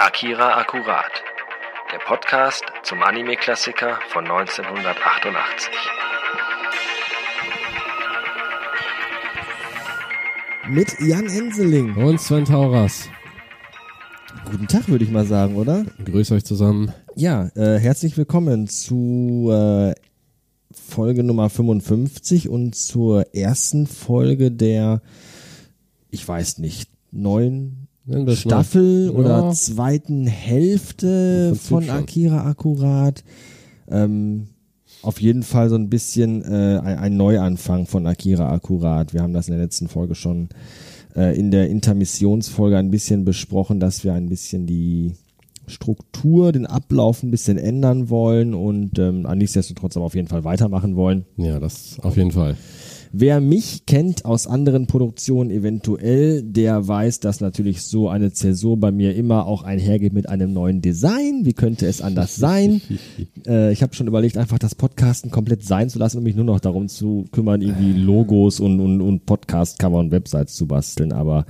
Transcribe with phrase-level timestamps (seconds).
[0.00, 1.10] Akira Akkurat,
[1.92, 5.72] der Podcast zum Anime-Klassiker von 1988.
[10.68, 11.96] Mit Jan Enseling.
[11.96, 13.08] Und Sven Tauras.
[14.48, 15.84] Guten Tag, würde ich mal sagen, oder?
[16.04, 16.92] Grüß euch zusammen.
[17.16, 19.94] Ja, äh, herzlich willkommen zu äh,
[20.70, 25.02] Folge Nummer 55 und zur ersten Folge der,
[26.10, 27.77] ich weiß nicht, neuen
[28.34, 29.10] Staffel Ja.
[29.12, 31.90] oder zweiten Hälfte von schon.
[31.94, 33.24] Akira Akkurat.
[33.88, 34.48] Ähm,
[35.02, 39.12] auf jeden Fall so ein bisschen äh, ein, ein Neuanfang von Akira Akkurat.
[39.14, 40.48] Wir haben das in der letzten Folge schon
[41.14, 45.12] äh, in der Intermissionsfolge ein bisschen besprochen, dass wir ein bisschen die
[45.66, 50.96] Struktur, den Ablauf ein bisschen ändern wollen und ähm, nichtsdestotrotz aber auf jeden Fall weitermachen
[50.96, 51.26] wollen.
[51.36, 52.56] Ja, das auf jeden Fall.
[53.12, 58.92] Wer mich kennt aus anderen Produktionen eventuell, der weiß, dass natürlich so eine Zäsur bei
[58.92, 61.44] mir immer auch einhergeht mit einem neuen Design.
[61.44, 62.82] Wie könnte es anders sein?
[63.46, 66.44] äh, ich habe schon überlegt, einfach das Podcasten komplett sein zu lassen und mich nur
[66.44, 71.12] noch darum zu kümmern, irgendwie Logos und, und, und Podcast-Cover und Websites zu basteln.
[71.12, 71.46] Aber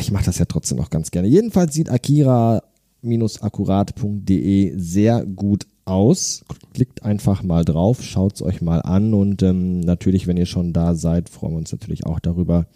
[0.00, 1.28] ich mache das ja trotzdem noch ganz gerne.
[1.28, 6.44] Jedenfalls sieht akira-akkurat.de sehr gut aus.
[6.74, 10.72] Klickt einfach mal drauf, schaut es euch mal an und ähm, natürlich, wenn ihr schon
[10.72, 12.66] da seid, freuen wir uns natürlich auch darüber,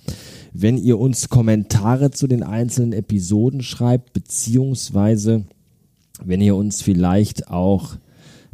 [0.52, 5.44] wenn ihr uns Kommentare zu den einzelnen Episoden schreibt, beziehungsweise
[6.24, 7.96] wenn ihr uns vielleicht auch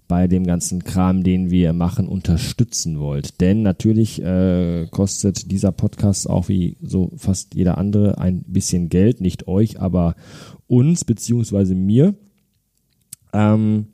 [0.09, 3.41] bei dem ganzen Kram, den wir machen, unterstützen wollt.
[3.43, 9.21] Denn natürlich äh, kostet dieser Podcast auch wie so fast jeder andere ein bisschen Geld,
[9.21, 10.17] nicht euch, aber
[10.67, 12.15] uns beziehungsweise mir.
[13.35, 13.89] Ähm,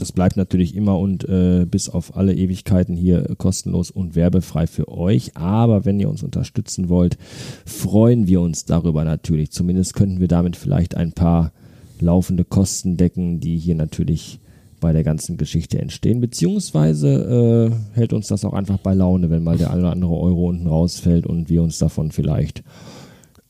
[0.00, 4.88] das bleibt natürlich immer und äh, bis auf alle Ewigkeiten hier kostenlos und werbefrei für
[4.88, 5.36] euch.
[5.36, 7.18] Aber wenn ihr uns unterstützen wollt,
[7.66, 9.50] freuen wir uns darüber natürlich.
[9.50, 11.52] Zumindest könnten wir damit vielleicht ein paar
[12.00, 14.40] laufende Kosten decken, die hier natürlich
[14.80, 16.20] bei der ganzen Geschichte entstehen.
[16.20, 20.16] Beziehungsweise äh, hält uns das auch einfach bei Laune, wenn mal der eine oder andere
[20.16, 22.62] Euro unten rausfällt und wir uns davon vielleicht,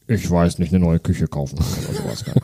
[0.09, 2.25] ich weiß nicht, eine neue Küche kaufen oder sowas.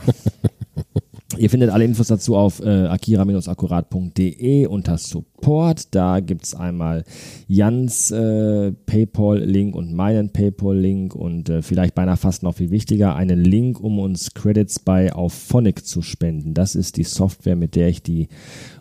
[1.38, 5.94] Ihr findet alle Infos dazu auf äh, akira-akkurat.de unter Support.
[5.94, 7.04] Da gibt's einmal
[7.46, 13.44] Jans äh, PayPal-Link und meinen PayPal-Link und äh, vielleicht beinahe fast noch viel wichtiger, einen
[13.44, 16.54] Link, um uns Credits bei Auphonic zu spenden.
[16.54, 18.28] Das ist die Software, mit der ich die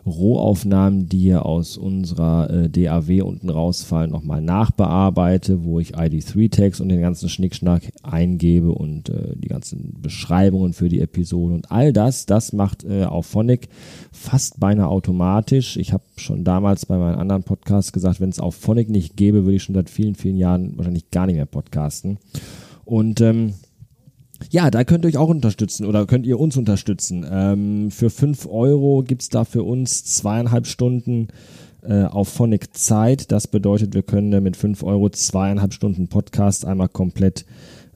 [0.06, 6.88] Rohaufnahmen, die hier aus unserer äh, DAW unten rausfallen, nochmal nachbearbeite, wo ich ID3-Tags und
[6.88, 12.26] den ganzen Schnickschnack eingebe und äh, die ganzen Beschreibungen für die Episoden und all das,
[12.26, 13.68] das macht äh, Auphonic
[14.12, 15.76] fast beinahe automatisch.
[15.76, 19.56] Ich habe schon damals bei meinen anderen Podcasts gesagt, wenn es Auphonic nicht gäbe, würde
[19.56, 22.18] ich schon seit vielen, vielen Jahren wahrscheinlich gar nicht mehr podcasten.
[22.84, 23.54] Und ähm,
[24.50, 27.26] ja, da könnt ihr euch auch unterstützen oder könnt ihr uns unterstützen.
[27.30, 31.28] Ähm, für fünf Euro gibt's da für uns zweieinhalb Stunden
[31.82, 33.32] äh, auf Phonic Zeit.
[33.32, 37.46] Das bedeutet, wir können mit fünf Euro zweieinhalb Stunden Podcast einmal komplett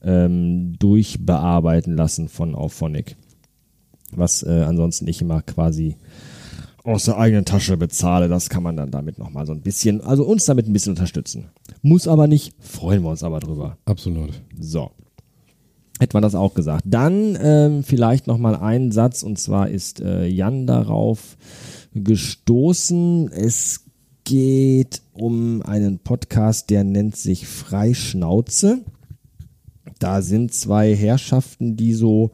[0.02, 3.16] ähm, durchbearbeiten lassen von Auphonic.
[4.12, 5.96] Was äh, ansonsten ich immer quasi
[6.84, 8.28] aus der eigenen Tasche bezahle.
[8.28, 11.50] Das kann man dann damit nochmal so ein bisschen, also uns damit ein bisschen unterstützen.
[11.82, 13.76] Muss aber nicht, freuen wir uns aber drüber.
[13.84, 14.40] Absolut.
[14.58, 14.90] So.
[15.98, 16.84] Hätte man das auch gesagt.
[16.86, 21.36] Dann ähm, vielleicht nochmal ein Satz und zwar ist äh, Jan darauf
[21.94, 23.30] gestoßen.
[23.30, 23.84] Es
[24.24, 28.78] geht um einen Podcast, der nennt sich Freischnauze.
[29.98, 32.30] Da sind zwei Herrschaften, die so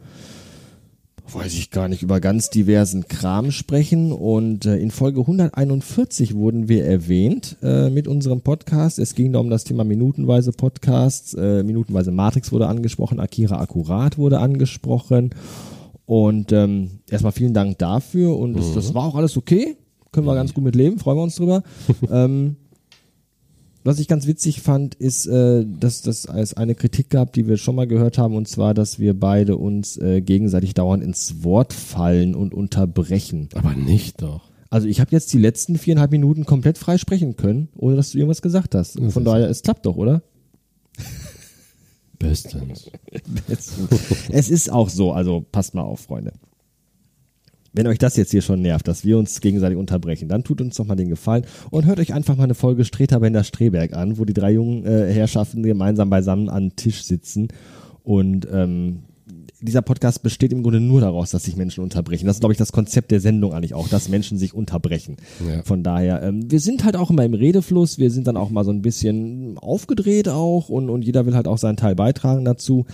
[1.32, 4.12] weiß ich gar nicht, über ganz diversen Kram sprechen.
[4.12, 8.98] Und äh, in Folge 141 wurden wir erwähnt äh, mit unserem Podcast.
[8.98, 11.34] Es ging da um das Thema minutenweise Podcasts.
[11.34, 15.30] Äh, minutenweise Matrix wurde angesprochen, Akira Akkurat wurde angesprochen.
[16.04, 18.36] Und ähm, erstmal vielen Dank dafür.
[18.36, 19.76] Und das, das war auch alles okay.
[20.12, 21.62] Können wir ganz gut mit leben, freuen wir uns drüber.
[22.10, 22.56] ähm,
[23.86, 27.56] was ich ganz witzig fand, ist, äh, dass das es eine Kritik gab, die wir
[27.56, 31.72] schon mal gehört haben, und zwar, dass wir beide uns äh, gegenseitig dauernd ins Wort
[31.72, 33.48] fallen und unterbrechen.
[33.54, 34.50] Aber nicht doch.
[34.70, 38.18] Also ich habe jetzt die letzten viereinhalb Minuten komplett frei sprechen können, ohne dass du
[38.18, 38.98] irgendwas gesagt hast.
[38.98, 40.22] Das Von daher, es klappt doch, oder?
[42.18, 42.90] Bestens.
[43.48, 43.72] Es,
[44.30, 46.32] es ist auch so, also passt mal auf, Freunde.
[47.76, 50.76] Wenn euch das jetzt hier schon nervt, dass wir uns gegenseitig unterbrechen, dann tut uns
[50.76, 54.24] doch mal den Gefallen und hört euch einfach mal eine Folge Streterbender Streberg an, wo
[54.24, 57.48] die drei jungen äh, Herrschaften gemeinsam beisammen an Tisch sitzen.
[58.02, 59.00] Und ähm,
[59.60, 62.26] dieser Podcast besteht im Grunde nur daraus, dass sich Menschen unterbrechen.
[62.26, 65.16] Das ist, glaube ich, das Konzept der Sendung eigentlich auch, dass Menschen sich unterbrechen.
[65.46, 65.62] Ja.
[65.62, 68.64] Von daher, ähm, wir sind halt auch immer im Redefluss, wir sind dann auch mal
[68.64, 72.86] so ein bisschen aufgedreht auch und, und jeder will halt auch seinen Teil beitragen dazu.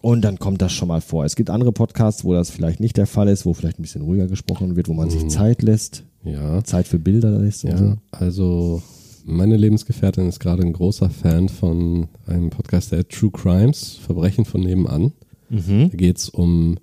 [0.00, 1.24] Und dann kommt das schon mal vor.
[1.24, 4.02] Es gibt andere Podcasts, wo das vielleicht nicht der Fall ist, wo vielleicht ein bisschen
[4.02, 6.62] ruhiger gesprochen wird, wo man sich Zeit lässt, Ja.
[6.62, 7.64] Zeit für Bilder lässt.
[7.64, 7.96] Ja, so.
[8.12, 8.82] also
[9.24, 14.60] meine Lebensgefährtin ist gerade ein großer Fan von einem Podcast, der True Crimes, Verbrechen von
[14.62, 15.12] nebenan.
[15.50, 15.90] Mhm.
[15.90, 16.78] Da geht es um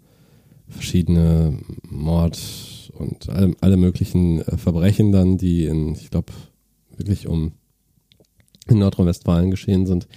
[0.67, 1.57] verschiedene
[1.89, 6.33] Mord und alle, alle möglichen äh, Verbrechen dann, die in, ich glaube,
[6.97, 7.53] wirklich um
[8.67, 10.07] in Nordrhein-Westfalen geschehen sind.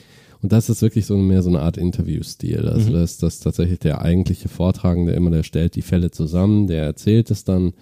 [0.40, 2.69] Und das ist wirklich so mehr so eine Art Interview-Stil.
[2.69, 6.85] Also das ist das tatsächlich der eigentliche Vortragende immer, der stellt die Fälle zusammen, der
[6.85, 7.73] erzählt es dann.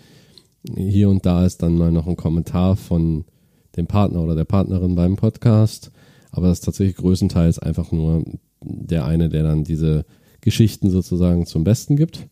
[0.75, 3.25] Hier und da ist dann mal noch ein Kommentar von
[3.77, 5.93] dem Partner oder der Partnerin beim Podcast.
[6.33, 8.25] Aber das ist tatsächlich größtenteils einfach nur
[8.63, 10.05] der eine, der dann diese
[10.41, 12.27] Geschichten sozusagen zum Besten gibt.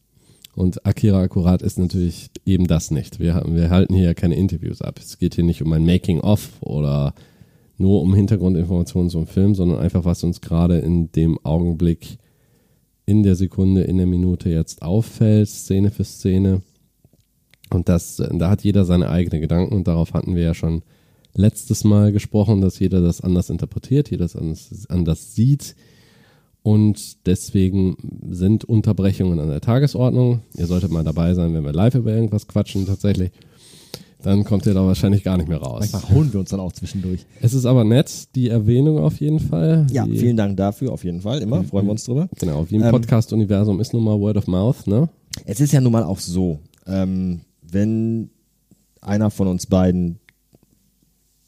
[0.55, 3.19] Und Akira Akkurat ist natürlich eben das nicht.
[3.19, 5.01] Wir, wir halten hier ja keine Interviews ab.
[5.01, 7.15] Es geht hier nicht um ein Making-of oder
[7.77, 12.19] nur um Hintergrundinformationen zum Film, sondern einfach, was uns gerade in dem Augenblick,
[13.07, 16.63] in der Sekunde, in der Minute jetzt auffällt, Szene für Szene.
[17.71, 20.83] Und das, da hat jeder seine eigenen Gedanken und darauf hatten wir ja schon
[21.35, 25.75] letztes Mal gesprochen, dass jeder das anders interpretiert, jeder das anders, anders sieht.
[26.63, 27.97] Und deswegen
[28.31, 30.41] sind Unterbrechungen an der Tagesordnung.
[30.57, 33.33] Ihr solltet mal dabei sein, wenn wir live über irgendwas quatschen tatsächlich.
[34.25, 35.91] Dann kommt ihr da wahrscheinlich gar nicht mehr raus.
[35.93, 37.27] Manchmal holen wir uns dann auch zwischendurch.
[37.43, 39.87] Es ist aber nett, die Erwähnung auf jeden Fall.
[39.91, 41.43] Ja, die, vielen Dank dafür, auf jeden Fall.
[41.43, 42.29] Immer, freuen wir uns drüber.
[42.41, 45.11] Genau, wie im Ähm, Podcast-Universum ist nun mal Word of Mouth, ne?
[45.45, 48.31] Es ist ja nun mal auch so, ähm, wenn
[49.03, 50.19] einer von uns beiden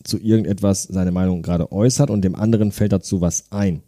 [0.04, 3.80] zu irgendetwas seine Meinung gerade äußert und dem anderen fällt dazu was ein,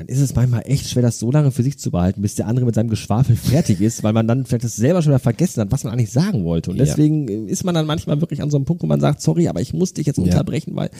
[0.00, 2.46] dann ist es manchmal echt schwer, das so lange für sich zu behalten, bis der
[2.48, 5.60] andere mit seinem Geschwafel fertig ist, weil man dann vielleicht das selber schon wieder vergessen
[5.60, 6.70] hat, was man eigentlich sagen wollte.
[6.70, 6.84] Und Ja.
[6.84, 9.48] deswegen äh, ist man dann manchmal wirklich an so einem Punkt, wo man sagt, sorry,
[9.48, 10.90] aber ich muss dich jetzt unterbrechen, weil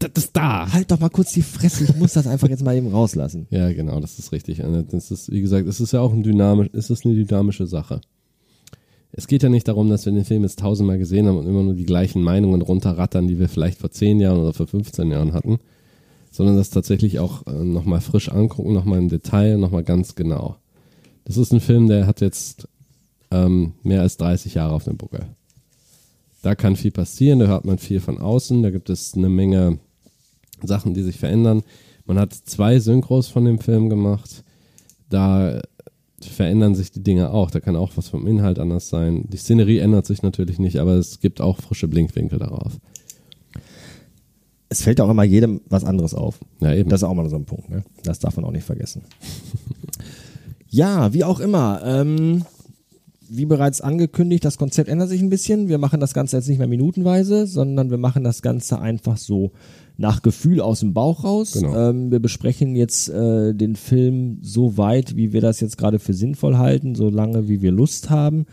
[0.00, 0.72] Das ist da.
[0.72, 3.46] halt doch mal kurz die Fresse, ich muss das einfach jetzt mal eben rauslassen.
[3.56, 4.60] Ja, genau, das ist richtig.
[4.90, 8.00] Das ist, wie gesagt, es ist ja auch ein dynamisch, es ist eine dynamische Sache.
[9.12, 11.62] Es geht ja nicht darum, dass wir den Film jetzt tausendmal gesehen haben und immer
[11.62, 15.32] nur die gleichen Meinungen runterrattern, die wir vielleicht vor zehn Jahren oder vor 15 Jahren
[15.32, 15.58] hatten,
[16.36, 20.56] sondern das tatsächlich auch äh, nochmal frisch angucken, nochmal im Detail, nochmal ganz genau.
[21.24, 22.68] Das ist ein Film, der hat jetzt
[23.30, 25.24] ähm, mehr als 30 Jahre auf dem Buckel.
[26.42, 29.78] Da kann viel passieren, da hört man viel von außen, da gibt es eine Menge
[30.62, 31.62] Sachen, die sich verändern.
[32.04, 34.44] Man hat zwei Synchros von dem Film gemacht.
[35.08, 35.60] Da
[36.20, 37.50] verändern sich die Dinge auch.
[37.50, 39.24] Da kann auch was vom Inhalt anders sein.
[39.28, 42.78] Die Szenerie ändert sich natürlich nicht, aber es gibt auch frische Blinkwinkel darauf.
[44.68, 46.40] Es fällt auch immer jedem was anderes auf.
[46.60, 46.90] Ja, eben.
[46.90, 47.84] Das ist auch mal so ein Punkt, ne?
[48.02, 49.02] Das darf man auch nicht vergessen.
[50.68, 51.80] ja, wie auch immer.
[51.84, 52.44] Ähm,
[53.28, 55.68] wie bereits angekündigt, das Konzept ändert sich ein bisschen.
[55.68, 59.52] Wir machen das Ganze jetzt nicht mehr minutenweise, sondern wir machen das Ganze einfach so
[59.96, 61.52] nach Gefühl aus dem Bauch raus.
[61.52, 61.90] Genau.
[61.90, 66.12] Ähm, wir besprechen jetzt äh, den Film so weit, wie wir das jetzt gerade für
[66.12, 68.46] sinnvoll halten, so lange, wie wir Lust haben.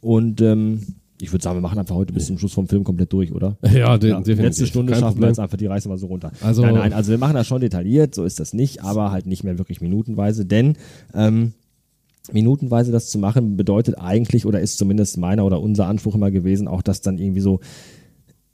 [0.00, 0.80] Und ähm,
[1.20, 3.56] ich würde sagen, wir machen einfach heute bis zum Schluss vom Film komplett durch, oder?
[3.62, 4.38] Ja, de Ja, die definitiv.
[4.38, 5.28] letzte Stunde Kein schaffen wir Problem.
[5.30, 6.32] jetzt einfach, die reißen wir so runter.
[6.42, 9.26] Also- nein, nein, also wir machen das schon detailliert, so ist das nicht, aber halt
[9.26, 10.76] nicht mehr wirklich minutenweise, denn
[11.14, 11.52] ähm,
[12.32, 16.68] minutenweise das zu machen bedeutet eigentlich oder ist zumindest meiner oder unser Anspruch immer gewesen,
[16.68, 17.60] auch das dann irgendwie so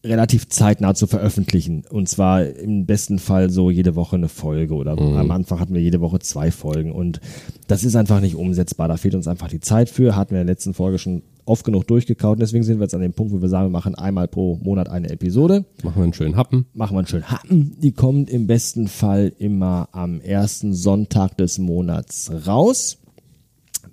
[0.03, 1.85] relativ zeitnah zu veröffentlichen.
[1.91, 5.17] Und zwar im besten Fall so jede Woche eine Folge oder Mhm.
[5.17, 7.21] am Anfang hatten wir jede Woche zwei Folgen und
[7.67, 8.89] das ist einfach nicht umsetzbar.
[8.89, 10.17] Da fehlt uns einfach die Zeit für.
[10.17, 12.37] Hatten wir in der letzten Folge schon oft genug durchgekaut.
[12.37, 14.57] Und deswegen sind wir jetzt an dem Punkt, wo wir sagen, wir machen einmal pro
[14.63, 16.67] Monat eine Episode Machen wir einen schönen Happen.
[16.75, 17.77] machen wir einen schönen Happen.
[17.83, 22.99] Die kommt im besten Fall immer am ersten Sonntag des Monats raus.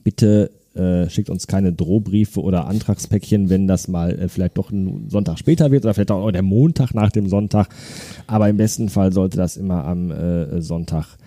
[0.03, 5.09] Bitte äh, schickt uns keine Drohbriefe oder Antragspäckchen, wenn das mal äh, vielleicht doch ein
[5.09, 7.69] Sonntag später wird oder vielleicht auch der Montag nach dem Sonntag.
[8.27, 11.17] Aber im besten Fall sollte das immer am äh, Sonntag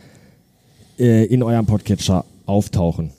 [0.98, 3.10] äh, in eurem Podcatcher auftauchen.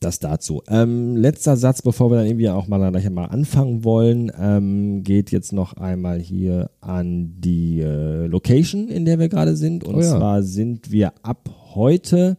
[0.00, 0.62] Das dazu.
[0.68, 5.30] Ähm, letzter Satz, bevor wir dann irgendwie auch mal gleich mal anfangen wollen, ähm, geht
[5.30, 9.84] jetzt noch einmal hier an die äh, Location, in der wir gerade sind.
[9.84, 10.18] Und Oh ja.
[10.18, 12.36] zwar sind wir ab heute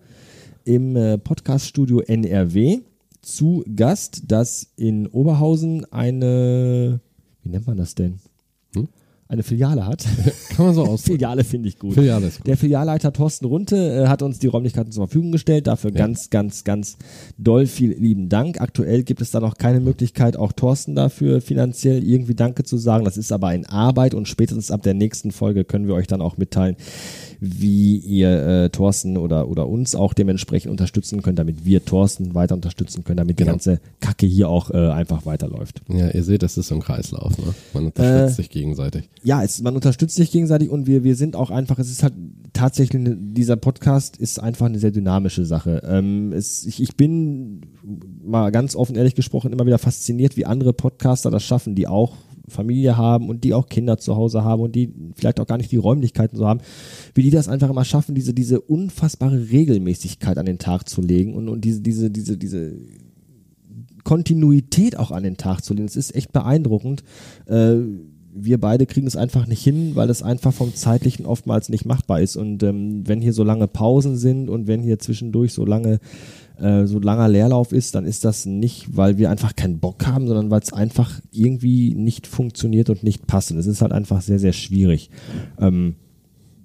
[0.68, 2.82] im äh, Podcaststudio NRW
[3.22, 7.00] zu Gast, das in Oberhausen eine,
[7.42, 8.20] wie nennt man das denn?
[8.76, 8.90] Hm?
[9.30, 10.06] Eine Filiale hat.
[10.56, 11.18] Kann man so ausdrücken.
[11.20, 11.94] Filiale finde ich gut.
[11.96, 12.48] Filiale ist gut.
[12.48, 15.68] Der Filialleiter Thorsten Runte äh, hat uns die Räumlichkeiten zur Verfügung gestellt.
[15.68, 16.98] Dafür ganz, ganz, ganz
[17.38, 18.62] doll viel lieben Dank.
[18.62, 23.04] Aktuell gibt es da noch keine Möglichkeit, auch Thorsten dafür finanziell irgendwie Danke zu sagen.
[23.06, 26.22] Das ist aber in Arbeit und spätestens ab der nächsten Folge können wir euch dann
[26.22, 26.78] auch mitteilen,
[27.40, 28.30] wie ihr
[28.64, 33.18] äh, Thorsten oder, oder uns auch dementsprechend unterstützen könnt, damit wir Thorsten weiter unterstützen können,
[33.18, 33.52] damit Genau.
[33.52, 35.82] die ganze Kacke hier auch äh, einfach weiterläuft.
[35.90, 37.38] Ja, ihr seht, das ist so ein Kreislauf.
[37.38, 37.54] Ne?
[37.74, 39.10] Man unterstützt Äh, sich gegenseitig.
[39.24, 42.14] Ja, es, man unterstützt sich gegenseitig und wir, wir sind auch einfach, es ist halt
[42.54, 45.82] tatsächlich, eine, dieser Podcast ist einfach eine sehr dynamische Sache.
[45.86, 47.62] Ähm, es, ich, ich bin
[48.24, 52.16] mal ganz offen ehrlich gesprochen immer wieder fasziniert, wie andere Podcaster das schaffen, die auch
[52.48, 55.72] Familie haben und die auch Kinder zu Hause haben und die vielleicht auch gar nicht
[55.72, 56.62] die Räumlichkeiten so haben,
[57.14, 61.34] wie die das einfach immer schaffen, diese, diese unfassbare Regelmäßigkeit an den Tag zu legen
[61.34, 62.74] und, und diese, diese, diese, diese
[64.06, 65.88] Kontinuität auch an den Tag zu legen.
[65.88, 67.04] Es ist echt beeindruckend.
[67.48, 67.80] Äh,
[68.40, 72.22] wir beide kriegen es einfach nicht hin, weil es einfach vom zeitlichen oftmals nicht machbar
[72.22, 72.36] ist.
[72.36, 76.00] Und ähm, wenn hier so lange Pausen sind und wenn hier zwischendurch so lange
[76.60, 80.28] äh, so langer Leerlauf ist, dann ist das nicht, weil wir einfach keinen Bock haben,
[80.28, 83.52] sondern weil es einfach irgendwie nicht funktioniert und nicht passt.
[83.52, 85.10] Und es ist halt einfach sehr, sehr schwierig.
[85.60, 85.96] Ähm,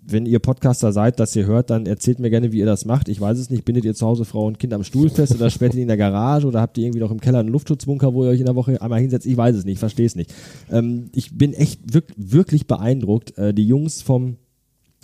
[0.04, 3.08] wenn ihr Podcaster seid, dass ihr hört, dann erzählt mir gerne, wie ihr das macht.
[3.08, 3.64] Ich weiß es nicht.
[3.64, 5.96] Bindet ihr zu Hause Frau und Kind am Stuhl fest oder sperrt ihr in der
[5.96, 8.56] Garage oder habt ihr irgendwie noch im Keller einen Luftschutzbunker, wo ihr euch in der
[8.56, 9.26] Woche einmal hinsetzt?
[9.26, 9.74] Ich weiß es nicht.
[9.74, 10.34] Ich verstehe es nicht.
[10.70, 13.36] Ähm, ich bin echt wirk wirklich beeindruckt.
[13.38, 14.36] Äh, die Jungs vom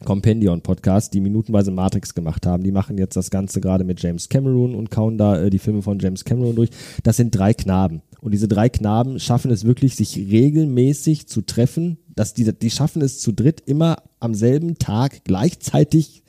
[0.04, 2.62] Compendion Podcast, die minutenweise Matrix gemacht haben.
[2.62, 5.82] Die machen jetzt das Ganze gerade mit James Cameron und kauen da äh, die Filme
[5.82, 6.70] von James Cameron durch.
[7.02, 8.02] Das sind drei Knaben.
[8.20, 11.98] Und diese drei Knaben schaffen es wirklich, sich regelmäßig zu treffen.
[12.14, 16.22] Dass die, die schaffen es zu dritt immer am selben Tag gleichzeitig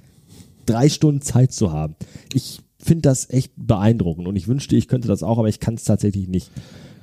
[0.66, 1.96] drei Stunden Zeit zu haben.
[2.34, 5.74] Ich finde das echt beeindruckend und ich wünschte, ich könnte das auch, aber ich kann
[5.76, 6.52] es tatsächlich nicht.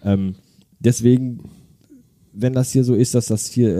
[0.04, 0.36] Ähm,
[0.78, 1.40] deswegen
[2.38, 3.72] wenn das hier so ist, dass das hier äh,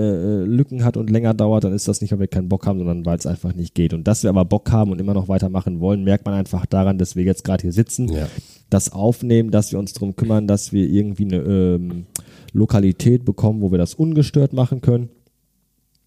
[0.42, 2.78] äh, Lücken hat und länger dauert, dann ist das nicht, weil wir keinen Bock haben,
[2.78, 3.92] sondern weil es einfach nicht geht.
[3.92, 6.96] Und dass wir aber Bock haben und immer noch weitermachen wollen, merkt man einfach daran,
[6.98, 8.28] dass wir jetzt gerade hier sitzen, Ja.
[8.70, 12.06] das aufnehmen, dass wir uns darum kümmern, dass wir irgendwie eine ähm,
[12.52, 15.10] Lokalität bekommen, wo wir das ungestört machen können.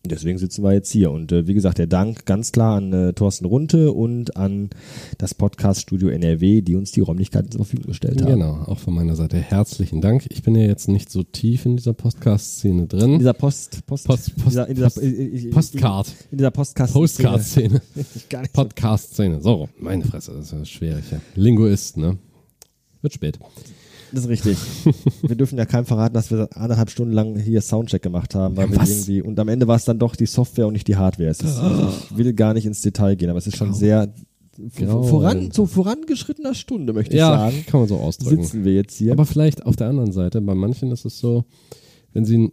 [0.06, 1.12] Deswegen sitzen wir jetzt hier.
[1.12, 4.70] Und äh, wie gesagt, der Dank ganz klar an äh, Thorsten Runte und an
[5.18, 8.32] das Podcast-Studio NRW, die uns die Räumlichkeiten zur Verfügung gestellt haben.
[8.32, 10.25] Genau, auch von meiner Seite herzlichen Dank.
[10.29, 13.20] Ich bin ja jetzt nicht so tief in dieser Podcast-Szene In drin.
[13.20, 16.08] dieser Post, Post, Post- in dieser, in dieser, Post- äh, äh, Postcard.
[16.32, 17.82] In dieser Postcast Postcard-Szene.
[18.53, 19.41] Podcast-Szene.
[19.41, 21.03] So, meine Fresse, das ist schwierig.
[21.12, 21.20] Ja.
[21.36, 22.18] Linguist, ne?
[23.01, 23.38] Wird spät.
[24.12, 24.58] Das ist richtig.
[25.22, 28.66] wir dürfen ja keinem verraten, dass wir anderthalb Stunden lang hier Soundcheck gemacht haben, weil
[28.72, 30.96] Ja, wir irgendwie und am Ende war es dann doch die Software und nicht die
[30.96, 31.30] Hardware.
[31.30, 34.13] Ist, ich will gar nicht ins Detail gehen, aber es ist schon sehr
[34.75, 35.04] Grau.
[35.04, 37.63] voran, so vorangeschrittener Stunde, möchte ich Ja, sagen.
[37.68, 38.44] kann man so ausdrücken.
[38.44, 39.13] Sitzen wir jetzt hier.
[39.13, 41.46] Aber vielleicht auf der anderen Seite, bei manchen ist es so,
[42.13, 42.51] wenn sie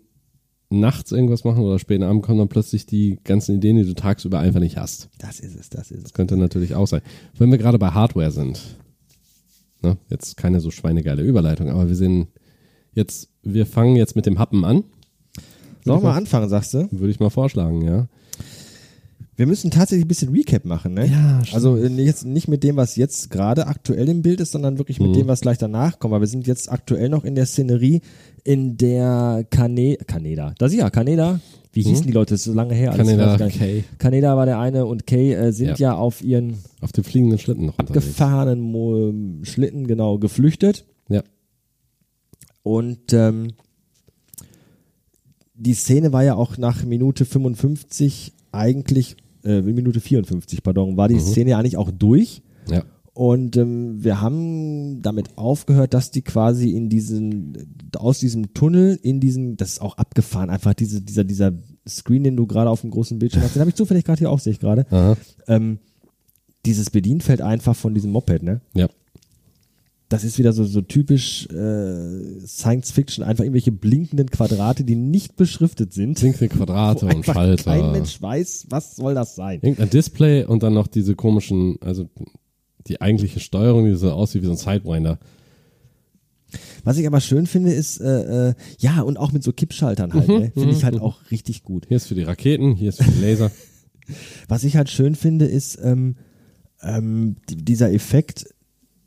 [0.70, 4.38] nachts irgendwas machen oder späten Abend kommen dann plötzlich die ganzen Ideen, die du tagsüber
[4.40, 5.08] einfach nicht hast.
[5.18, 6.02] das ist es, das ist es.
[6.04, 7.02] Das könnte natürlich auch sein.
[7.38, 8.60] Wenn wir gerade bei Hardware sind,
[9.86, 12.28] ne, jetzt keine so schweinegeile Überleitung, aber wir sind
[12.92, 14.84] jetzt, wir fangen jetzt mit dem Happen an,
[15.84, 16.88] Sollen wir mal anfangen, sagst du?
[16.90, 18.08] würde ich mal vorschlagen, ja.
[19.36, 21.06] Wir müssen tatsächlich ein bisschen Recap machen, ne?
[21.06, 21.54] Ja, stimmt.
[21.54, 24.98] Also äh, jetzt nicht mit dem, was jetzt gerade aktuell im Bild ist, sondern wirklich
[24.98, 25.14] mit Mhm.
[25.14, 26.12] dem, was gleich danach kommt.
[26.12, 28.00] Weil wir sind jetzt aktuell noch in der Szenerie,
[28.44, 30.54] in der Kane Kaneda.
[30.58, 31.40] Da sie ja, Kaneda.
[31.76, 32.34] Wie hießen die Leute?
[32.34, 32.92] Das ist so lange her.
[32.92, 33.36] Kaneda.
[33.48, 33.84] Kay.
[33.98, 35.90] Kaneda war der eine und Kay äh, sind ja.
[35.92, 35.96] Ja.
[35.96, 38.06] auf ihren Auf dem fliegenden Schlitten noch unterwegs.
[38.06, 40.86] gefahrenen Mo Schlitten genau geflüchtet.
[41.08, 41.22] Ja.
[42.62, 43.52] Und ähm,
[45.54, 51.18] die Szene war ja auch nach Minute 55 eigentlich, äh, Minute 54, pardon, war die
[51.20, 52.42] Szene ja eigentlich auch durch.
[52.70, 52.84] Ja.
[53.16, 57.56] Und ähm, wir haben damit aufgehört, dass die quasi in diesen,
[57.96, 61.52] aus diesem Tunnel, in diesen, das ist auch abgefahren, einfach diese, dieser, dieser
[61.88, 64.30] Screen, den du gerade auf dem großen Bildschirm hast, den habe ich zufällig gerade hier
[64.30, 65.16] auch, sehe ich gerade.
[65.48, 65.78] Ähm,
[66.66, 68.60] dieses Bedienfeld einfach von diesem Moped, ne?
[68.74, 68.86] Ja.
[70.10, 75.36] Das ist wieder so, so typisch äh, Science Fiction, einfach irgendwelche blinkenden Quadrate, die nicht
[75.36, 76.20] beschriftet sind.
[76.20, 77.64] Blinkende Quadrate und Schalter.
[77.64, 79.60] kein Mensch weiß, was soll das sein.
[79.62, 82.10] Irgendein Display und dann noch diese komischen, also
[82.88, 85.18] die eigentliche Steuerung, die so aussieht wie so ein Sidewinder.
[86.84, 90.28] Was ich aber schön finde, ist, äh, äh, ja, und auch mit so Kippschaltern halt,
[90.28, 90.52] ne?
[90.54, 91.86] finde ich halt auch richtig gut.
[91.88, 93.50] Hier ist für die Raketen, hier ist für die Laser.
[94.48, 96.14] Was ich halt schön finde, ist ähm,
[96.82, 98.46] ähm, die- dieser Effekt,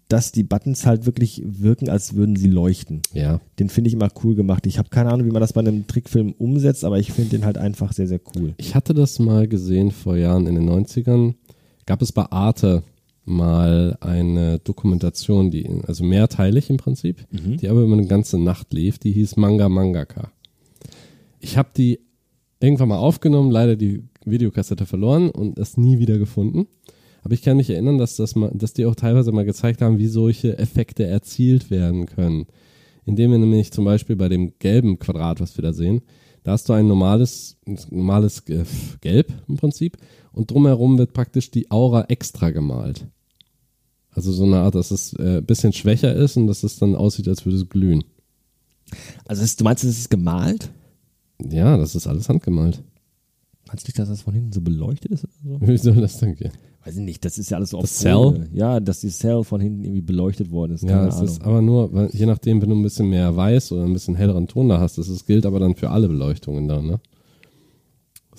[0.10, 3.02] dass die Buttons halt wirklich wirken, als würden sie leuchten.
[3.14, 3.40] Ja.
[3.60, 4.66] Den finde ich immer cool gemacht.
[4.68, 7.46] Ich habe keine Ahnung, wie man das bei einem Trickfilm umsetzt, aber ich finde den
[7.46, 8.54] halt einfach sehr, sehr cool.
[8.58, 11.36] Ich hatte das mal gesehen vor Jahren in den 90ern.
[11.86, 12.84] Gab es bei Arte
[13.30, 18.98] mal eine Dokumentation, die, also mehrteilig im Prinzip, die aber über eine ganze Nacht lief,
[18.98, 20.32] die hieß Manga Mangaka.
[21.40, 22.00] Ich habe die
[22.60, 26.68] irgendwann mal aufgenommen, leider die Videokassette verloren und es nie wieder gefunden.
[27.22, 29.98] Aber ich kann mich erinnern, dass, das mal, dass die auch teilweise mal gezeigt haben,
[29.98, 32.48] wie solche Effekte erzielt werden können.
[33.06, 36.02] Indem wir nämlich zum Beispiel bei dem gelben Quadrat, was wir da sehen,
[36.44, 37.58] da hast du ein normales,
[37.90, 38.64] normales äh,
[39.02, 39.98] Gelb im Prinzip
[40.32, 43.08] und drumherum wird praktisch die Aura extra gemalt.
[44.16, 46.96] Also so eine Art, dass es äh, ein bisschen schwächer ist und dass es dann
[46.96, 48.04] aussieht, als würde es glühen.
[49.28, 50.72] Also es- du meinst, es ist gemalt?
[51.50, 52.84] Ja, das ist alles handgemalt.
[53.68, 55.60] Meinst du nicht, dass das von hinten so beleuchtet ist oder so?
[55.68, 56.52] Wie soll das denn gehen?
[56.84, 58.14] Weiß ich nicht, das ist ja alles so Das auf Cell?
[58.16, 58.50] Folie.
[58.54, 60.84] Ja, dass die Cell von hinten irgendwie beleuchtet worden ist.
[60.84, 63.84] Ja, es ist aber nur, weil, je nachdem, wenn du ein bisschen mehr weiß oder
[63.84, 66.82] ein bisschen helleren Ton da hast, das ist, gilt aber dann für alle Beleuchtungen da,
[66.82, 67.00] ne?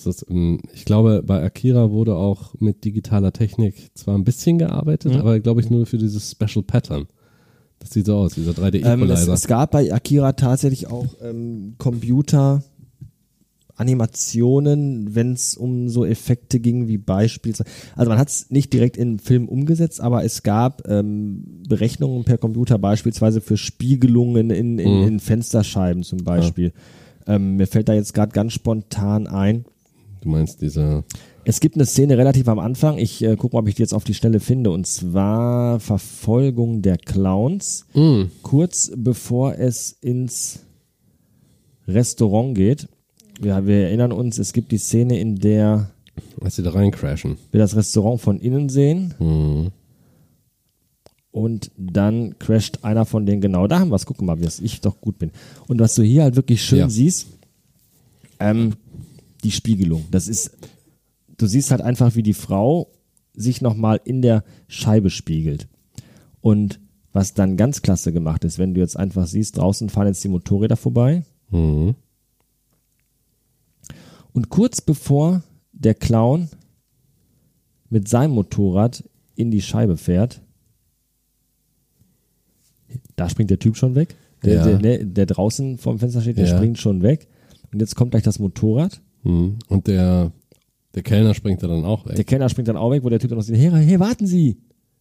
[0.05, 0.27] Das ist,
[0.73, 5.21] ich glaube, bei Akira wurde auch mit digitaler Technik zwar ein bisschen gearbeitet, Mhm.
[5.21, 7.07] aber glaube ich nur für dieses Special Pattern.
[7.79, 11.75] Das sieht so aus, dieser 3D ähm, es, es gab bei Akira tatsächlich auch ähm,
[11.79, 12.63] Computer
[13.77, 18.99] Animationen, wenn es um so Effekte ging, wie beispielsweise, also man hat es nicht direkt
[18.99, 25.01] in Film umgesetzt, aber es gab ähm, Berechnungen per Computer beispielsweise für Spiegelungen in, in,
[25.01, 25.07] Mhm.
[25.09, 26.73] in Fensterscheiben zum Beispiel.
[27.27, 29.65] Ähm, mir fällt da jetzt gerade ganz spontan ein,
[30.21, 31.05] du meinst diese,
[31.45, 32.99] es gibt eine Szene relativ am Anfang.
[32.99, 34.71] Ich äh, gucke mal, ob ich die jetzt auf die Stelle finde.
[34.71, 37.87] Und zwar Verfolgung der Clowns.
[37.95, 40.61] mm, Kurz bevor es ins
[41.89, 42.89] Restaurant geht.
[43.43, 45.91] Ja, wir erinnern uns, es gibt die Szene, in der
[46.43, 47.39] als sie da rein crashen.
[47.51, 49.15] wir das Restaurant von innen sehen.
[49.19, 49.71] Mhm.
[51.33, 53.67] Und dann crasht einer von denen genau.
[53.69, 54.05] Da haben wir es.
[54.05, 55.31] Guck mal, wie ich doch gut bin.
[55.69, 56.91] Und was du hier halt wirklich schön Ja.
[56.91, 57.29] siehst,
[58.41, 58.75] ähm,
[59.41, 60.05] die Spiegelung.
[60.11, 60.51] Das ist,
[61.39, 62.91] du siehst halt einfach, wie die Frau
[63.35, 65.69] sich nochmal in der Scheibe spiegelt.
[66.41, 66.81] Und
[67.13, 70.29] was dann ganz klasse gemacht ist, wenn du jetzt einfach siehst, draußen fahren jetzt die
[70.29, 71.25] Motorräder vorbei.
[71.51, 71.95] Mhm.
[74.33, 75.43] Und kurz bevor
[75.73, 76.49] der Clown
[77.89, 79.03] mit seinem Motorrad
[79.35, 80.41] in die Scheibe fährt,
[83.17, 84.17] da springt der Typ schon weg.
[84.45, 84.65] Der, Ja.
[84.65, 86.57] der, der, der draußen vorm Fenster steht, der Ja.
[86.57, 87.29] springt schon weg.
[87.73, 89.01] Und jetzt kommt gleich das Motorrad.
[89.23, 89.59] Mhm.
[89.69, 90.33] Und der,
[90.95, 92.17] der Kellner springt da dann auch weg.
[92.17, 94.27] Der Kellner springt dann auch weg, wo der Typ dann noch sagt, hey, hey, warten
[94.27, 94.57] Sie.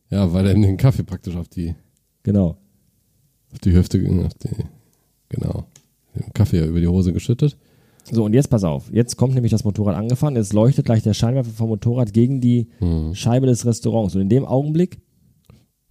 [0.10, 1.76] ja, weil er den Kaffee praktisch auf die,
[2.24, 2.58] Genau.
[3.52, 4.50] auf die Hüfte, auf die,
[5.30, 5.66] genau,
[6.16, 7.58] den Kaffee über die Hose geschüttet.
[8.12, 8.92] So, und jetzt pass auf.
[8.92, 10.36] Jetzt kommt nämlich das Motorrad angefahren.
[10.36, 13.14] Jetzt leuchtet gleich der Scheinwerfer vom Motorrad gegen die Mhm.
[13.14, 14.16] Scheibe des Restaurants.
[14.16, 15.00] Und in dem Augenblick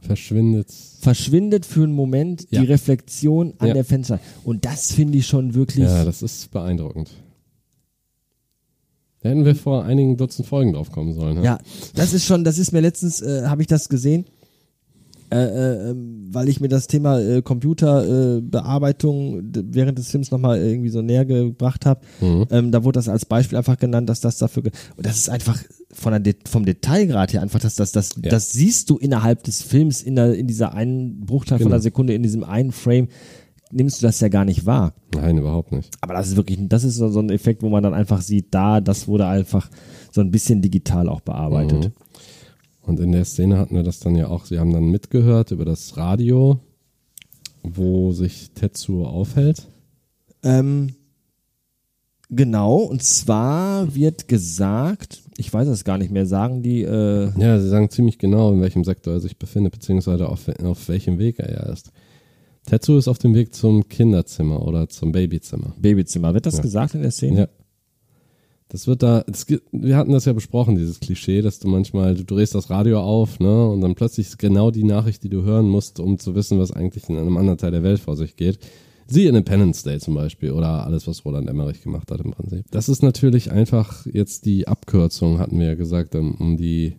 [0.00, 0.70] Verschwindet.
[1.00, 2.60] verschwindet für einen Moment Ja.
[2.60, 3.74] die Reflexion an Ja.
[3.74, 4.18] der Fenster.
[4.44, 5.84] Und das finde ich schon wirklich.
[5.86, 7.10] Ja, das ist beeindruckend.
[9.28, 11.36] Da hätten wir vor einigen Dutzend Folgen drauf kommen sollen.
[11.36, 11.44] ne?
[11.44, 11.58] Ja,
[11.94, 14.24] das ist schon, das ist mir letztens, äh, habe ich das gesehen,
[15.30, 15.36] äh,
[15.90, 15.94] äh,
[16.30, 21.24] weil ich mir das Thema äh, Computerbearbeitung äh, während des Films nochmal irgendwie so näher
[21.26, 22.00] gebracht habe.
[22.20, 22.46] Mhm.
[22.50, 25.28] Ähm, da wurde das als Beispiel einfach genannt, dass das dafür, ge und das ist
[25.28, 25.58] einfach
[25.92, 28.30] von der Det vom Detailgrad her einfach, dass das, das, Ja.
[28.30, 31.74] das siehst du innerhalb des Films in, der, in dieser einen Bruchteil von Genau.
[31.76, 33.08] einer Sekunde, in diesem einen Frame,
[33.70, 34.94] nimmst du das ja gar nicht wahr.
[35.14, 35.90] Nein, überhaupt nicht.
[36.00, 38.54] Aber das ist wirklich, das ist so, so ein Effekt, wo man dann einfach sieht,
[38.54, 39.70] da, das wurde einfach
[40.12, 41.84] so ein bisschen digital auch bearbeitet.
[41.84, 41.92] Mhm.
[42.82, 45.66] Und in der Szene hatten wir das dann ja auch, sie haben dann mitgehört über
[45.66, 46.60] das Radio,
[47.62, 49.66] wo sich Tetsuo aufhält.
[50.42, 50.94] Ähm,
[52.30, 57.60] genau, und zwar wird gesagt, ich weiß es gar nicht mehr, sagen die, äh, Ja,
[57.60, 61.40] sie sagen ziemlich genau, in welchem Sektor er sich befindet, beziehungsweise auf, auf welchem Weg
[61.40, 61.92] er ist.
[62.68, 65.74] Tetsuo ist auf dem Weg zum Kinderzimmer oder zum Babyzimmer.
[65.80, 66.34] Babyzimmer.
[66.34, 66.62] Wird das Ja.
[66.62, 67.40] gesagt in der Szene?
[67.40, 67.48] Ja.
[68.68, 72.24] Das wird da, gibt, wir hatten das ja besprochen, dieses Klischee, dass du manchmal, du
[72.24, 75.66] drehst das Radio auf, ne, und dann plötzlich ist genau die Nachricht, die du hören
[75.66, 78.58] musst, um zu wissen, was eigentlich in einem anderen Teil der Welt vor sich geht.
[79.06, 82.66] Sie Independence Day zum Beispiel oder alles, was Roland Emmerich gemacht hat im Prinzip.
[82.70, 86.96] Das ist natürlich einfach jetzt die Abkürzung, hatten wir ja gesagt, um die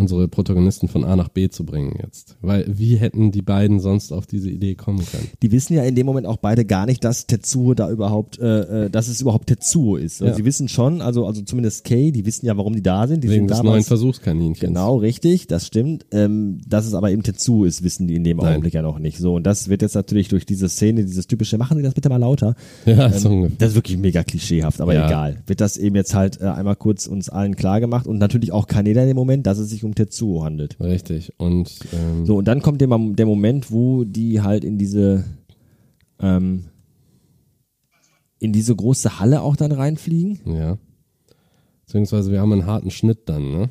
[0.00, 2.36] unsere Protagonisten von A nach B zu bringen jetzt.
[2.40, 5.28] Weil wie hätten die beiden sonst auf diese Idee kommen können?
[5.42, 8.86] Die wissen ja in dem Moment auch beide gar nicht, dass Tetsuo da überhaupt, äh,
[8.86, 10.22] äh, dass es überhaupt Tetsuo ist.
[10.22, 10.34] Also Ja.
[10.36, 13.22] Sie wissen schon, also, also zumindest Kay, die wissen ja, warum die da sind.
[13.22, 14.60] Die Wegen sind des damals, neuen Versuchskaninchens.
[14.66, 16.06] Genau, richtig, das stimmt.
[16.12, 18.46] Ähm, dass es aber eben Tetsuo ist, wissen die in dem Nein.
[18.48, 19.18] Augenblick ja noch nicht.
[19.18, 22.08] So, und das wird jetzt natürlich durch diese Szene, dieses typische, machen Sie das bitte
[22.08, 22.54] mal lauter.
[22.86, 23.56] Ja, so ungefähr.
[23.58, 25.06] Das ist wirklich mega klischeehaft, aber Ja.
[25.06, 25.42] egal.
[25.46, 28.66] Wird das eben jetzt halt äh, einmal kurz uns allen klar gemacht und natürlich auch
[28.66, 30.78] Kaneda in dem Moment, dass es sich um Tetsuo handelt.
[30.80, 31.32] Richtig.
[31.38, 35.24] Und ähm, So, und dann kommt der, der Moment, wo die halt in diese,
[36.20, 36.64] ähm,
[38.38, 40.40] in diese große Halle auch dann reinfliegen.
[40.46, 40.78] Ja.
[41.86, 43.70] Beziehungsweise wir haben einen harten Schnitt dann, ne?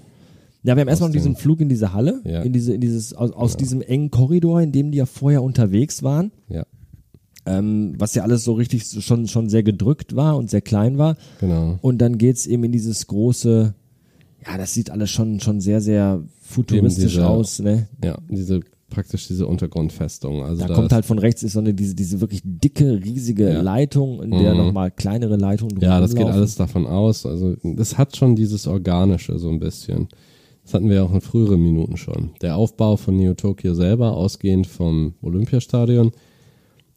[0.62, 2.42] Ja, wir haben erstmal diesen Flug in diese Halle, Ja.
[2.42, 6.04] in diese, in dieses, aus, aus diesem engen Korridor, in dem die ja vorher unterwegs
[6.04, 6.66] waren, Ja,
[7.46, 11.16] ähm, was ja alles so richtig schon, schon sehr gedrückt war und sehr klein war.
[11.40, 11.80] genau.
[11.82, 13.74] Und dann geht's eben in dieses große,
[14.50, 17.88] ja, das sieht alles schon, schon sehr, sehr futuristisch diese- aus, ne?
[18.04, 20.44] Ja, diese praktisch diese Untergrundfestung.
[20.44, 23.48] Also Da da kommt halt von rechts ist so eine, diese, diese wirklich dicke, riesige
[23.54, 23.62] Ja.
[23.62, 24.58] Leitung, in der Mhm.
[24.66, 27.26] nochmal kleinere Leitungen ja, das geht alles davon aus.
[27.28, 30.08] Also das hat schon dieses Organische so ein bisschen.
[30.64, 32.32] Das hatten wir ja auch in früheren Minuten schon.
[32.42, 36.12] Der Aufbau von Neo Tokyo selber, ausgehend vom Olympiastadion.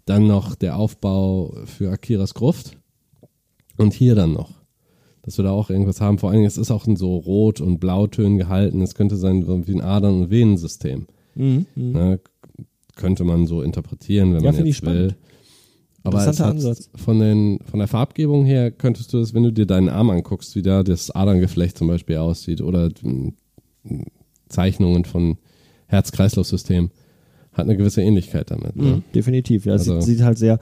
[0.06, 2.78] Dann noch der Aufbau für Akiras Gruft.
[3.76, 4.50] Und hier dann noch.
[5.22, 6.18] Dass wir da auch irgendwas haben.
[6.18, 8.80] Vor allen Dingen, es ist auch in so Rot- und Blautönen gehalten.
[8.80, 11.06] Es könnte sein wie ein Adern- und Venensystem.
[11.34, 11.66] Mhm.
[11.76, 11.92] mhm.
[11.92, 12.20] Ne?
[12.96, 15.16] Könnte man so interpretieren, wenn Ja, man jetzt will.
[16.04, 16.56] Aber es hat
[16.96, 20.56] von, den, von der Farbgebung her könntest du das, wenn du dir deinen Arm anguckst,
[20.56, 23.28] wie da das Aderngeflecht zum Beispiel aussieht oder mm,
[24.48, 25.38] Zeichnungen von
[25.86, 26.90] Herz-Kreislauf-System,
[27.52, 28.76] hat eine gewisse Ähnlichkeit damit.
[28.76, 28.96] Ne?
[28.96, 29.64] Mhm, definitiv.
[29.64, 30.58] Ja, es Also- sieht, sieht halt sehr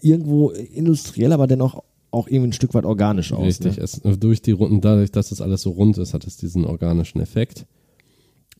[0.00, 3.44] irgendwo industriell, aber dennoch auch irgendwie ein Stück weit organisch aus.
[3.46, 3.82] Richtig, Ne?
[3.82, 7.20] es, durch die Runden, dadurch, dass das alles so rund ist, hat es diesen organischen
[7.20, 7.66] Effekt.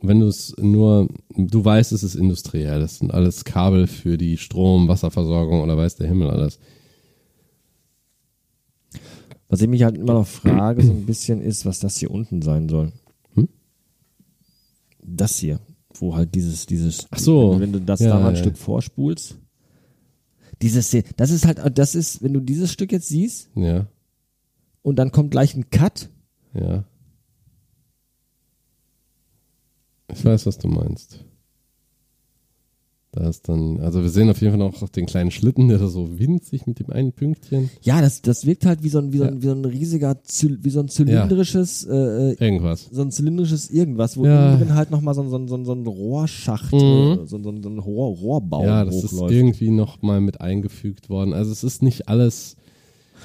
[0.03, 4.39] Wenn du es nur, du weißt, es ist industriell, das sind alles Kabel für die
[4.39, 6.59] Strom, Wasserversorgung oder weiß der Himmel alles.
[9.49, 12.41] Was ich mich halt immer noch frage, so ein bisschen ist, was das hier unten
[12.41, 12.93] sein soll.
[13.35, 13.49] Hm?
[15.03, 15.59] Das hier,
[15.99, 17.53] wo halt dieses, dieses, Ach so.
[17.55, 18.41] wenn, wenn du das Ja, da mal ein ja.
[18.41, 19.37] Stück vorspulst.
[20.63, 23.87] Dieses, hier, das ist halt, das ist, wenn du dieses Stück jetzt siehst Ja,
[24.83, 26.11] und dann kommt gleich ein Cut,
[26.55, 26.85] ja.
[30.13, 31.25] Ich weiß, was du meinst.
[33.13, 36.21] Da ist dann, also wir sehen auf jeden Fall noch den kleinen Schlitten, der so
[36.21, 37.69] winzig mit dem einen Pünktchen.
[37.83, 39.43] ja, das, das wirkt halt wie so ein, wie so ein, Ja.
[39.43, 40.17] wie so ein riesiger,
[40.63, 42.89] wie so ein zylindrisches, äh, äh, Irgendwas.
[42.93, 44.57] so ein zylindrisches irgendwas, wo Ja.
[44.57, 47.27] drin halt nochmal so, ein- so, ein- so, ein- so ein Rohrschacht, Mhm.
[47.27, 49.35] so, so, so ein Rohr, Rohrbau Ja, das ist hochläuft.
[49.35, 51.33] irgendwie noch mal mit eingefügt worden.
[51.33, 52.55] Also es ist nicht alles.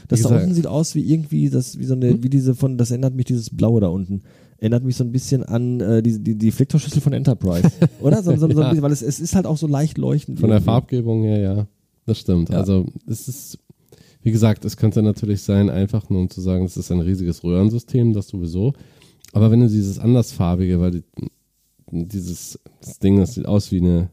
[0.08, 2.90] Das da unten sieht aus wie irgendwie, das, wie so eine, wie diese von, das
[2.90, 4.24] erinnert mich, dieses Blaue da unten.
[4.58, 7.70] Erinnert mich so ein bisschen an äh, die, die, die Flicktorschüssel von Enterprise.
[8.02, 8.24] Oder?
[8.24, 8.70] So, so, so ein Ja.
[8.70, 10.40] bisschen, weil es, es ist halt auch so leicht leuchtend.
[10.40, 10.66] Von der irgendwie.
[10.66, 11.68] Farbgebung her, ja.
[12.06, 12.50] Das stimmt.
[12.50, 12.58] Ja.
[12.60, 13.60] Also es ist,
[14.22, 17.44] wie gesagt, es könnte natürlich sein, einfach nur um zu sagen, es ist ein riesiges
[17.44, 18.74] Röhrensystem, das sowieso.
[19.34, 21.04] Aber wenn du dieses andersfarbige, weil die,
[21.92, 22.60] dieses
[23.04, 24.10] Ding, das sieht aus wie eine,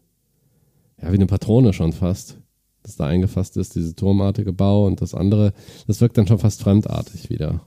[1.00, 2.38] ja, wie eine Patrone schon fast,
[2.82, 5.52] das da eingefasst ist, diese turmartige Bau und das andere,
[5.86, 7.60] das wirkt dann schon fast fremdartig wieder.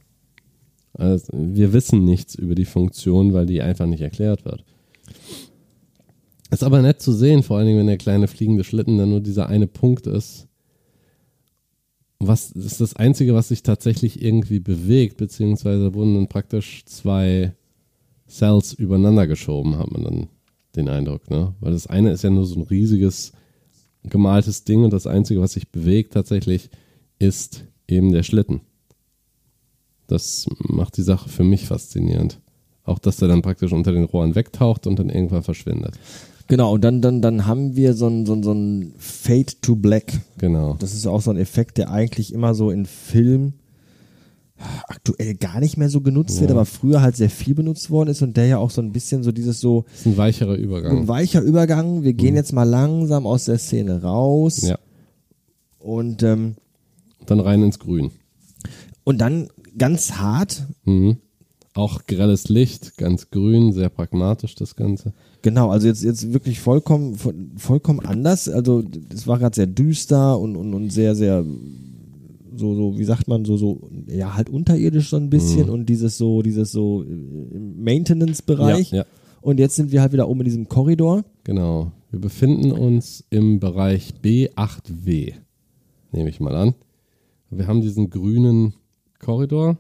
[0.98, 4.64] Also, wir wissen nichts über die Funktion, weil die einfach nicht erklärt wird.
[6.52, 9.20] Ist aber nett zu sehen, vor allen Dingen, wenn der kleine fliegende Schlitten dann nur
[9.20, 10.48] dieser eine Punkt ist.
[12.20, 17.54] Was ist das Einzige, was sich tatsächlich irgendwie bewegt, beziehungsweise wurden dann praktisch zwei
[18.30, 20.28] Cells übereinander geschoben, hat man dann
[20.76, 21.54] den Eindruck, ne?
[21.60, 23.34] Weil das eine ist ja nur so ein riesiges
[24.04, 26.70] gemaltes Ding und das Einzige, was sich bewegt tatsächlich,
[27.20, 28.62] ist eben der Schlitten.
[30.08, 32.40] Das macht die Sache für mich faszinierend.
[32.84, 35.96] Auch, dass der dann praktisch unter den Rohren wegtaucht und dann irgendwann verschwindet.
[36.48, 39.76] Genau, und dann, dann, dann haben wir so ein, so ein, so ein Fade to
[39.76, 40.14] Black.
[40.38, 40.76] Genau.
[40.78, 43.54] Das ist auch so ein Effekt, der eigentlich immer so in Film
[44.88, 46.56] aktuell gar nicht mehr so genutzt wird, Ja.
[46.56, 49.22] aber früher halt sehr viel benutzt worden ist und der ja auch so ein bisschen
[49.24, 51.08] so dieses so Das ist ein weicherer ein Übergang.
[51.10, 52.04] weicher Übergang.
[52.04, 54.78] Wir gehen jetzt mal langsam aus der Szene raus Ja.
[55.80, 56.56] und ähm,
[57.26, 58.12] Dann rein ins Grün.
[59.04, 61.18] und dann ganz hart Mhm.
[61.78, 65.12] Auch grelles Licht, ganz grün, sehr pragmatisch das Ganze.
[65.42, 68.48] Genau, also jetzt, jetzt wirklich vollkommen, voll- vollkommen anders.
[68.48, 68.82] Also
[69.14, 71.44] es war gerade sehr düster und, und, und sehr, sehr
[72.56, 76.18] so, so, wie sagt man, so, so, ja, halt unterirdisch so ein bisschen und dieses
[76.18, 78.92] so, dieses so äh, im Maintenance-Bereich.
[78.92, 79.06] Ja, ja,
[79.42, 81.26] Und jetzt sind wir halt wieder oben in diesem Korridor.
[81.44, 81.92] genau.
[82.12, 85.34] Wir befinden uns im Bereich B8W,
[86.14, 86.74] nehme ich mal an.
[87.50, 88.74] Wir haben diesen grünen
[89.26, 89.78] Korridor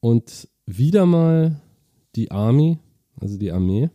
[0.00, 1.60] und wieder mal
[2.16, 2.78] die Army,
[3.20, 3.90] also die Armee.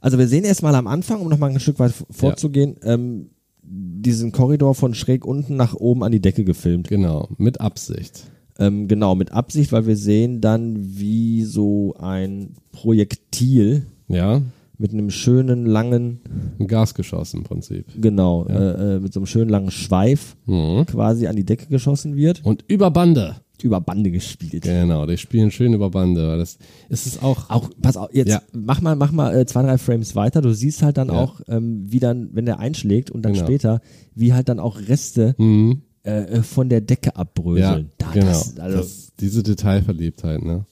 [0.00, 3.30] Also wir sehen erstmal am Anfang, um nochmal ein Stück weit vorzugehen, ähm,
[3.62, 6.86] diesen Korridor von schräg unten nach oben an die Decke gefilmt.
[6.86, 8.30] Genau, mit Absicht.
[8.60, 14.40] Ähm, genau, mit Absicht, weil wir sehen dann, wie so ein Projektil Ja,
[14.84, 16.20] mit einem schönen langen,
[16.60, 17.86] ein Gasgeschoss im Prinzip.
[17.98, 18.54] genau, Ja.
[18.54, 20.84] äh, äh, mit so einem schönen langen Schweif Mhm.
[20.84, 23.36] quasi an die Decke geschossen wird, Und über Bande.
[23.62, 24.64] über Bande gespielt.
[24.64, 26.28] Genau, die spielen schön über Bande.
[26.28, 26.58] weil Das
[26.90, 28.42] es ist auch, Auch, pass auf, jetzt Ja.
[28.52, 30.42] mach mal, mach mal äh, zwei, drei Frames weiter.
[30.42, 31.14] Du siehst halt dann Ja.
[31.14, 33.46] auch, ähm, wie dann, wenn der einschlägt und dann Genau.
[33.46, 33.80] später,
[34.14, 35.80] wie halt dann auch Reste Mhm.
[36.02, 37.90] äh, von der Decke abbröseln.
[37.96, 38.26] Da, genau.
[38.26, 40.66] das, also das, diese Detailverliebtheit, ne?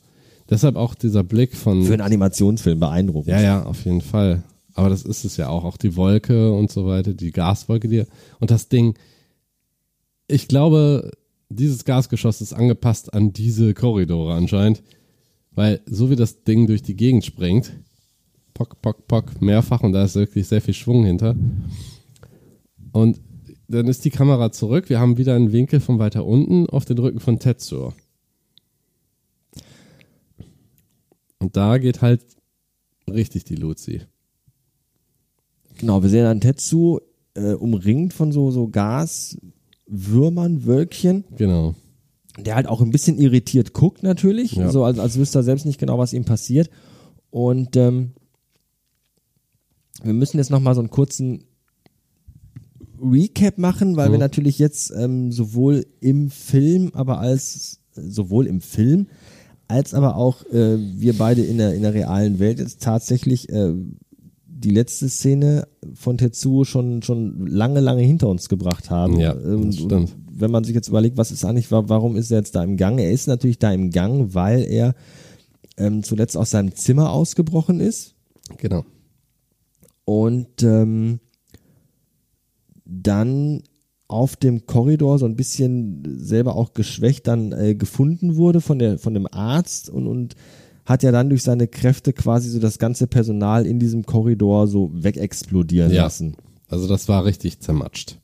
[0.53, 1.83] Deshalb auch dieser Blick von.
[1.83, 3.33] für einen Animationsfilm beeindruckend.
[3.33, 4.43] ja, ja, auf jeden Fall.
[4.75, 5.65] Aber das ist es ja auch.
[5.65, 8.05] Auch die Wolke und so weiter, die Gaswolke, die
[8.39, 8.95] und das Ding.
[10.29, 11.11] Ich glaube,
[11.49, 14.83] dieses Gasgeschoss ist angepasst an diese Korridore anscheinend,
[15.53, 17.73] weil so wie das Ding durch die Gegend springt,
[18.53, 21.35] pock, pock, pock, mehrfach und da ist wirklich sehr viel Schwung hinter.
[22.93, 23.21] Und
[23.69, 24.91] dann ist die Kamera zurück.
[24.91, 27.95] Wir haben wieder einen Winkel von weiter unten auf den Rücken von Tetsuo.
[31.43, 32.23] Und da geht halt
[33.11, 34.03] richtig die Luzi.
[35.79, 37.01] Genau, wir sehen dann Tetsu
[37.35, 39.37] äh, umringt von so, so Gas,
[39.87, 41.75] Würmern, Wölkchen, Genau.
[42.39, 44.71] der halt auch ein bisschen irritiert guckt natürlich, Ja.
[44.71, 46.71] so als, als wüsste er selbst nicht genau, was ihm passiert.
[47.31, 48.13] Und ähm,
[50.03, 51.45] wir müssen jetzt nochmal so einen kurzen
[53.03, 59.09] Recap machen, weil wir natürlich jetzt ähm, sowohl im Film, aber als sowohl im Film
[59.73, 63.73] als aber auch äh, wir beide in der in der realen Welt jetzt tatsächlich äh,
[64.47, 69.19] die letzte Szene von Tetsuo schon schon lange lange hinter uns gebracht haben.
[69.19, 70.15] Ja, Ähm, stimmt.
[70.31, 72.77] wenn man sich jetzt überlegt, was ist eigentlich, wa- warum ist er jetzt da im
[72.77, 72.99] Gang?
[72.99, 74.95] Er ist natürlich da im Gang, weil er
[75.79, 78.15] ähm, zuletzt aus seinem Zimmer ausgebrochen ist
[78.59, 78.85] Genau.
[80.05, 81.19] und ähm,
[82.85, 83.63] dann
[84.13, 88.99] auf dem Korridor so ein bisschen selber auch geschwächt dann äh, gefunden wurde von der
[88.99, 90.35] von dem Arzt und und
[90.85, 94.91] hat ja dann durch seine Kräfte quasi so das ganze Personal in diesem Korridor so
[94.95, 96.03] wegexplodieren Ja.
[96.05, 96.37] lassen
[96.69, 98.19] Also das war richtig zermatscht.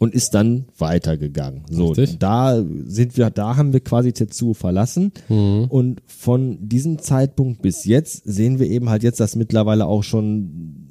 [0.00, 1.62] und ist dann weitergegangen.
[1.68, 2.18] So, Richtig.
[2.20, 8.22] da sind wir, da haben wir quasi Tetsuo verlassen und von diesem Zeitpunkt bis jetzt
[8.24, 10.86] sehen wir eben halt jetzt, dass mittlerweile auch schon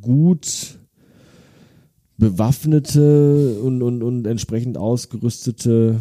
[0.00, 0.78] gut
[2.16, 6.00] bewaffnete und, und, und entsprechend ausgerüstete,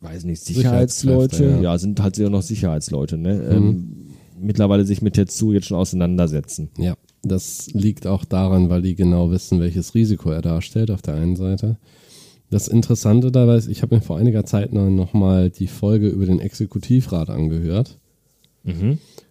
[0.00, 1.60] weiß nicht, Sicherheitsleute, ja.
[1.60, 1.78] ja.
[1.78, 3.42] sind halt ja noch Sicherheitsleute, ne?
[3.50, 6.70] Ähm, mittlerweile sich mit Tetsuo jetzt schon auseinandersetzen.
[6.78, 11.14] Ja, das liegt auch daran, weil die genau wissen, welches Risiko er darstellt auf der
[11.14, 11.76] einen Seite.
[12.48, 16.08] Das Interessante dabei ist, ich habe mir vor einiger Zeit noch, noch mal die Folge
[16.08, 17.98] über den Exekutivrat angehört.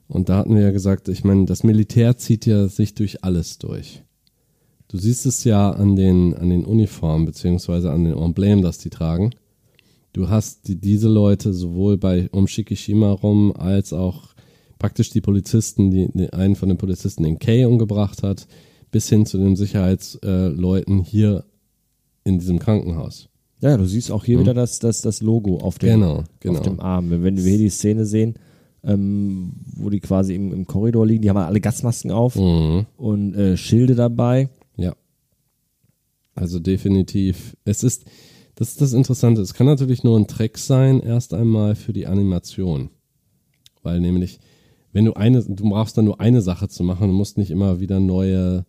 [0.07, 3.57] Und da hatten wir ja gesagt, ich meine, das Militär zieht ja sich durch alles
[3.57, 4.03] durch.
[4.89, 8.89] Du siehst es ja an den, an den Uniformen beziehungsweise an den Emblemen, das die
[8.89, 9.31] tragen.
[10.13, 14.29] Du hast die, diese Leute sowohl bei um Shikishima rum als auch
[14.79, 18.47] praktisch die Polizisten, die, die einen von den Polizisten den Kay umgebracht hat,
[18.91, 21.45] bis hin zu den Sicherheitsleuten äh, hier
[22.23, 23.29] in diesem Krankenhaus.
[23.61, 26.59] Ja, du siehst auch hier wieder das, das, das Logo auf dem, Genau, genau.
[26.59, 27.11] auf dem Arm.
[27.11, 28.35] Wenn, wenn wir hier die Szene sehen,
[28.83, 32.85] ähm, wo die quasi im, im Korridor liegen, die haben alle Gasmasken auf Mhm.
[32.97, 34.49] und äh, Schilde dabei.
[36.39, 37.57] Also definitiv.
[37.65, 38.05] Es ist,
[38.55, 39.41] das ist das Interessante.
[39.41, 42.89] Es kann natürlich nur ein Trick sein, erst einmal für die Animation.
[43.83, 44.39] Weil nämlich,
[44.93, 47.79] wenn du eine, du brauchst dann nur eine Sache zu machen, du musst nicht immer
[47.79, 48.65] wieder neue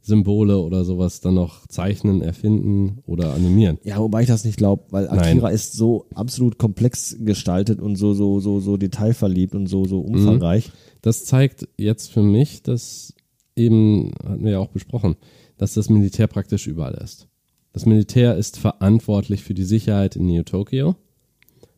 [0.00, 3.78] Symbole oder sowas dann noch zeichnen, erfinden oder animieren.
[3.84, 5.18] Ja, wobei ich das nicht glaube, weil Nein.
[5.18, 10.00] Akira ist so absolut komplex gestaltet und so, so, so, so detailverliebt und so, so
[10.00, 10.72] umfangreich.
[11.02, 13.14] Das zeigt jetzt für mich, dass
[13.54, 15.14] eben, hatten wir ja auch besprochen,
[15.62, 17.28] dass das Militär praktisch überall ist.
[17.72, 20.96] Das Militär ist verantwortlich für die Sicherheit in Neo Tokyo.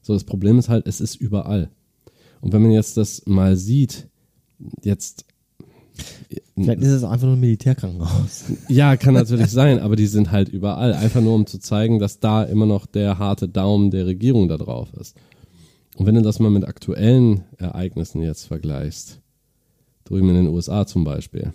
[0.01, 1.69] So, das Problem ist halt, es ist überall.
[2.41, 4.09] Und wenn man jetzt das mal sieht,
[4.83, 5.27] jetzt,
[6.55, 8.45] Vielleicht ist es einfach nur ein Militärkrankenhaus.
[8.69, 10.95] ja, kann natürlich sein, aber die sind halt überall.
[10.95, 14.57] Einfach nur, um zu zeigen, dass da immer noch der harte Daumen der Regierung da
[14.57, 15.15] drauf ist.
[15.95, 19.21] Und wenn du das mal mit aktuellen Ereignissen jetzt vergleichst,
[20.05, 21.53] drüben in den USA zum Beispiel,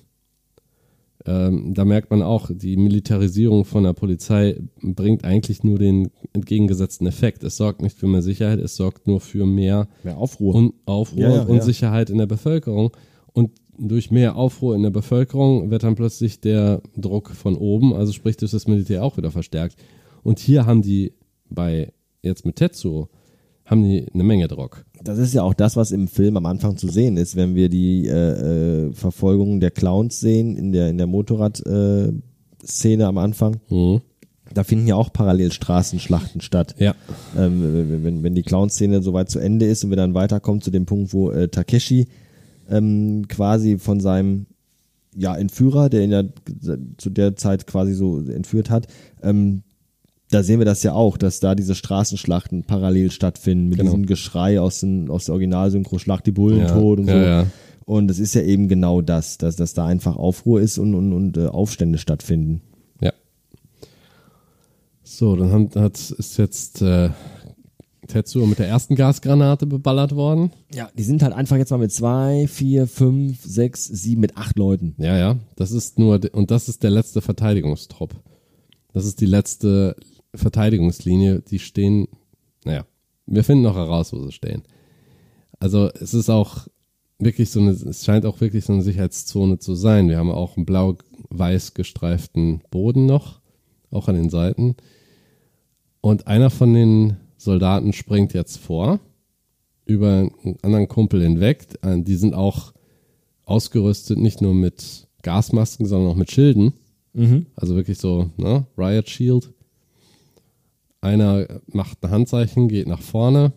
[1.30, 7.06] ähm, da merkt man auch, die Militarisierung von der Polizei bringt eigentlich nur den entgegengesetzten
[7.06, 7.44] Effekt.
[7.44, 10.56] Es sorgt nicht für mehr Sicherheit, es sorgt nur für mehr Mehr Aufruhr.
[10.56, 11.62] Un Aufruhr Ja, ja, und ja.
[11.62, 12.90] Sicherheit in der Bevölkerung.
[13.32, 18.12] Und durch mehr Aufruhr in der Bevölkerung wird dann plötzlich der Druck von oben, also
[18.12, 19.76] sprich durch das Militär auch wieder verstärkt.
[20.24, 21.14] Und hier haben die
[21.48, 23.08] bei, jetzt mit Tetsuo,
[23.66, 24.84] haben die eine Menge Druck.
[25.04, 27.70] Das ist ja auch das, was im Film am Anfang zu sehen ist, wenn wir
[27.70, 33.58] die äh, äh, Verfolgung der Clowns sehen in der in der Motorrad-Szene äh, am Anfang.
[33.70, 34.02] Mhm.
[34.54, 36.76] Da finden ja auch parallel Straßenschlachten statt.
[36.80, 36.96] Ja.
[37.38, 40.72] Ähm, wenn- wenn, wenn die Clown-Szene soweit zu Ende ist und wir dann weiterkommen zu
[40.72, 42.08] dem Punkt, wo äh, Takeshi
[42.70, 44.48] ähm, quasi von seinem
[45.16, 46.24] ja, Entführer, der ihn ja
[46.98, 48.88] zu der Zeit quasi so entführt hat,
[49.24, 49.62] ähm,
[50.32, 53.92] da sehen wir das ja auch, dass da diese Straßenschlachten parallel stattfinden, mit Genau.
[53.92, 57.20] diesem Geschrei aus, den, aus der Originalsynchro, Schlag die Bullen Ja, tot und ja, so.
[57.20, 57.46] ja.
[57.86, 61.12] Und das ist ja eben genau das, dass, dass da einfach Aufruhr ist und, und,
[61.14, 62.62] und äh, Aufstände stattfinden.
[63.02, 63.12] Ja.
[65.04, 67.10] So, dann haben, hat, ist jetzt äh,
[68.08, 70.52] Tetsuo mit der ersten Gasgranate beballert worden.
[70.74, 74.58] Ja, die sind halt einfach jetzt mal mit zwei, vier, fünf, sechs, sieben, mit acht
[74.60, 74.94] Leuten.
[75.00, 75.38] Ja, ja.
[75.56, 78.14] Das ist nur, und das ist der letzte Verteidigungstrupp.
[78.94, 79.96] Das ist die letzte
[80.34, 81.42] Verteidigungslinie.
[81.42, 82.08] Die stehen,
[82.66, 82.86] naja,
[83.26, 84.64] wir finden noch heraus, wo sie stehen.
[85.60, 86.68] Also es ist auch
[87.20, 90.08] wirklich so eine, es scheint auch wirklich so eine Sicherheitszone zu sein.
[90.08, 93.42] Wir haben auch einen blau-weiß gestreiften Boden noch,
[93.92, 94.76] auch an den Seiten.
[96.02, 99.00] Und einer von den Soldaten springt jetzt vor,
[99.86, 101.68] über einen anderen Kumpel hinweg.
[101.82, 102.74] Äh, Die sind auch
[103.44, 106.74] ausgerüstet, nicht nur mit Gasmasken, sondern auch mit Schilden.
[107.56, 109.52] Also wirklich so, ne, Riot Shield.
[111.02, 113.54] Einer macht ein Handzeichen, geht nach vorne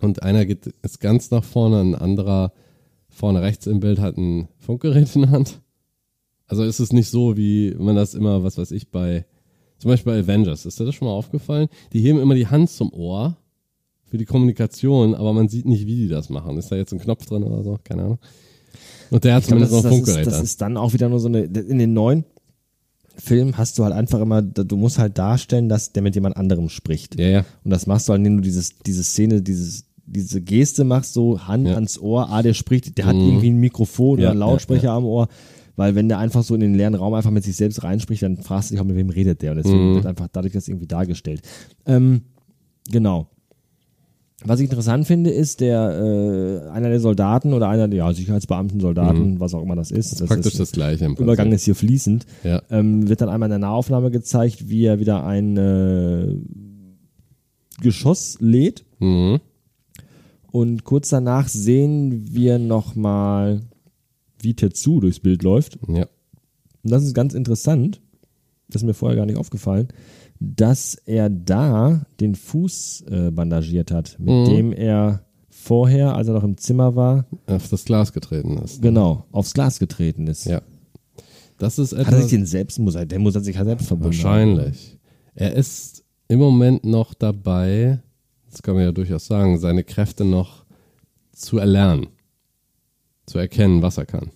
[0.00, 2.52] und einer geht ist ganz nach vorne, ein anderer
[3.08, 5.60] vorne rechts im Bild hat ein Funkgerät in der Hand.
[6.46, 9.26] Also ist es nicht so, wie man das immer, was weiß ich, bei
[9.78, 11.68] zum Beispiel bei Avengers, ist dir das schon mal aufgefallen?
[11.92, 13.36] Die heben immer die Hand zum Ohr
[14.04, 16.56] für die Kommunikation, aber man sieht nicht, wie die das machen.
[16.56, 17.78] Ist da jetzt ein Knopf drin oder so?
[17.84, 18.18] Keine Ahnung.
[19.10, 20.44] Und der hat Ich zumindest das, noch ein das, ist, Funkgerät das an.
[20.44, 22.24] ist dann auch wieder nur so eine, in den neuen
[23.18, 26.68] Filmen hast du halt einfach immer, du musst halt darstellen, dass der mit jemand anderem
[26.68, 27.18] spricht.
[27.18, 27.44] Ja, ja.
[27.64, 31.46] Und das machst du halt, indem du dieses, diese Szene, dieses, diese Geste machst, so
[31.46, 31.74] Hand Ja.
[31.74, 33.22] ans Ohr, ah, der spricht, der hat Mhm.
[33.26, 35.28] irgendwie ein Mikrofon oder einen Lautsprecher am Ohr.
[35.76, 38.38] Weil wenn der einfach so in den leeren Raum einfach mit sich selbst reinspricht, dann
[38.38, 39.52] fragst du dich auch, mit wem redet der.
[39.52, 39.94] Und deswegen Mhm.
[39.96, 41.42] wird einfach dadurch das irgendwie dargestellt.
[41.86, 42.22] Ähm,
[42.90, 43.28] genau.
[44.44, 45.90] Was ich interessant finde, ist der
[46.64, 50.12] äh, einer der Soldaten oder einer der ja, Sicherheitsbeamten, Soldaten, was auch immer das ist.
[50.12, 50.26] Das Mhm.
[50.26, 51.24] Praktisch ist, das gleiche im Prinzip.
[51.24, 52.24] Übergang ist hier fließend.
[52.44, 52.62] Ja.
[52.70, 56.36] Ähm, wird dann einmal in der Nahaufnahme gezeigt, wie er wieder ein äh,
[57.80, 58.84] Geschoss lädt.
[59.00, 59.40] Mhm.
[60.52, 63.62] Und kurz danach sehen wir nochmal,
[64.40, 65.78] wie Tetsu durchs Bild läuft.
[65.88, 66.06] Ja.
[66.84, 68.00] Und das ist ganz interessant.
[68.68, 69.88] Das ist mir vorher gar nicht aufgefallen,
[70.40, 74.44] dass er da den Fuß äh, bandagiert hat, mit Mhm.
[74.54, 78.80] dem er vorher, als er noch im Zimmer war, Auf das Glas getreten ist.
[78.80, 80.44] genau, aufs Glas getreten ist.
[80.46, 80.62] Ja.
[81.58, 82.30] Das ist Hat er sich etwas.
[82.30, 84.24] den selbst, muss er, der muss er sich ja selbst verbunden haben.
[84.24, 84.98] Wahrscheinlich.
[85.34, 88.00] Er ist im Moment noch dabei,
[88.50, 90.64] das kann man ja durchaus sagen, seine Kräfte noch
[91.32, 92.06] zu erlernen.
[93.26, 94.30] Zu erkennen, was er kann.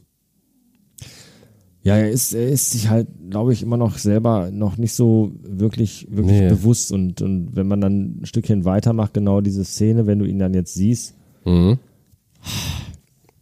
[1.84, 5.32] Ja, er ist, er ist sich halt, glaube ich, immer noch selber noch nicht so
[5.42, 6.48] wirklich, wirklich Nee.
[6.48, 6.92] bewusst.
[6.92, 10.54] Und, und wenn man dann ein Stückchen weitermacht, genau diese Szene, wenn du ihn dann
[10.54, 11.14] jetzt siehst,
[11.44, 11.78] Mhm.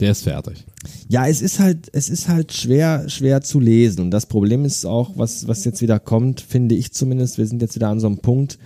[0.01, 0.65] Der ist fertig.
[1.09, 4.01] Ja, es ist halt, es ist halt schwer, schwer zu lesen.
[4.01, 7.61] Und das Problem ist auch, was, was jetzt wieder kommt, finde ich zumindest, wir sind
[7.61, 8.59] jetzt wieder an so einem Punkt,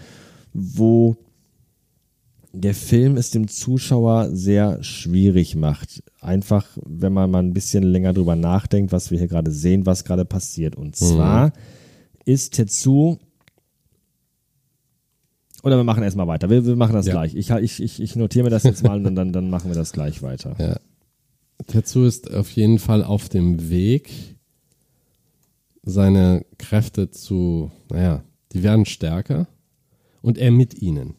[0.52, 1.16] wo
[2.54, 6.02] der Film es dem Zuschauer sehr schwierig macht.
[6.20, 10.04] Einfach, wenn man mal ein bisschen länger drüber nachdenkt, was wir hier gerade sehen, was
[10.04, 10.76] gerade passiert.
[10.76, 11.52] Und zwar
[12.24, 13.18] ist Tetsu
[15.62, 16.50] oder wir machen erstmal weiter.
[16.50, 17.12] Wir, wir machen das Ja.
[17.12, 17.34] gleich.
[17.34, 19.92] Ich, ich, ich, ich notiere mir das jetzt mal und dann, dann machen wir das
[19.92, 20.54] gleich weiter.
[20.58, 20.76] Ja.
[21.66, 24.10] Tetsu ist auf jeden Fall auf dem Weg,
[25.82, 29.48] seine Kräfte zu, naja, die werden stärker
[30.22, 31.14] und er mit ihnen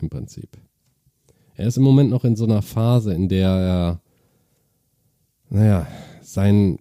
[0.00, 0.48] im Prinzip.
[1.56, 4.00] Er ist im Moment noch in so einer Phase, in der er,
[5.48, 5.86] naja,
[6.22, 6.78] sein,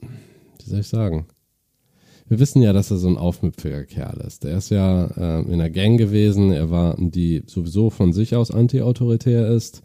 [0.00, 1.26] wie soll ich sagen?
[2.26, 4.44] Wir wissen ja, dass er so ein aufmüpfiger Kerl ist.
[4.44, 8.50] Er ist ja äh, in einer Gang gewesen, er war, die sowieso von sich aus
[8.50, 9.82] anti-autoritär ist.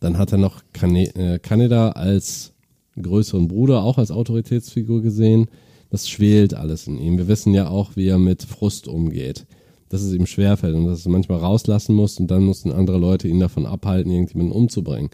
[0.00, 2.52] Dann hat er noch Kane äh, Kaneda als
[3.00, 5.48] größeren Bruder auch als Autoritätsfigur gesehen.
[5.90, 7.18] Das schwelt alles in ihm.
[7.18, 9.46] Wir wissen ja auch, wie er mit Frust umgeht.
[9.92, 13.28] Dass es ihm schwerfällt und dass er manchmal rauslassen muss und dann mussten andere Leute
[13.28, 15.10] ihn davon abhalten, irgendjemanden umzubringen.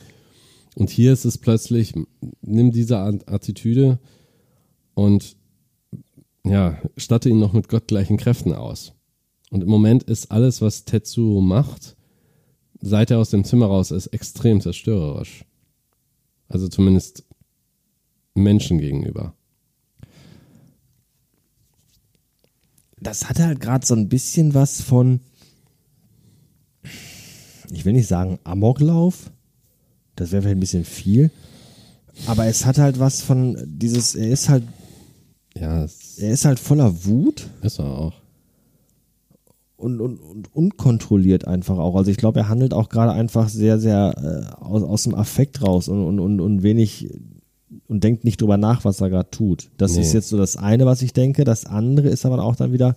[0.77, 1.95] Und hier ist es plötzlich,
[2.43, 3.99] nimm diese Attitüde
[4.95, 5.37] und
[6.45, 8.93] ja, statte ihn noch mit gottgleichen Kräften aus.
[9.51, 11.97] Und im Moment ist alles, was Tetsuo macht,
[12.81, 15.45] seit er aus dem Zimmer raus ist, extrem zerstörerisch.
[16.49, 17.25] Also zumindest
[18.35, 19.35] Menschen gegenüber.
[23.09, 25.21] Das hat halt gerade so ein bisschen was von,
[27.71, 29.31] ich will nicht sagen Amoklauf,
[30.17, 31.31] das wäre vielleicht ein bisschen viel,
[32.27, 34.65] aber es hat halt was von dieses, er ist halt,
[35.57, 35.87] Ja,
[36.19, 38.15] er ist halt voller Wut ist er auch.
[39.77, 41.95] und, und, und unkontrolliert einfach auch.
[41.95, 44.15] Also ich glaube, er handelt auch gerade einfach sehr, sehr
[44.61, 47.09] äh, aus, aus dem Affekt raus und, und, und, und wenig
[47.87, 49.71] und denkt nicht drüber nach, was er gerade tut.
[49.77, 50.03] Das Nee.
[50.03, 51.45] ist jetzt so das eine, was ich denke.
[51.45, 52.97] Das andere ist aber auch dann wieder.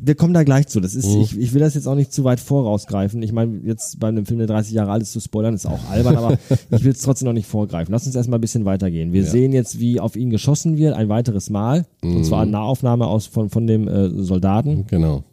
[0.00, 0.78] Wir kommen da gleich zu.
[0.80, 1.20] Das ist, Mhm.
[1.22, 3.20] ich, ich will das jetzt auch nicht zu weit vorausgreifen.
[3.22, 5.90] Ich meine, jetzt bei einem Film, der 30 Jahre alt ist, zu spoilern, ist auch
[5.90, 6.38] albern, aber
[6.70, 7.90] ich will es trotzdem noch nicht vorgreifen.
[7.92, 9.12] Lass uns erstmal ein bisschen weitergehen.
[9.12, 9.30] Wir Ja.
[9.30, 11.84] sehen jetzt, wie auf ihn geschossen wird, ein weiteres Mal.
[12.02, 14.86] Und zwar eine Nahaufnahme aus, von, von dem äh, Soldaten.
[14.86, 15.24] Genau.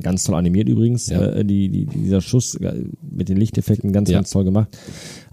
[0.00, 1.08] Ganz toll animiert übrigens.
[1.08, 1.20] Ja.
[1.26, 4.18] Äh, die, die, dieser Schuss äh, mit den Lichteffekten ganz, Ja.
[4.18, 4.68] ganz toll gemacht.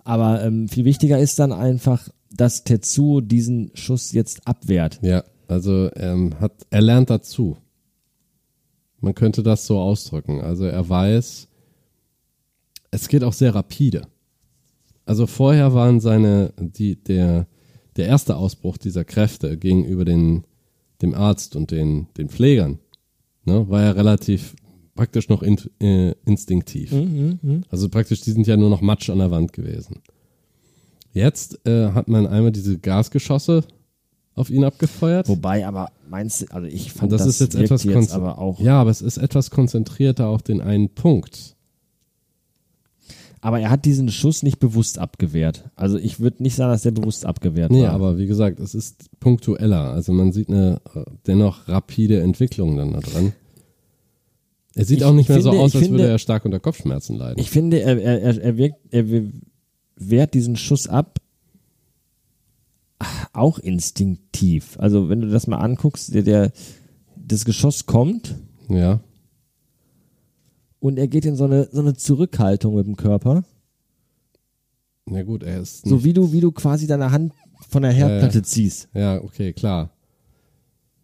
[0.09, 4.97] Aber ähm, viel wichtiger ist dann einfach, dass Tetsuo diesen Schuss jetzt abwehrt.
[5.03, 7.57] Ja, also ähm, hat, er lernt dazu.
[9.01, 10.41] Man könnte das so ausdrücken.
[10.41, 11.47] Also er weiß,
[12.89, 14.07] es geht auch sehr rapide.
[15.05, 17.45] Also vorher waren seine, die, der,
[17.95, 20.43] der erste Ausbruch dieser Kräfte gegenüber den,
[21.03, 22.79] dem Arzt und den, den Pflegern,
[23.45, 24.55] ne, war ja relativ
[24.99, 26.93] praktisch noch in, äh, instinktiv.
[27.69, 30.01] Also praktisch, die sind ja nur noch Matsch an der Wand gewesen.
[31.13, 33.63] Jetzt äh, hat man einmal diese Gasgeschosse
[34.35, 35.29] auf ihn abgefeuert.
[35.29, 38.59] Wobei, aber meinst du, also ich fand Und das, ist jetzt etwas jetzt aber auch.
[38.59, 41.55] Ja, aber es ist etwas konzentrierter auf den einen Punkt.
[43.41, 45.69] Aber er hat diesen Schuss nicht bewusst abgewehrt.
[45.77, 47.91] Also ich würde nicht sagen, dass der bewusst abgewehrt Nee, war.
[47.91, 49.91] aber wie gesagt, es ist punktueller.
[49.91, 53.31] Also man sieht eine äh, dennoch rapide Entwicklung dann da dran.
[54.75, 56.19] Er sieht Ich- auch nicht ich mehr so finde- aus, ich als finde- würde er
[56.19, 57.39] stark unter Kopfschmerzen leiden.
[57.39, 59.05] Ich finde, er, er, er, wirkt, er
[59.97, 61.19] wehrt diesen Schuss ab
[63.33, 64.75] auch instinktiv.
[64.79, 66.51] Also wenn du das mal anguckst, der, der
[67.15, 68.35] das Geschoss kommt
[68.67, 68.99] ja,
[70.79, 73.43] und er geht in so eine, so eine Zurückhaltung mit dem Körper.
[75.09, 77.33] ja gut, er ist So wie du, wie du quasi deine Hand
[77.69, 78.89] von der Herdplatte Ja, ziehst.
[78.93, 79.91] ja, okay, klar.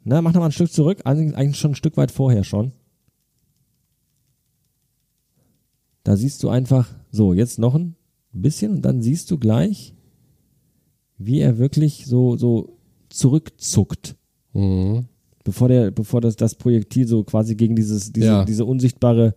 [0.04, 2.74] Na, mach noch mal ein Stück zurück, eigentlich schon ein Stück weit vorher schon.
[6.06, 7.96] Da siehst du einfach, so, jetzt noch ein
[8.32, 9.94] bisschen und dann siehst du gleich,
[11.18, 12.78] wie er wirklich so, so
[13.10, 14.16] zurückzuckt,
[14.54, 15.06] Mhm.
[15.44, 18.46] bevor der, bevor das, das Projektil so quasi gegen dieses, diese, Ja.
[18.46, 19.34] diese unsichtbare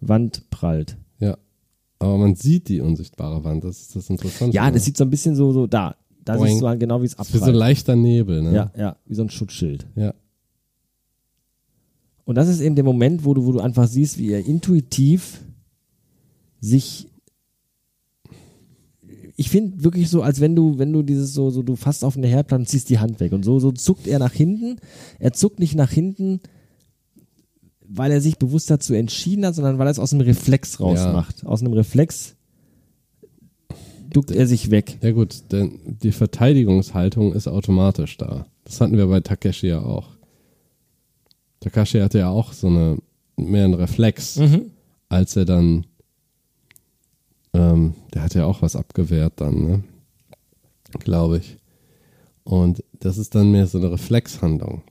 [0.00, 0.96] Wand prallt.
[1.18, 1.36] Ja.
[1.98, 4.54] Aber man sieht die unsichtbare Wand, das ist das Interessante.
[4.56, 5.96] Ja, das sieht so ein bisschen so, so da.
[6.24, 6.48] Da Boing.
[6.50, 7.58] siehst du halt genau, wie es das ist wie so abprallt.
[7.58, 8.54] leichter Nebel, ne?
[8.54, 9.86] ja, ja, wie so ein Schutzschild.
[9.96, 10.14] Ja.
[12.24, 15.42] Und das ist eben der Moment, wo du, wo du einfach siehst, wie er intuitiv
[16.66, 17.08] sich.
[19.36, 22.16] Ich finde wirklich so, als wenn du, wenn du dieses so, so, du fasst auf
[22.16, 23.32] eine Herdplatte und ziehst die Hand weg.
[23.32, 24.76] Und so, so zuckt er nach hinten.
[25.18, 26.40] Er zuckt nicht nach hinten,
[27.86, 31.44] weil er sich bewusst dazu entschieden hat, sondern weil er es aus einem Reflex rausmacht.
[31.46, 32.34] Aus einem Reflex
[34.10, 34.98] duckt er sich weg.
[35.02, 38.46] Ja gut, denn die Verteidigungshaltung ist automatisch da.
[38.64, 40.16] Das hatten wir bei Takeshi ja auch.
[41.60, 42.96] Takashi hatte ja auch so eine
[43.36, 44.70] mehr einen Reflex, Mhm.
[45.08, 45.84] als er dann
[47.56, 49.84] ähm, der hat ja auch was abgewehrt dann, ne?
[51.00, 51.56] Glaube ich.
[52.44, 54.82] Und das ist dann mehr so eine Reflexhandlung.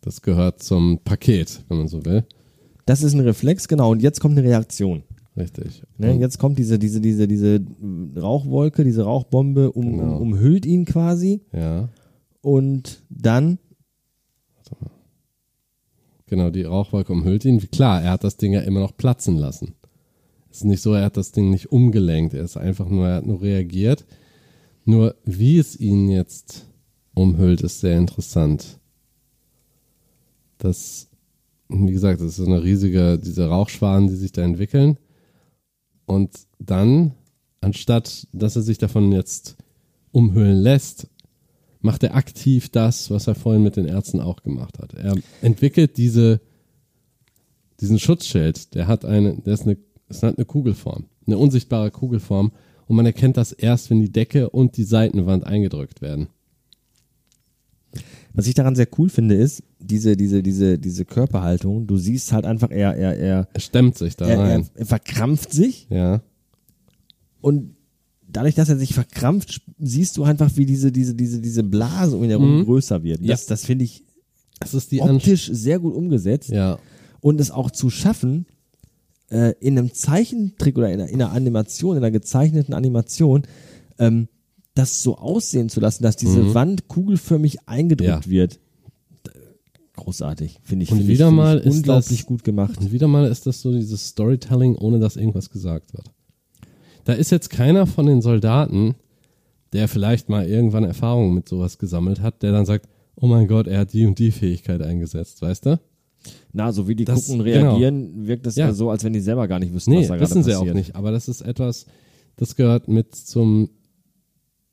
[0.00, 2.24] Das gehört zum Paket, wenn man so will.
[2.86, 3.90] Das ist ein Reflex, genau.
[3.90, 5.02] Und jetzt kommt eine Reaktion.
[5.36, 5.82] Richtig.
[5.98, 7.60] Ne, jetzt kommt diese, diese, diese, diese
[8.16, 10.16] Rauchwolke, diese Rauchbombe um, Genau.
[10.16, 11.88] um, umhüllt ihn quasi ja.
[12.40, 13.58] und dann,
[16.26, 17.58] Genau, die Rauchwolke umhüllt ihn.
[17.70, 19.74] Klar, er hat das Ding ja immer noch platzen lassen.
[20.50, 23.16] Es ist nicht so, er hat das Ding nicht umgelenkt, er ist einfach nur, er
[23.16, 24.04] hat nur reagiert.
[24.84, 26.66] Nur wie es ihn jetzt
[27.14, 28.78] umhüllt, ist sehr interessant.
[30.56, 31.08] Das,
[31.68, 34.98] wie gesagt, das ist so eine riesige, diese Rauchschwaden, die sich da entwickeln.
[36.06, 37.12] Und dann,
[37.60, 39.56] anstatt dass er sich davon jetzt
[40.10, 41.08] umhüllen lässt,
[41.80, 44.94] macht er aktiv das, was er vorhin mit den Ärzten auch gemacht hat.
[44.94, 46.40] Er entwickelt diese,
[47.80, 49.76] diesen Schutzschild, der hat eine, der ist eine,
[50.08, 52.52] es hat eine Kugelform, eine unsichtbare Kugelform
[52.86, 56.28] und man erkennt das erst, wenn die Decke und die Seitenwand eingedrückt werden.
[58.34, 62.44] was ich daran sehr cool finde, ist, diese, diese, diese, diese Körperhaltung, du siehst halt
[62.44, 64.68] einfach, er, er, er, Er stemmt sich da er, er, rein.
[64.74, 66.22] er verkrampft sich Ja,
[67.40, 67.74] und
[68.30, 72.24] dadurch, dass er sich verkrampft, siehst du einfach, wie diese, diese, diese, diese Blase um
[72.24, 72.64] ihn herum Mhm.
[72.64, 73.20] größer wird.
[73.28, 74.04] Das, das finde ich
[74.60, 76.50] das ist die optisch sehr gut umgesetzt.
[76.50, 76.78] Ja,
[77.20, 78.46] und es auch zu schaffen,
[79.30, 83.42] äh, in einem Zeichentrick oder in einer, in einer Animation, in einer gezeichneten Animation,
[83.98, 84.28] ähm,
[84.74, 88.30] das so aussehen zu lassen, dass diese Wand kugelförmig eingedrückt Ja.
[88.30, 88.60] wird.
[89.96, 90.92] Großartig, finde ich.
[90.92, 92.78] Und finde ich, wieder finde mal ich ist unglaublich das- gut gemacht.
[92.78, 96.10] Und wieder mal ist das so dieses Storytelling, ohne dass irgendwas gesagt wird.
[97.04, 98.94] Da ist jetzt keiner von den Soldaten,
[99.72, 103.66] der vielleicht mal irgendwann Erfahrungen mit sowas gesammelt hat, der dann sagt, oh mein Gott,
[103.66, 105.80] er hat die und die Fähigkeit eingesetzt, weißt du?
[106.52, 107.70] Na, so wie die Das- gucken, genau.
[107.70, 108.66] reagieren, wirkt es Ja.
[108.68, 110.50] ja so, als wenn die selber gar nicht wüssten, Nee, was da gerade wissen sie
[110.52, 110.70] passiert.
[110.70, 110.96] auch nicht.
[110.96, 111.86] Aber das ist etwas,
[112.36, 113.70] das gehört mit zum,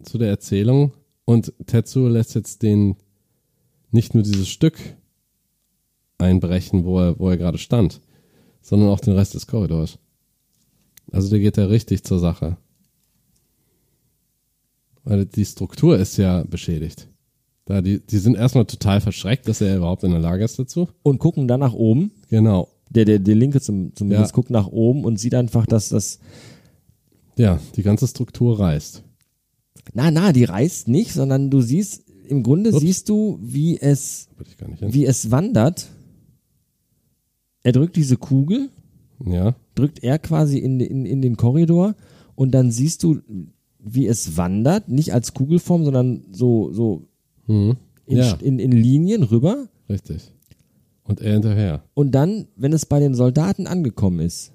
[0.04, 0.94] zu der Erzählung.
[1.26, 2.96] Und Tetsuo lässt jetzt den
[3.92, 4.78] nicht nur dieses Stück
[6.18, 8.02] einbrechen, wo er, wo er gerade stand,
[8.62, 9.98] sondern auch den Rest des Korridors.
[11.12, 12.58] Also der geht da richtig zur Sache.
[15.04, 17.08] Weil die Struktur ist ja beschädigt.
[17.66, 20.88] Da die, die sind erstmal total verschreckt, dass er überhaupt in der Lage ist dazu.
[21.04, 22.12] Und gucken dann nach oben.
[22.30, 22.70] Genau.
[22.92, 24.36] Der, der, der Linke zum, zumindest Ja.
[24.36, 26.20] guckt nach oben und sieht einfach, dass das
[27.38, 29.04] Ja, die ganze Struktur reißt.
[29.94, 32.80] Na, na, die reißt nicht, sondern du siehst, im Grunde Ups.
[32.82, 34.30] siehst du, wie es,
[34.80, 35.88] wie es wandert.
[37.64, 38.70] Er drückt diese Kugel,
[39.26, 39.56] Ja.
[39.74, 41.96] drückt er quasi in, in, in den Korridor
[42.36, 43.22] und dann siehst du,
[43.80, 47.08] wie es wandert, nicht als Kugelform, sondern so, so
[47.48, 47.78] Mhm.
[48.06, 49.68] in, Ja, in, in Linien rüber.
[49.90, 50.32] richtig.
[51.04, 51.84] Und er hinterher.
[51.94, 54.52] Und dann, wenn es bei den Soldaten angekommen ist,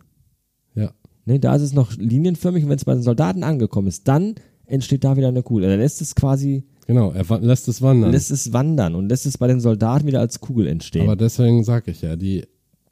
[0.75, 0.91] Ja.
[1.25, 4.35] ne, da ist es noch linienförmig und wenn es bei den Soldaten angekommen ist, dann
[4.67, 5.65] entsteht da wieder eine Kugel.
[5.65, 8.11] Er lässt es quasi Genau, er lässt es wandern.
[8.11, 11.03] lässt es wandern und lässt es bei den Soldaten wieder als Kugel entstehen.
[11.03, 12.45] Aber deswegen sage ich ja, die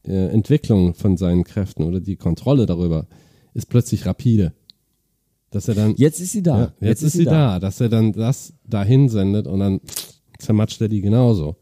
[0.07, 3.09] äh, Entwicklung von seinen Kräften oder die Kontrolle darüber
[3.55, 4.53] ist plötzlich rapide.
[5.51, 6.73] Dass er dann, jetzt ist sie da.
[6.81, 7.59] ja, jetzt, ist sie da.
[7.59, 9.81] dass er dann das dahin sendet und dann
[10.39, 11.57] zermatscht er die genauso.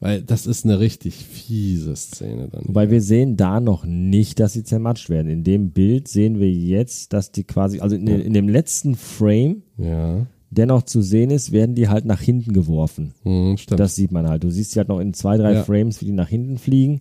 [0.00, 2.62] Weil das ist eine richtig fiese Szene dann.
[2.68, 5.28] Wobei wir sehen da noch nicht, dass sie zermatscht werden.
[5.28, 9.62] In dem Bild sehen wir jetzt, dass die quasi, also in, in dem letzten Frame,
[9.76, 13.12] Ja, der noch zu sehen ist, werden die halt nach hinten geworfen.
[13.24, 13.80] hm, stimmt.
[13.80, 14.44] Das sieht man halt.
[14.44, 15.64] Du siehst sie halt noch in zwei, drei Ja.
[15.64, 17.00] Frames, wie die nach hinten fliegen.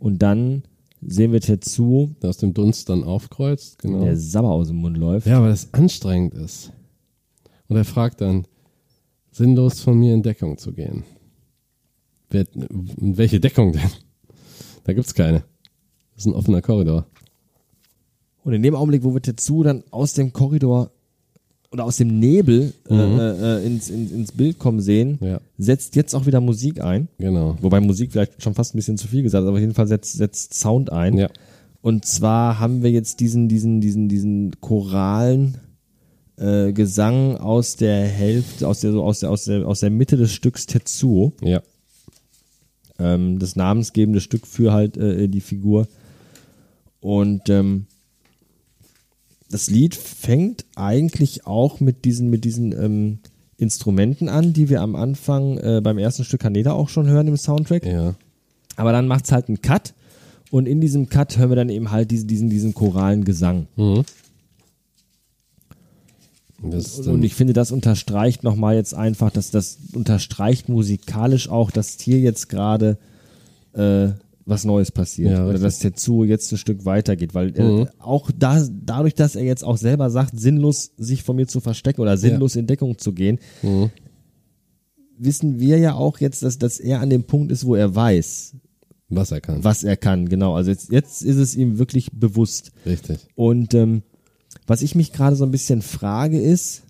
[0.00, 0.64] Und dann
[1.00, 4.04] sehen wir Tetsu, der aus dem Dunst dann aufkreuzt, genau.
[4.04, 5.26] der Sabber aus dem Mund läuft.
[5.26, 6.72] Ja, weil das anstrengend ist.
[7.68, 8.46] Und er fragt dann,
[9.30, 11.04] sinnlos von mir in Deckung zu gehen.
[12.30, 13.90] Wer, in welche Deckung denn?
[14.84, 15.44] Da gibt's keine.
[16.14, 17.06] Das ist ein offener Korridor.
[18.44, 20.92] Und in dem Augenblick, wo wir Tetsu dann aus dem Korridor
[21.72, 25.40] oder aus dem Nebel äh, äh, äh, ins, ins, ins Bild kommen sehen, Ja.
[25.58, 27.08] setzt jetzt auch wieder Musik ein.
[27.18, 27.56] Genau.
[27.60, 30.14] Wobei Musik vielleicht schon fast ein bisschen zu viel gesagt aber auf jeden Fall setzt,
[30.16, 31.16] setzt Sound ein.
[31.18, 31.28] Ja.
[31.82, 35.58] Und zwar haben wir jetzt diesen, diesen, diesen, diesen choralen
[36.36, 40.16] äh, Gesang aus der Hälfte, aus der, so aus der, aus der, aus der Mitte
[40.16, 41.32] des Stücks Tetsuo.
[41.42, 41.62] Ja.
[42.98, 45.86] ähm, das namensgebende Stück für halt äh, die Figur.
[47.00, 47.86] Und ähm,
[49.50, 53.18] das Lied fängt eigentlich auch mit diesen, mit diesen ähm,
[53.58, 57.36] Instrumenten an, die wir am Anfang äh, beim ersten Stück Kaneda auch schon hören im
[57.36, 57.86] Soundtrack.
[57.86, 58.14] Ja.
[58.76, 59.94] Aber dann macht's halt einen Cut
[60.50, 63.66] und in diesem Cut hören wir dann eben halt diesen, diesen, diesen choralen Gesang.
[63.76, 64.04] Mhm.
[66.62, 71.98] Und, und ich finde, das unterstreicht nochmal jetzt einfach, dass das unterstreicht musikalisch auch, dass
[72.00, 72.98] hier jetzt gerade
[73.74, 74.08] äh,
[74.48, 75.32] was Neues passiert.
[75.32, 77.34] Ja, Oder dass Tetsuo jetzt ein Stück weitergeht.
[77.34, 77.88] Weil äh, Mhm.
[77.98, 82.00] auch da, dadurch, dass er jetzt auch selber sagt, sinnlos sich von mir zu verstecken
[82.00, 83.90] oder sinnlos in Deckung zu gehen, Mhm.
[85.18, 88.54] wissen wir ja auch jetzt, dass, dass er an dem Punkt ist, wo er weiß,
[89.08, 89.64] was er kann.
[89.64, 90.28] was er kann.
[90.28, 90.54] Genau.
[90.54, 92.72] Also jetzt, jetzt ist es ihm wirklich bewusst.
[92.84, 93.18] Richtig.
[93.34, 94.02] Und ähm,
[94.66, 96.82] was ich mich gerade so ein bisschen frage ist,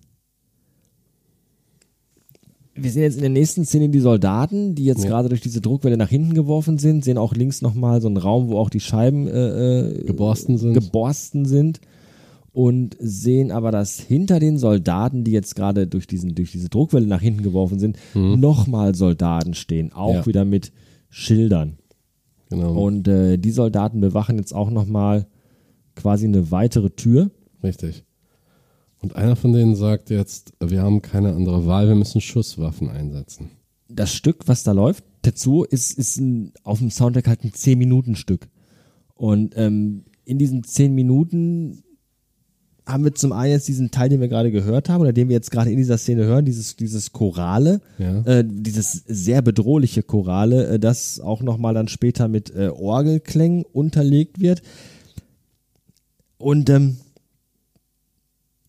[2.76, 5.10] wir sehen jetzt in der nächsten Szene die Soldaten, die jetzt Ja.
[5.10, 8.48] gerade durch diese Druckwelle nach hinten geworfen sind, sehen auch links nochmal so einen Raum,
[8.48, 10.74] wo auch die Scheiben äh, äh, Geborsten sind.
[10.74, 11.80] geborsten sind
[12.52, 17.06] und sehen aber, dass hinter den Soldaten, die jetzt gerade durch, diesen, durch diese Druckwelle
[17.06, 20.16] nach hinten geworfen sind, nochmal Soldaten stehen, auch Mhm.
[20.20, 20.26] Ja.
[20.26, 20.72] wieder mit
[21.10, 21.76] Schildern.
[22.48, 22.72] Genau.
[22.82, 25.26] Und äh, die Soldaten bewachen jetzt auch nochmal
[25.96, 27.30] quasi eine weitere Tür.
[27.62, 28.04] Richtig.
[29.03, 33.51] Und einer von denen sagt jetzt, wir haben keine andere Wahl, wir müssen Schusswaffen einsetzen.
[33.88, 38.49] Das Stück, was da läuft, Tetsuo, ist, ist ein, auf dem Soundtrack halt ein 10-Minuten-Stück.
[39.14, 41.82] Und ähm, in diesen 10 Minuten
[42.86, 45.34] haben wir zum einen jetzt diesen Teil, den wir gerade gehört haben, oder den wir
[45.34, 48.20] jetzt gerade in dieser Szene hören, dieses, dieses Chorale, Ja.
[48.22, 54.40] äh, dieses sehr bedrohliche Chorale, äh, das auch nochmal dann später mit äh, Orgelklängen unterlegt
[54.40, 54.62] wird.
[56.38, 56.99] Und ähm,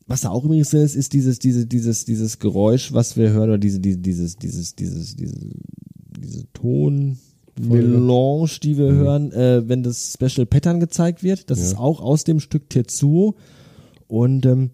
[0.08, 3.50] was da auch übrigens drin ist, ist dieses, diese, dieses, dieses Geräusch, was wir hören,
[3.50, 5.36] oder diese, diese, dieses, dieses, dieses, diese,
[6.20, 7.18] diese Tonmelange,
[8.64, 11.50] die wir hören, äh, wenn das Special Pattern gezeigt wird.
[11.50, 11.66] Das Ja.
[11.66, 13.36] ist auch aus dem Stück Tetsuo.
[14.08, 14.72] Und ähm,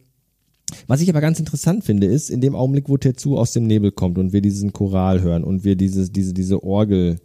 [0.87, 3.91] was ich aber ganz interessant finde, ist, in dem Augenblick, wo Tetsuo aus dem Nebel
[3.91, 7.19] kommt und wir diesen Choral hören und wir dieses, diese, diese Orgel,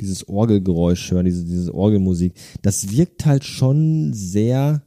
[0.00, 4.82] dieses Orgelgeräusch hören, diese, diese Orgelmusik, das wirkt halt schon sehr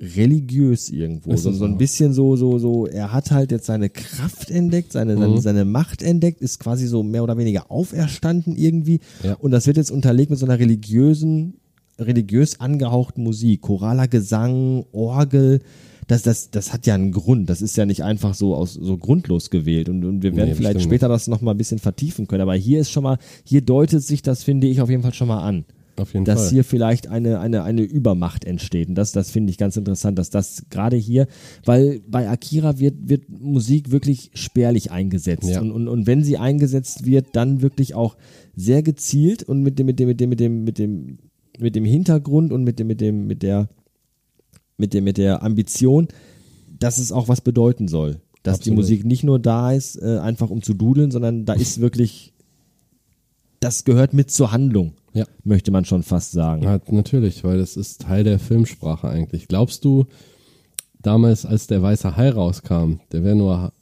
[0.00, 1.36] religiös irgendwo.
[1.36, 5.16] So, so ein bisschen so, so, so, er hat halt jetzt seine Kraft entdeckt, seine,
[5.16, 5.20] Mhm.
[5.20, 9.00] seine, seine Macht entdeckt, ist quasi so mehr oder weniger auferstanden irgendwie.
[9.24, 9.34] Ja.
[9.34, 11.54] Und das wird jetzt unterlegt mit so einer religiösen,
[11.98, 15.60] religiös angehauchten Musik, choraler Gesang, Orgel.
[16.06, 17.50] Das, das, das hat ja einen Grund.
[17.50, 19.88] Das ist ja nicht einfach so aus, so grundlos gewählt.
[19.90, 22.40] Und, und wir werden Nee, vielleicht bestimmt später das nochmal ein bisschen vertiefen können.
[22.42, 25.28] Aber hier ist schon mal, hier deutet sich das, finde ich, auf jeden Fall schon
[25.28, 25.64] mal an
[25.98, 26.50] Auf jeden dass Fall.
[26.50, 28.88] hier vielleicht eine, eine, eine Übermacht entsteht.
[28.88, 31.26] Und das, das finde ich ganz interessant, dass das gerade hier,
[31.64, 35.48] weil bei Akira wird, wird Musik wirklich spärlich eingesetzt.
[35.48, 35.60] Ja.
[35.60, 38.16] Und, und, und wenn sie eingesetzt wird, dann wirklich auch
[38.54, 41.18] sehr gezielt und mit dem, mit dem, mit dem, mit dem, mit dem,
[41.58, 43.68] mit dem Hintergrund und mit dem, mit dem, mit der,
[44.76, 46.08] mit dem, mit der Ambition,
[46.78, 48.20] dass es auch was bedeuten soll.
[48.42, 48.76] Dass die Absolut.
[48.76, 52.32] Musik nicht nur da ist, äh, einfach um zu dudeln, sondern da ist wirklich,
[53.60, 55.24] das gehört mit zur Handlung Ja.
[55.44, 56.62] möchte man schon fast sagen.
[56.62, 59.48] Ja, natürlich, weil das ist Teil der Filmsprache eigentlich.
[59.48, 60.06] Glaubst du,
[61.00, 63.72] damals, als der Weiße Hai rauskam, der wäre nur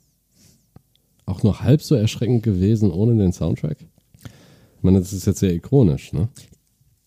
[1.27, 3.79] auch nur halb so erschreckend gewesen ohne den Soundtrack?
[3.81, 6.29] Ich meine, das ist jetzt sehr ikonisch, ne?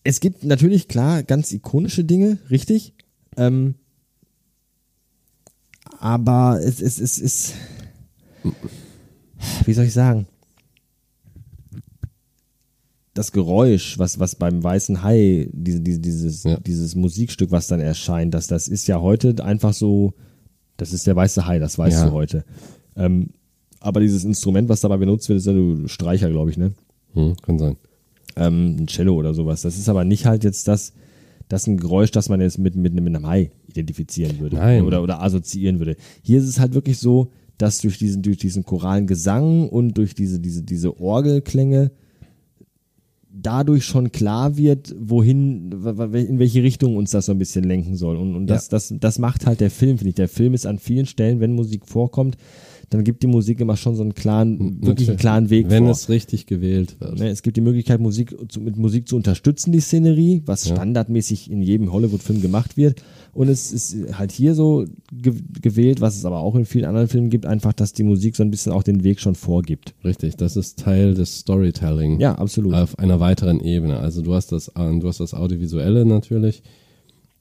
[0.02, 2.94] Es gibt natürlich klar ganz ikonische Dinge, richtig.
[3.36, 3.74] Ähm,
[5.98, 7.54] aber es, es, es ist.
[9.64, 10.26] wie soll ich sagen,
[13.14, 16.58] das Geräusch, was, was beim Weißen Hai, diese, diese, dieses, Ja.
[16.60, 20.14] dieses Musikstück, was dann erscheint, das, das ist ja heute einfach so,
[20.76, 22.06] das ist der Weiße Hai, das weißt Ja.
[22.06, 22.44] du heute.
[22.96, 23.30] Ähm,
[23.80, 26.72] aber dieses Instrument, was dabei benutzt wird, ist ja ein Streicher, glaube ich, ne?
[27.14, 27.76] Hm, kann sein.
[28.36, 29.62] ähm, ein Cello oder sowas.
[29.62, 30.92] Das ist aber nicht halt jetzt das,
[31.48, 34.84] das ein Geräusch, das man jetzt mit, mit, mit einem Hai identifizieren würde Nein.
[34.84, 35.96] oder, oder assoziieren würde.
[36.22, 40.14] Hier ist es halt wirklich so, dass durch diesen, durch diesen choralen Gesang und durch
[40.14, 41.90] diese, diese, diese Orgelklänge
[43.42, 45.70] dadurch schon klar wird, wohin,
[46.12, 48.16] in welche Richtung uns das so ein bisschen lenken soll.
[48.16, 48.70] Und, und das, Ja.
[48.72, 50.14] das, das macht halt der Film, finde ich.
[50.16, 52.36] Der Film ist an vielen Stellen, wenn Musik vorkommt,
[52.90, 55.92] dann gibt die Musik immer schon so einen klaren, wirklich einen klaren Weg Wenn vor.
[55.92, 57.20] es richtig gewählt wird.
[57.20, 60.74] Ne, es gibt die Möglichkeit, Musik zu, mit Musik zu unterstützen, die Szenerie, was Ja.
[60.74, 63.02] standardmäßig in jedem Hollywood-Film gemacht wird.
[63.32, 65.32] Und es ist halt hier so ge
[65.62, 68.42] gewählt, was es aber auch in vielen anderen Filmen gibt, einfach, dass die Musik so
[68.42, 69.94] ein bisschen auch den Weg schon vorgibt.
[70.04, 72.18] Richtig, das ist Teil des Storytelling.
[72.18, 72.74] Ja, absolut.
[72.74, 73.98] Auf einer weiteren Ebene.
[74.00, 76.64] Also du hast das, äh, du hast das Audiovisuelle natürlich,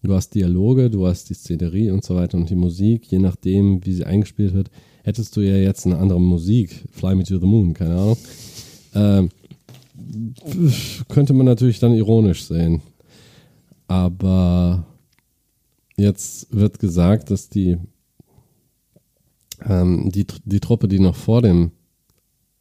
[0.04, 3.84] du hast Dialoge, du hast die Szenerie und so weiter und die Musik, je nachdem,
[3.84, 4.70] wie sie eingespielt wird,
[5.10, 8.18] hättest du ja jetzt eine andere Musik, Fly Me to the Moon, keine Ahnung,
[8.94, 9.30] ähm,
[11.08, 12.82] könnte man natürlich dann ironisch sehen.
[13.88, 14.86] Aber
[15.98, 17.78] jetzt wird gesagt, dass die,
[19.66, 21.72] ähm, die, die Truppe, die noch vor dem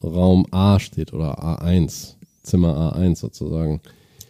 [0.03, 3.83] Raum A steht oder A1, Zimmer A1 sozusagen.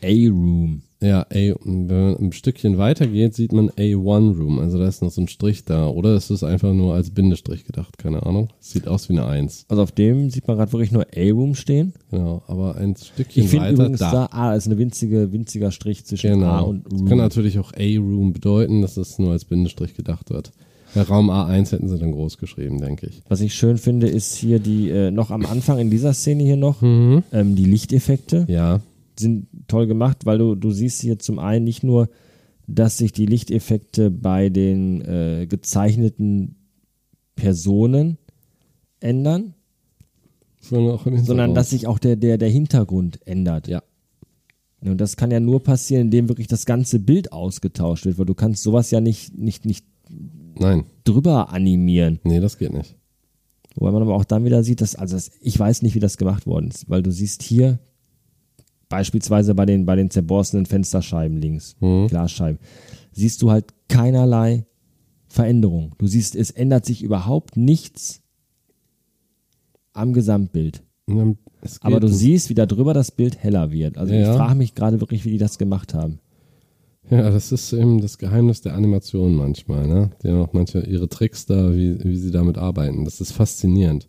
[0.02, 0.82] A-Room.
[1.00, 4.58] Ja, A, wenn man ein Stückchen weiter geht, sieht man A1 Room.
[4.58, 5.86] Also da ist noch so ein Strich da.
[5.88, 7.98] Oder ist es einfach nur als Bindestrich gedacht?
[7.98, 8.48] Keine Ahnung.
[8.58, 9.66] Sieht aus wie eine 1.
[9.68, 11.92] Also auf dem sieht man gerade wirklich nur A-Room stehen.
[12.10, 12.42] Genau.
[12.48, 14.10] Aber ein Stückchen Ich finde weiter übrigens da.
[14.12, 16.68] da A ist eine winzige, winziger Strich zwischen A Genau.
[16.68, 17.08] und Das Room.
[17.08, 20.50] kann natürlich auch A-Room bedeuten, dass es nur als Bindestrich gedacht wird.
[20.96, 23.20] Bei Raum A1 hätten sie dann groß geschrieben, denke ich.
[23.28, 26.56] Was ich schön finde, ist hier die, äh, noch am Anfang in dieser Szene hier
[26.56, 27.22] noch, Mhm.
[27.30, 28.46] ähm, die Lichteffekte.
[28.48, 28.80] Ja,
[29.18, 32.08] sind toll gemacht, weil du, du siehst hier zum einen nicht nur,
[32.66, 36.56] dass sich die Lichteffekte bei den äh, gezeichneten
[37.34, 38.18] Personen
[39.00, 39.54] ändern,
[40.60, 43.68] sondern sondern dass sich auch der, der, der Hintergrund ändert.
[43.68, 43.82] Ja.
[44.80, 48.34] Und das kann ja nur passieren, indem wirklich das ganze Bild ausgetauscht wird, weil du
[48.34, 49.86] kannst sowas ja nicht, nicht, nicht
[50.58, 52.20] Nein, drüber animieren.
[52.24, 52.96] nee, das geht nicht.
[53.74, 56.16] Wobei man aber auch dann wieder sieht, dass, also das, ich weiß nicht, wie das
[56.16, 57.78] gemacht worden ist, weil du siehst hier
[58.88, 62.06] beispielsweise bei den, bei den zerborstenen Fensterscheiben links, Mhm.
[62.08, 62.58] Glasscheiben,
[63.12, 64.64] siehst du halt keinerlei
[65.28, 65.94] Veränderung.
[65.98, 68.22] Du siehst, es ändert sich überhaupt nichts
[69.92, 70.82] am Gesamtbild.
[71.62, 73.98] Es Aber du siehst, wie da drüber das Bild heller wird.
[73.98, 74.30] Also Ja.
[74.30, 76.20] ich frage mich gerade wirklich, wie die das gemacht haben.
[77.10, 80.10] Ja, das ist eben das Geheimnis der Animation manchmal, ne?
[80.22, 83.06] Die haben auch manche ihre Tricks da, wie, wie sie damit arbeiten.
[83.06, 84.08] Das ist faszinierend.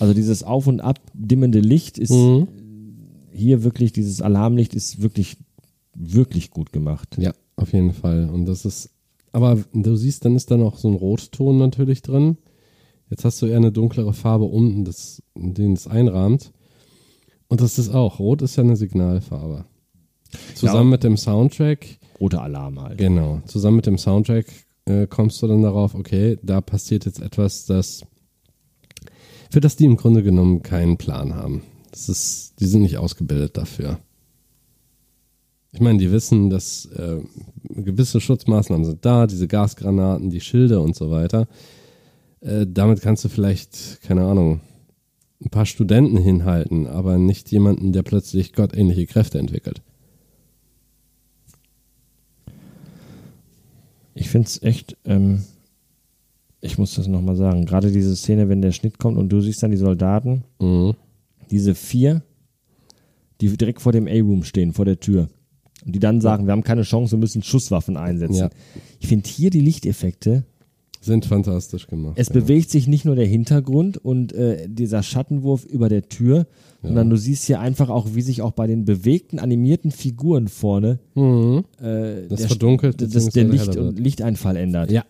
[0.00, 2.48] Also dieses auf und ab dimmende Licht ist Mhm.
[3.32, 5.36] Hier wirklich, dieses Alarmlicht ist wirklich,
[5.94, 7.16] wirklich gut gemacht.
[7.18, 8.28] Ja, auf jeden Fall.
[8.30, 8.90] Und das ist,
[9.32, 12.38] aber du siehst, dann ist da noch so ein Rotton natürlich drin.
[13.10, 16.52] Jetzt hast du eher eine dunklere Farbe unten, das, den es einrahmt.
[17.48, 19.66] Und das ist auch, Rot ist ja eine Signalfarbe.
[20.54, 22.96] Zusammen mit dem Soundtrack, Roter Alarm halt.
[22.96, 24.46] genau, zusammen mit dem Soundtrack
[24.86, 28.06] äh, kommst du dann darauf, okay, da passiert jetzt etwas, das
[29.50, 31.62] für das die im Grunde genommen keinen Plan haben.
[31.92, 34.00] Das ist, die sind nicht ausgebildet dafür.
[35.72, 37.20] Ich meine, die wissen, dass äh,
[37.62, 41.46] gewisse Schutzmaßnahmen sind da, diese Gasgranaten, die Schilde und so weiter.
[42.40, 44.60] Äh, damit kannst du vielleicht, keine Ahnung,
[45.44, 49.82] ein paar Studenten hinhalten, aber nicht jemanden, der plötzlich gottähnliche Kräfte entwickelt.
[54.14, 55.42] Ich finde es echt, ähm,
[56.60, 59.62] ich muss das nochmal sagen, gerade diese Szene, wenn der Schnitt kommt und du siehst
[59.62, 60.94] dann die Soldaten, Mhm.
[61.52, 62.22] Diese vier,
[63.40, 65.28] die direkt vor dem A-Room stehen, vor der Tür.
[65.84, 68.34] Und die dann sagen, wir haben keine Chance, wir müssen Schusswaffen einsetzen.
[68.36, 68.50] Ja.
[69.00, 70.44] Ich finde hier die Lichteffekte,
[71.00, 72.14] Sind fantastisch gemacht.
[72.16, 72.34] es ja.
[72.34, 76.46] bewegt sich nicht nur der Hintergrund und äh, dieser Schattenwurf über der Tür,
[76.82, 81.00] sondern du siehst hier einfach auch, wie sich auch bei den bewegten, animierten Figuren vorne
[81.16, 81.64] Mhm.
[81.80, 83.98] äh, Das der, verdunkelt das, der Licht und.
[83.98, 84.90] Lichteinfall ändert.
[84.92, 85.04] Ja.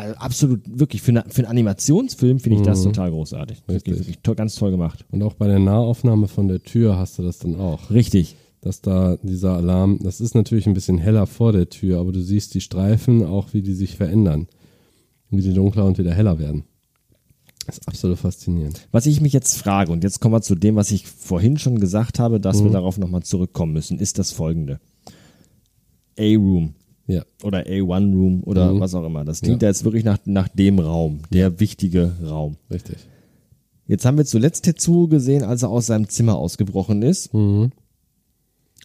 [0.00, 3.62] Also absolut, wirklich, für, eine, für einen Animationsfilm finde ich das total großartig.
[3.68, 3.98] Richtig.
[3.98, 5.04] wirklich to ganz toll gemacht.
[5.10, 7.90] Und auch bei der Nahaufnahme von der Tür hast du das dann auch.
[7.90, 8.36] Richtig.
[8.60, 12.20] Dass da dieser Alarm, das ist natürlich ein bisschen heller vor der Tür, aber du
[12.20, 14.48] siehst die Streifen auch, wie die sich verändern.
[15.30, 16.64] Wie die dunkler und wieder heller werden.
[17.66, 18.88] Das ist absolut faszinierend.
[18.90, 21.78] Was ich mich jetzt frage, und jetzt kommen wir zu dem, was ich vorhin schon
[21.78, 24.80] gesagt habe, dass wir darauf nochmal zurückkommen müssen, ist das folgende.
[26.18, 26.74] A-Room
[27.06, 27.24] Ja.
[27.42, 28.80] oder A1 Room oder Mhm.
[28.80, 29.24] was auch immer.
[29.24, 29.68] Das klingt Ja.
[29.68, 32.56] jetzt wirklich nach, nach dem Raum, der wichtige Raum.
[32.70, 32.96] Richtig.
[33.86, 37.34] Jetzt haben wir zuletzt Tetsuo gesehen, als er aus seinem Zimmer ausgebrochen ist.
[37.34, 37.72] Mhm.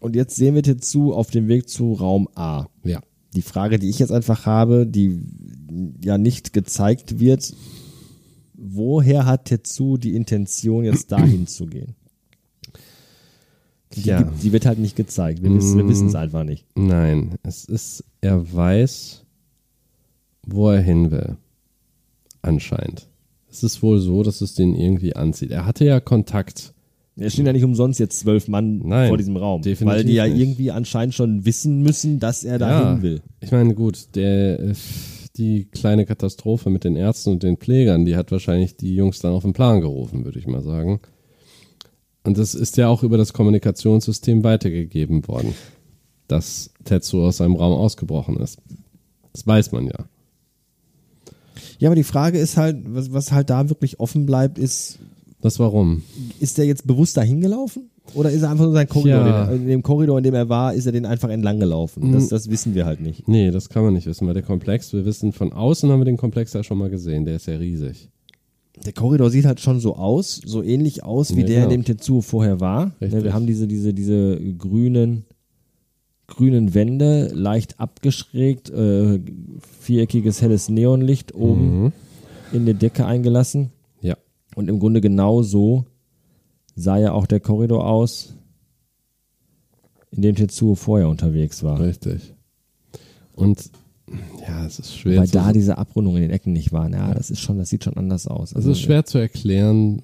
[0.02, 2.66] Und jetzt sehen wir Tetsuo auf dem Weg zu Raum A.
[2.84, 3.02] Ja.
[3.36, 5.20] Die Frage, die ich jetzt einfach habe, die
[6.04, 7.54] ja nicht gezeigt wird,
[8.54, 11.96] woher hat Tetsuo die Intention, jetzt dahin zu gehen?
[13.94, 14.18] Die, Ja.
[14.22, 15.42] gibt, die wird halt nicht gezeigt.
[15.44, 15.88] Wir Mm.
[15.88, 16.66] wissen es einfach nicht.
[16.76, 19.24] Nein, es ist, er weiß,
[20.48, 21.38] wo er hin will.
[22.42, 23.08] Anscheinend.
[23.50, 25.52] Es ist wohl so, dass es den irgendwie anzieht.
[25.52, 26.74] Er hatte ja Kontakt.
[27.18, 29.64] Es stehen ja nicht umsonst jetzt zwölf Mann Nein, vor diesem Raum.
[29.64, 30.38] weil die ja nicht.
[30.38, 33.22] irgendwie anscheinend schon wissen müssen, dass er dahin will.
[33.40, 34.74] Ich meine, gut, der, äh,
[35.38, 39.32] die kleine Katastrophe mit den Ärzten und den Pflegern, die hat wahrscheinlich die Jungs dann
[39.32, 41.00] auf den Plan gerufen, würde ich mal sagen.
[42.26, 45.54] Und das ist ja auch über das Kommunikationssystem weitergegeben worden,
[46.28, 48.58] dass Tetsuo aus seinem Raum ausgebrochen ist.
[49.32, 50.06] Das weiß man ja.
[51.78, 55.00] Ja, aber die Frage ist halt, was, was halt da wirklich offen bleibt, ist,
[55.42, 56.04] Das warum?
[56.40, 57.90] ist der jetzt bewusst dahin gelaufen?
[58.14, 59.26] Oder ist er einfach nur sein Korridor?
[59.26, 59.46] Ja.
[59.48, 62.08] Den, in dem Korridor, in dem er war, ist er den einfach entlang gelaufen?
[62.08, 62.14] Mhm.
[62.14, 63.28] Das, das wissen wir halt nicht.
[63.28, 66.06] Nee, das kann man nicht wissen, weil der Komplex, wir wissen, von außen haben wir
[66.06, 68.10] den Komplex ja schon mal gesehen, der ist ja riesig.
[68.84, 71.72] Der Korridor sieht halt schon so aus, so ähnlich aus, wie Ja, der, in genau.
[71.72, 72.92] dem Tetsuo vorher war.
[73.00, 73.14] Richtig.
[73.14, 75.26] Ja, wir haben diese, diese, diese grünen,
[76.28, 79.20] grünen Wände, leicht abgeschrägt, äh,
[79.80, 81.92] viereckiges helles Neonlicht oben Mhm.
[82.52, 83.72] in die Decke eingelassen.
[84.02, 84.18] Ja.
[84.56, 85.86] Und im Grunde genau so
[86.76, 88.34] sah ja auch der Korridor aus,
[90.12, 91.80] in dem Tetsuo vorher unterwegs war.
[91.80, 92.34] Richtig.
[93.34, 93.70] Und
[94.48, 96.94] ja, es ist schwer Weil da diese Abrundungen in den Ecken nicht waren.
[96.94, 98.52] Ja, das ist schon, das sieht schon anders aus.
[98.54, 100.04] Es ist schwer zu erklären,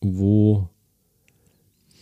[0.00, 0.68] wo,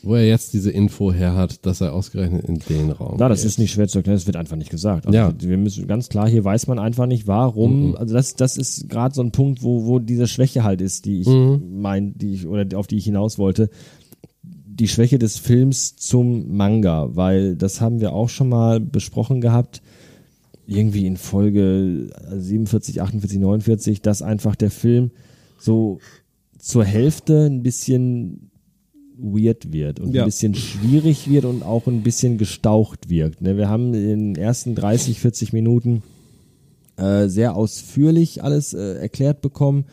[0.03, 3.41] wo er jetzt diese Info her hat, dass er ausgerechnet in den Raum Ja, das
[3.43, 3.49] geht.
[3.49, 5.07] ist nicht schwer zu erklären, das wird einfach nicht gesagt.
[5.07, 5.33] Also Ja.
[5.39, 7.91] Wir müssen ganz klar, hier weiß man einfach nicht, warum.
[7.91, 7.97] Mhm.
[7.97, 11.21] Also das, das ist gerade so ein Punkt, wo, wo diese Schwäche halt ist, die
[11.21, 11.81] ich Mhm.
[11.81, 13.71] mein, die ich, oder auf die ich hinaus wollte.
[14.43, 19.83] Die Schwäche des Films zum Manga, weil das haben wir auch schon mal besprochen gehabt,
[20.77, 25.11] irgendwie in Folge 47, 48, 49, dass einfach der Film
[25.59, 25.99] so
[26.59, 28.51] zur Hälfte ein bisschen
[29.19, 30.23] weird wird und Ja.
[30.23, 33.41] ein bisschen schwierig wird und auch ein bisschen gestaucht wirkt.
[33.43, 33.57] Ne?
[33.57, 36.03] Wir haben in den ersten 30, 40 Minuten
[36.97, 39.85] äh, sehr ausführlich alles äh, erklärt bekommen,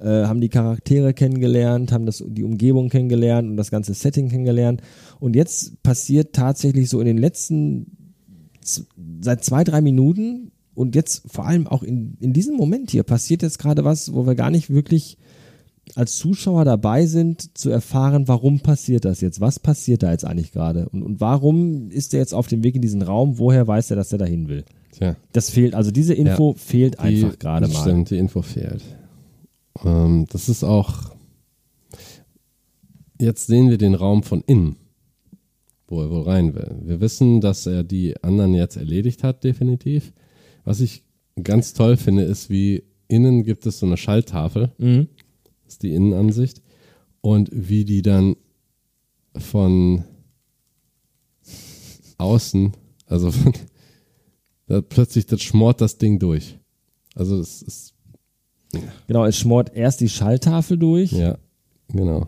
[0.00, 4.80] äh, haben die Charaktere kennengelernt, haben das, die Umgebung kennengelernt und das ganze Setting kennengelernt.
[5.18, 7.97] Und jetzt passiert tatsächlich so in den letzten
[9.20, 13.42] seit zwei, drei Minuten und jetzt vor allem auch in, in diesem Moment hier passiert
[13.42, 15.18] jetzt gerade was, wo wir gar nicht wirklich
[15.94, 19.40] als Zuschauer dabei sind, zu erfahren, warum passiert das jetzt?
[19.40, 20.88] Was passiert da jetzt eigentlich gerade?
[20.90, 23.38] Und, und warum ist er jetzt auf dem Weg in diesen Raum?
[23.38, 24.64] Woher weiß er, dass er dahin will?
[24.92, 27.80] Tja, Das fehlt, also diese Info fehlt die, einfach gerade mal.
[27.80, 28.82] Stimmt, die Info fehlt.
[29.84, 31.12] Ähm, das ist auch.
[33.20, 34.76] Jetzt sehen wir den Raum von innen,
[35.88, 36.76] wo er wohl rein will.
[36.82, 40.12] Wir wissen, dass er die anderen jetzt erledigt hat, definitiv.
[40.64, 41.02] Was ich
[41.42, 44.72] ganz toll finde, ist, wie innen gibt es so eine Schalltafel.
[44.78, 45.08] Mhm.
[45.64, 46.62] Das ist die Innenansicht.
[47.20, 48.36] Und wie die dann
[49.36, 50.04] von
[52.18, 52.72] außen,
[53.06, 53.52] also von,
[54.66, 56.58] da plötzlich das schmort das Ding durch.
[57.14, 57.94] Also es ist,
[59.06, 61.38] Genau, es schmort erst die Schalltafel durch ja,
[61.88, 62.26] genau,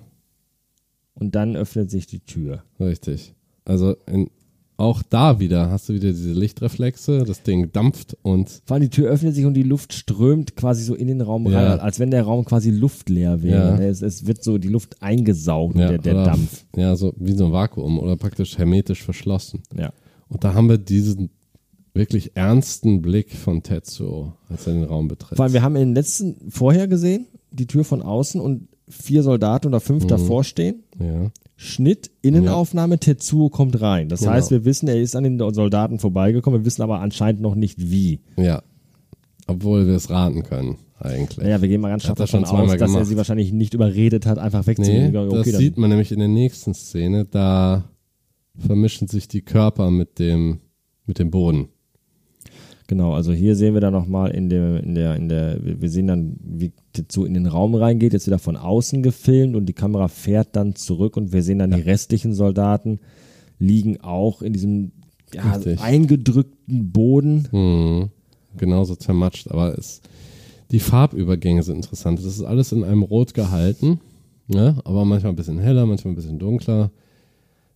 [1.13, 2.65] und dann öffnet sich die Tür.
[2.79, 3.35] richtig.
[3.71, 4.29] Also in,
[4.77, 8.89] auch da wieder hast du wieder diese Lichtreflexe, das Ding dampft und Vor allem die
[8.91, 11.73] Tür öffnet sich und die Luft strömt quasi so in den Raum Ja.
[11.73, 13.73] rein, als wenn der Raum quasi luftleer wäre.
[13.73, 13.77] Ja.
[13.77, 16.65] Ne, Es, es wird so die Luft eingesaugt, ja, der, der oder, Dampf.
[16.77, 19.63] Ja, so wie so ein Vakuum oder praktisch hermetisch verschlossen.
[19.79, 19.93] Ja.
[20.29, 21.29] Und da haben wir diesen
[21.93, 25.37] wirklich ernsten Blick von Tetsuo, als er den Raum betritt.
[25.37, 29.23] Vor allem, wir haben in den letzten vorher gesehen, die Tür von außen und vier
[29.23, 30.09] Soldaten oder fünf Mhm.
[30.09, 30.85] davor stehen.
[30.99, 31.31] ja.
[31.63, 34.09] Schnitt, Innenaufnahme, Tetsuo kommt rein.
[34.09, 34.33] Das Genau.
[34.33, 37.91] heißt, wir wissen, er ist an den Soldaten vorbeigekommen, wir wissen aber anscheinend noch nicht
[37.91, 38.21] wie.
[38.39, 38.63] Ja.
[39.47, 41.37] Obwohl wir es raten können, eigentlich.
[41.37, 44.39] Naja, wir gehen mal ganz stark davon aus, dass er sie wahrscheinlich nicht überredet hat,
[44.39, 45.13] einfach wegzugehen.
[45.13, 47.27] nee, okay, das dann- sieht man nämlich in der nächsten Szene.
[47.27, 47.85] Da
[48.57, 50.61] vermischen sich die Körper mit dem,
[51.05, 51.69] mit dem Boden.
[52.91, 56.09] Genau, also hier sehen wir dann nochmal in der, in der, in der, wir sehen
[56.09, 60.09] dann, wie Tetsuo in den Raum reingeht, jetzt wieder von außen gefilmt und die Kamera
[60.09, 62.99] fährt dann zurück und wir sehen dann die restlichen Soldaten
[63.61, 64.91] liegen auch in diesem
[65.33, 67.47] ja, eingedrückten Boden.
[67.53, 68.09] Hm,
[68.57, 70.01] genauso zermatscht, aber es,
[70.73, 72.19] die Farbübergänge sind interessant.
[72.19, 74.01] Das ist alles in einem Rot gehalten,
[74.49, 74.81] ne?
[74.83, 76.91] aber manchmal ein bisschen heller, manchmal ein bisschen dunkler.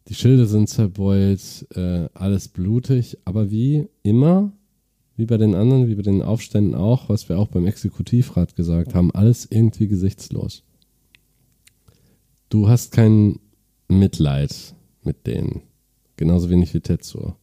[0.08, 4.50] Die Schilde sind zerbeult, äh, alles blutig, aber wie immer,
[5.16, 8.94] wie bei den anderen, wie bei den Aufständen auch, was wir auch beim Exekutivrat gesagt
[8.94, 10.62] haben, alles irgendwie gesichtslos.
[12.48, 13.38] du hast kein
[13.88, 15.62] Mitleid mit denen.
[16.16, 17.34] Genauso wenig wie Tetsuo.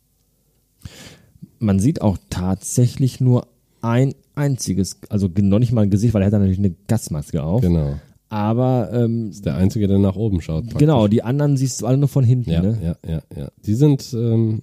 [1.60, 3.48] Man sieht auch tatsächlich nur
[3.82, 7.44] ein einziges, also noch nicht mal ein Gesicht, weil er hat dann natürlich eine Gasmaske
[7.44, 7.62] auf.
[7.62, 8.00] Genau.
[8.30, 10.64] Aber ähm, Ist der Einzige, der nach oben schaut.
[10.64, 10.80] praktisch.
[10.80, 12.50] genau, die anderen siehst du alle nur von hinten.
[12.50, 12.80] Ja, ne?
[12.82, 13.52] ja, ja, ja.
[13.66, 14.62] Die sind, ähm,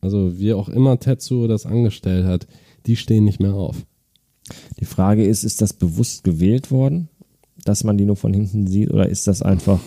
[0.00, 2.46] also wie auch immer Tetsuo das angestellt hat,
[2.86, 3.76] die stehen nicht mehr auf.
[4.80, 7.08] Die Frage ist, ist das bewusst gewählt worden,
[7.64, 9.80] dass man die nur von hinten sieht, oder ist das einfach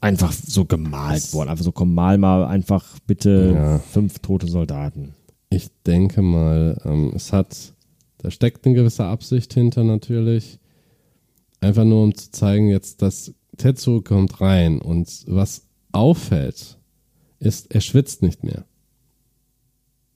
[0.00, 1.48] einfach so gemalt worden?
[1.50, 3.78] Einfach so, komm, mal mal einfach bitte Ja.
[3.78, 5.14] fünf tote Soldaten.
[5.50, 7.74] Ich denke mal, ähm, es hat,
[8.18, 10.58] da steckt eine gewisse Absicht hinter natürlich.
[11.60, 15.62] Einfach nur um zu zeigen, jetzt, dass Tetsuo kommt rein und was
[15.92, 16.78] auffällt,
[17.44, 18.64] ist, er schwitzt nicht mehr.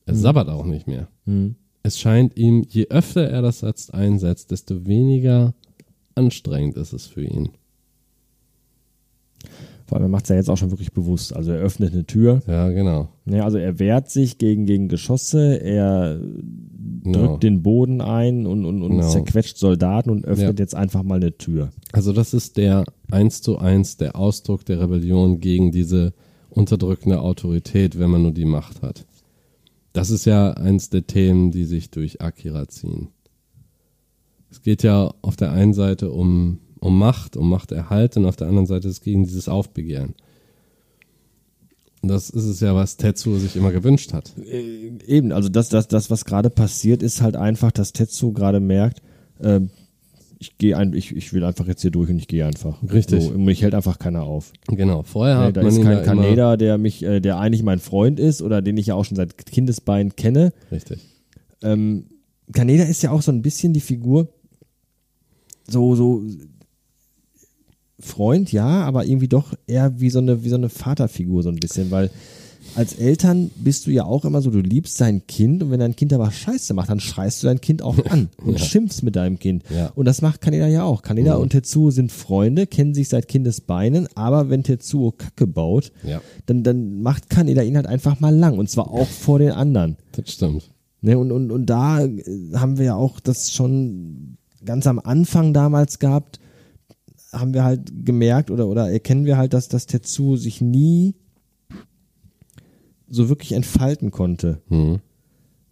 [0.07, 1.09] Er sabbert auch nicht mehr.
[1.27, 1.55] Hm.
[1.83, 5.55] Es scheint ihm, je öfter er das jetzt einsetzt, desto weniger
[6.15, 7.51] anstrengend ist es für ihn.
[9.87, 11.35] Vor allem, er macht es ja jetzt auch schon wirklich bewusst.
[11.35, 12.43] Also er öffnet eine Tür.
[12.47, 13.09] Ja, genau.
[13.25, 17.37] Ja, also er wehrt sich gegen, gegen Geschosse, er drückt Genau.
[17.39, 19.09] den Boden ein und, und, und Genau.
[19.09, 20.63] zerquetscht Soldaten und öffnet Ja.
[20.63, 21.71] jetzt einfach mal eine Tür.
[21.93, 26.13] Also das ist der eins zu eins der Ausdruck der Rebellion gegen diese
[26.59, 29.07] unterdrückende Autorität, wenn man nur die Macht hat.
[29.93, 33.09] Das ist ja eins der Themen, die sich durch Akira ziehen.
[34.51, 38.49] Es geht ja auf der einen Seite um, um Macht, um Machterhalt und auf der
[38.49, 40.15] anderen Seite ist es gegen dieses Aufbegehren.
[42.03, 44.33] Und das ist es ja, was Tetsuo sich immer gewünscht hat.
[44.39, 48.61] Äh, eben, also das, das, das, was gerade passiert, ist halt einfach, dass Tetsu gerade
[48.61, 49.01] merkt,
[49.39, 49.61] äh,
[50.41, 52.81] ich gehe ein, ich, ich will einfach jetzt hier durch und ich gehe einfach.
[52.83, 53.25] Richtig.
[53.25, 54.53] So, und mich hält einfach keiner auf.
[54.69, 57.81] Genau, vorher Nee, hat da man ist kein Kaneda, der mich, äh, der eigentlich mein
[57.81, 60.53] Freund ist oder den ich ja auch schon seit Kindesbein kenne.
[60.71, 61.01] Richtig.
[61.63, 62.05] Ähm,
[62.53, 64.29] Kaneda ist ja auch so ein bisschen die Figur,
[65.67, 66.23] so, so
[68.01, 71.57] Freund, ja, aber irgendwie doch eher wie so eine, wie so eine Vaterfigur, so ein
[71.57, 72.11] bisschen, weil
[72.79, 75.97] als Eltern bist du ja auch immer so, du liebst dein Kind und wenn dein
[75.97, 79.41] Kind aber Scheiße macht, dann schreist du dein Kind auch an und schimpfst mit deinem
[79.41, 79.65] Kind.
[79.69, 79.91] Ja.
[79.97, 81.03] Und das macht Kaneda ja auch.
[81.03, 86.21] Kaneda und Tetsuo sind Freunde, kennen sich seit Kindesbeinen, aber wenn Tetsuo Kacke baut, Ja,
[86.47, 89.97] dann, dann macht Kaneda ihn halt einfach mal lang und zwar auch vor den anderen.
[90.13, 90.71] das stimmt.
[91.01, 92.23] Ne, und, und, und da äh,
[92.55, 96.39] haben wir ja auch das schon ganz am Anfang damals gehabt,
[97.33, 101.17] haben wir halt gemerkt oder, oder erkennen wir halt, dass das Tetsuo sich nie
[103.11, 104.61] so wirklich entfalten konnte.
[104.69, 104.99] Hm.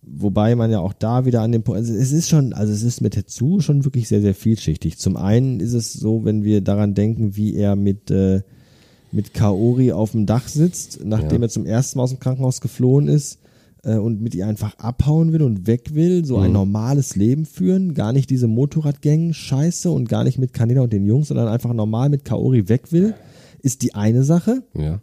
[0.09, 2.83] Wobei man ja auch da wieder an dem Punkt, also es ist schon, also es
[2.85, 4.99] ist mit Tetsuo schon wirklich sehr, sehr vielschichtig.
[4.99, 8.43] Zum einen ist es so, wenn wir daran denken, wie er mit, äh,
[9.11, 11.47] mit Kaori auf dem Dach sitzt, nachdem Ja.
[11.47, 13.41] er zum ersten Mal aus dem Krankenhaus geflohen ist
[13.83, 17.95] äh, und mit ihr einfach abhauen will und weg will, so ein normales Leben führen,
[17.95, 21.73] gar nicht diese Motorradgang Scheiße und gar nicht mit Kaneda und den Jungs, sondern einfach
[21.73, 23.15] normal mit Kaori weg will,
[23.61, 24.63] ist die eine Sache.
[24.79, 25.01] Ja.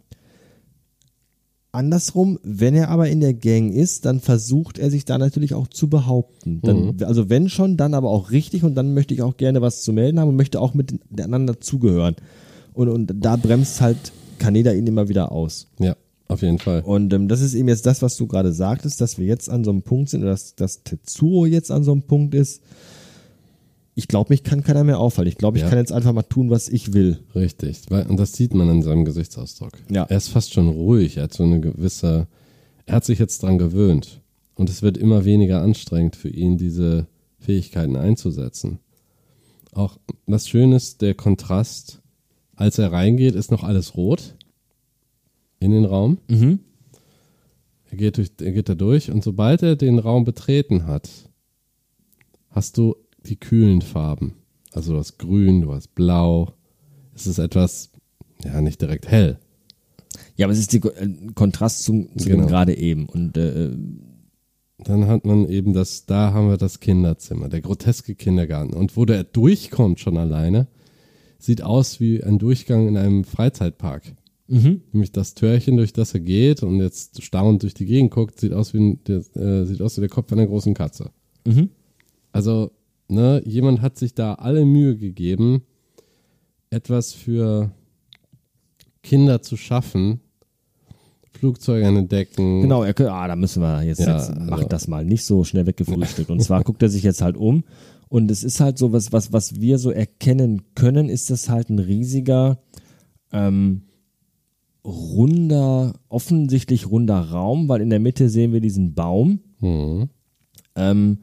[1.74, 5.66] Andersrum, wenn er aber in der Gang ist, dann versucht er sich da natürlich auch
[5.66, 6.60] zu behaupten.
[6.62, 9.82] Dann, Also wenn schon, dann aber auch richtig und dann möchte ich auch gerne was
[9.82, 12.16] zu melden haben und möchte auch mit den anderen dazugehören.
[12.74, 15.66] Und, und da bremst halt Kaneda ihn immer wieder aus.
[15.78, 15.96] Ja,
[16.28, 16.82] auf jeden Fall.
[16.82, 19.64] Und ähm, das ist eben jetzt das, was du gerade sagtest, dass wir jetzt an
[19.64, 22.62] so einem Punkt sind oder dass, dass Tetsuo jetzt an so einem Punkt ist.
[23.96, 25.28] Ich glaube, mich kann keiner mehr aufhalten.
[25.30, 25.68] Ich glaube, ich Ja.
[25.70, 27.20] kann jetzt einfach mal tun, was ich will.
[27.34, 27.82] Richtig.
[27.90, 29.72] Und das sieht man an seinem Gesichtsausdruck.
[29.90, 30.02] Ja.
[30.04, 31.16] Er ist fast schon ruhig.
[31.18, 32.26] Er hat so eine gewisse,
[32.86, 34.20] er hat sich jetzt dran gewöhnt.
[34.56, 37.06] Und es wird immer weniger anstrengend für ihn, diese
[37.38, 38.78] Fähigkeiten einzusetzen.
[39.72, 42.00] Auch das Schöne ist, der Kontrast,
[42.56, 44.34] als er reingeht, ist noch alles rot
[45.60, 46.18] in den Raum.
[46.28, 46.60] Mhm.
[47.90, 51.08] Er geht, durch, er geht da durch und sobald er den Raum betreten hat,
[52.50, 52.96] hast du
[53.26, 54.34] die kühlen Farben.
[54.72, 56.52] Also du hast grün, du hast blau.
[57.14, 57.90] Es ist etwas,
[58.44, 59.38] ja, nicht direkt hell.
[60.36, 60.80] Ja, aber es ist der
[61.34, 62.48] Kontrast zum, zu dem Genau.
[62.48, 63.06] gerade eben.
[63.08, 63.70] Und äh,
[64.78, 68.74] Dann hat man eben das, da haben wir das Kinderzimmer, der groteske Kindergarten.
[68.74, 70.66] Und wo der durchkommt schon alleine,
[71.38, 74.02] sieht aus wie ein Durchgang in einem Freizeitpark.
[74.48, 74.82] mhm.
[74.92, 78.52] Nämlich das Türchen, durch das er geht und jetzt staunend durch die Gegend guckt, sieht
[78.52, 81.10] aus wie, ein, der, äh, sieht aus wie der Kopf einer großen Katze.
[81.46, 81.70] Mhm.
[82.32, 82.72] Also,
[83.08, 85.62] ne, jemand hat sich da alle Mühe gegeben,
[86.70, 87.70] etwas für
[89.02, 90.20] Kinder zu schaffen.
[91.32, 92.62] Flugzeuge an den Decken.
[92.62, 95.44] Genau, er, ah, da müssen wir jetzt, Ja, jetzt mach also- das mal nicht so
[95.44, 96.30] schnell weggefrühstückt.
[96.30, 97.64] Und zwar guckt er sich jetzt halt um
[98.08, 101.68] und es ist halt so, was, was, was wir so erkennen können, ist das halt
[101.70, 102.58] ein riesiger,
[103.32, 103.82] ähm,
[104.84, 109.40] runder, offensichtlich runder Raum, weil in der Mitte sehen wir diesen Baum.
[109.60, 110.08] Mhm.
[110.76, 111.18] Ähm,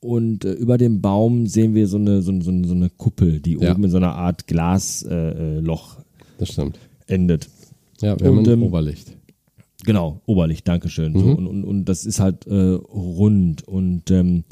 [0.00, 3.56] Und äh, über dem Baum sehen wir so eine, so, so, so eine Kuppel, die
[3.60, 3.72] Ja.
[3.72, 5.96] oben in so einer Art Glasloch
[6.38, 6.78] äh, stimmt.
[7.06, 7.48] endet.
[8.00, 9.16] Ja, wir Und, haben ein ähm, Oberlicht.
[9.84, 11.18] Genau, Oberlicht, Dankeschön.
[11.18, 11.34] So, Mhm.
[11.34, 13.66] und, und, und das ist halt äh, rund.
[13.66, 14.44] Und ähm,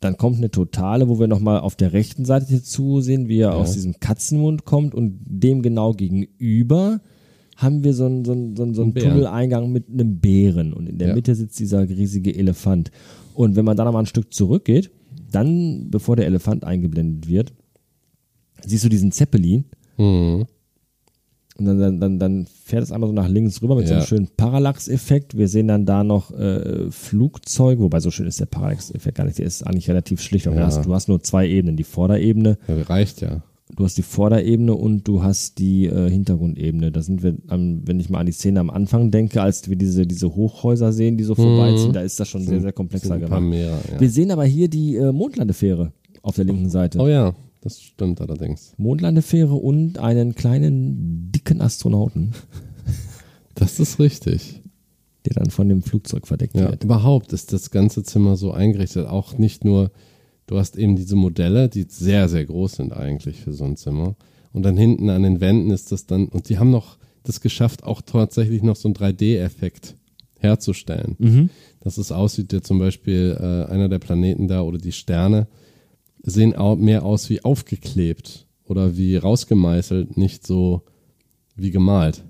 [0.00, 3.72] dann kommt eine Totale, wo wir nochmal auf der rechten Seite zusehen, wie er aus
[3.72, 7.00] diesem Katzenmund kommt und dem genau gegenüber
[7.56, 8.94] haben wir so einen, so einen, so einen, so einen.
[8.94, 11.14] Tunneleingang mit einem Bären und in der Ja.
[11.14, 12.90] Mitte sitzt dieser riesige Elefant.
[13.34, 14.90] Und wenn man dann nochmal ein Stück zurückgeht,
[15.30, 17.52] dann, bevor der Elefant eingeblendet wird,
[18.64, 19.64] siehst du diesen Zeppelin
[19.98, 20.46] Mhm.
[21.58, 24.00] und dann, dann, dann, dann fährt es einmal so nach links rüber mit so einem
[24.02, 24.06] Ja.
[24.06, 25.36] schönen Parallax-Effekt.
[25.36, 29.38] Wir sehen dann da noch äh, Flugzeuge, wobei so schön ist der Parallax-Effekt gar nicht.
[29.38, 30.46] Der ist eigentlich relativ schlicht.
[30.46, 30.62] aber Ja.
[30.62, 31.76] Du, hast, du hast nur zwei Ebenen.
[31.76, 33.42] Die Vorderebene, Ja, reicht ja.
[33.76, 36.92] Du hast die Vorderebene und du hast die äh, Hintergrundebene.
[36.92, 39.76] Da sind wir, am, wenn ich mal an die Szene am Anfang denke, als wir
[39.76, 43.20] diese, diese Hochhäuser sehen, die so vorbeiziehen, da ist das schon sehr, sehr komplexer Sind
[43.24, 43.42] gemacht.
[43.42, 43.78] mehr.
[43.92, 44.00] Ja.
[44.00, 46.98] Wir sehen aber hier die äh, Mondlandefähre auf der linken Seite.
[47.00, 48.74] Oh ja, das stimmt allerdings.
[48.76, 52.32] Mondlandefähre und einen kleinen, dicken Astronauten.
[53.56, 54.60] Das ist richtig.
[55.26, 56.82] der dann von dem Flugzeug verdeckt Ja, wird.
[56.84, 59.06] überhaupt ist das ganze Zimmer so eingerichtet.
[59.06, 59.90] Auch nicht nur,
[60.46, 64.16] du hast eben diese Modelle, die sehr, sehr groß sind eigentlich für so ein Zimmer.
[64.52, 67.84] Und dann hinten an den Wänden ist das dann, und die haben noch das geschafft,
[67.84, 69.96] auch tatsächlich noch so einen 3D-Effekt
[70.38, 71.16] herzustellen.
[71.18, 71.50] Mhm.
[71.80, 75.48] Dass es aussieht, ja zum Beispiel äh, einer der Planeten da oder die Sterne
[76.22, 80.82] sehen auch mehr aus wie aufgeklebt oder wie rausgemeißelt, nicht so
[81.56, 82.22] wie gemalt.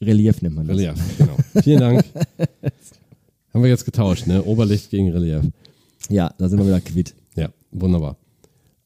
[0.00, 0.76] Relief nennt man das.
[0.76, 1.36] Relief, genau.
[1.62, 2.04] Vielen Dank.
[3.54, 4.42] Haben wir jetzt getauscht, ne?
[4.42, 5.42] Oberlicht gegen Relief.
[6.08, 7.14] Ja, da sind wir wieder quitt.
[7.72, 8.16] Wunderbar.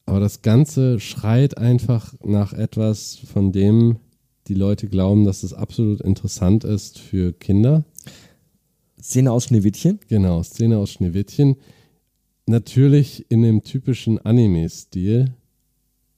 [0.05, 3.97] Aber das Ganze schreit einfach nach etwas, von dem
[4.47, 7.83] die Leute glauben, dass es absolut interessant ist für Kinder.
[9.01, 9.99] Szene aus Schneewittchen.
[10.07, 11.57] Genau, Szene aus Schneewittchen.
[12.45, 15.33] Natürlich in dem typischen Anime-Stil,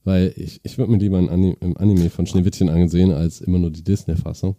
[0.03, 3.57] weil ich, ich würde mir lieber ein Ani im Anime von Schneewittchen angesehen, als immer
[3.57, 4.55] nur die Disney-Fassung.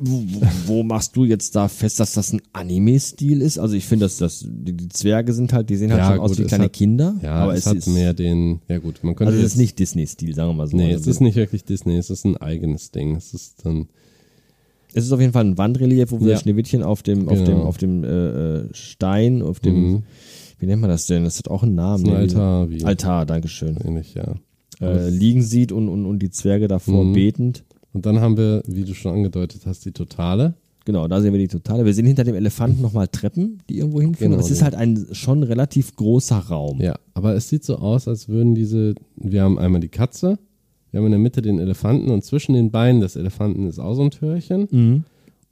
[0.00, 0.22] Wo,
[0.66, 3.58] wo machst du jetzt da fest, dass das ein Anime-Stil ist?
[3.58, 6.30] Also ich finde, dass das die, Zwerge sind halt, die sehen halt Ja, schon aus
[6.30, 7.16] gut, wie es kleine hat- Kinder.
[7.22, 9.58] Ja, aber es, es, hat ist mehr den, ja gut, man könnte Also es ist
[9.58, 10.76] nicht Disney-Stil, sagen wir mal so.
[10.76, 13.16] Nee, also es ist nicht wirklich Disney, es ist ein eigenes Ding.
[13.16, 13.88] Es ist dann,
[14.94, 16.38] es ist auf jeden Fall ein Wandrelief, wo wir Ja.
[16.38, 17.46] Schneewittchen auf dem, auf Genau.
[17.50, 18.08] dem, auf dem äh,
[18.58, 20.02] äh, Stein, auf dem, Mhm.
[20.60, 21.24] wie nennt man das denn?
[21.24, 22.04] Das hat auch einen Namen.
[22.06, 22.16] ein ne?
[22.18, 23.76] Altar, wie Altar, Dankeschön.
[23.84, 24.36] ähnlich, ja.
[24.80, 27.12] Äh, liegen sieht und, und, und die Zwerge davor Mhm.
[27.14, 27.64] betend.
[27.98, 30.54] Und dann haben wir, wie du schon angedeutet hast, die Totale.
[30.84, 31.84] Genau, da sehen wir die Totale.
[31.84, 34.30] Wir sehen hinter dem Elefanten nochmal Treppen, die irgendwo hinführen.
[34.30, 36.80] Genau, es ist halt ein schon relativ großer Raum.
[36.80, 40.38] Ja, aber es sieht so aus, als würden diese, wir haben einmal die Katze,
[40.92, 43.94] wir haben in der Mitte den Elefanten und zwischen den Beinen des Elefanten ist auch
[43.94, 45.04] so ein Türchen Mhm.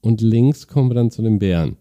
[0.03, 1.77] und links kommen wir dann zu den Bären.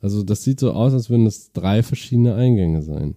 [0.00, 3.16] Also das sieht so aus, als würden das drei verschiedene Eingänge sein.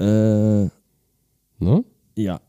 [0.00, 0.68] Äh,
[1.60, 1.84] Ne?
[2.16, 2.40] ja.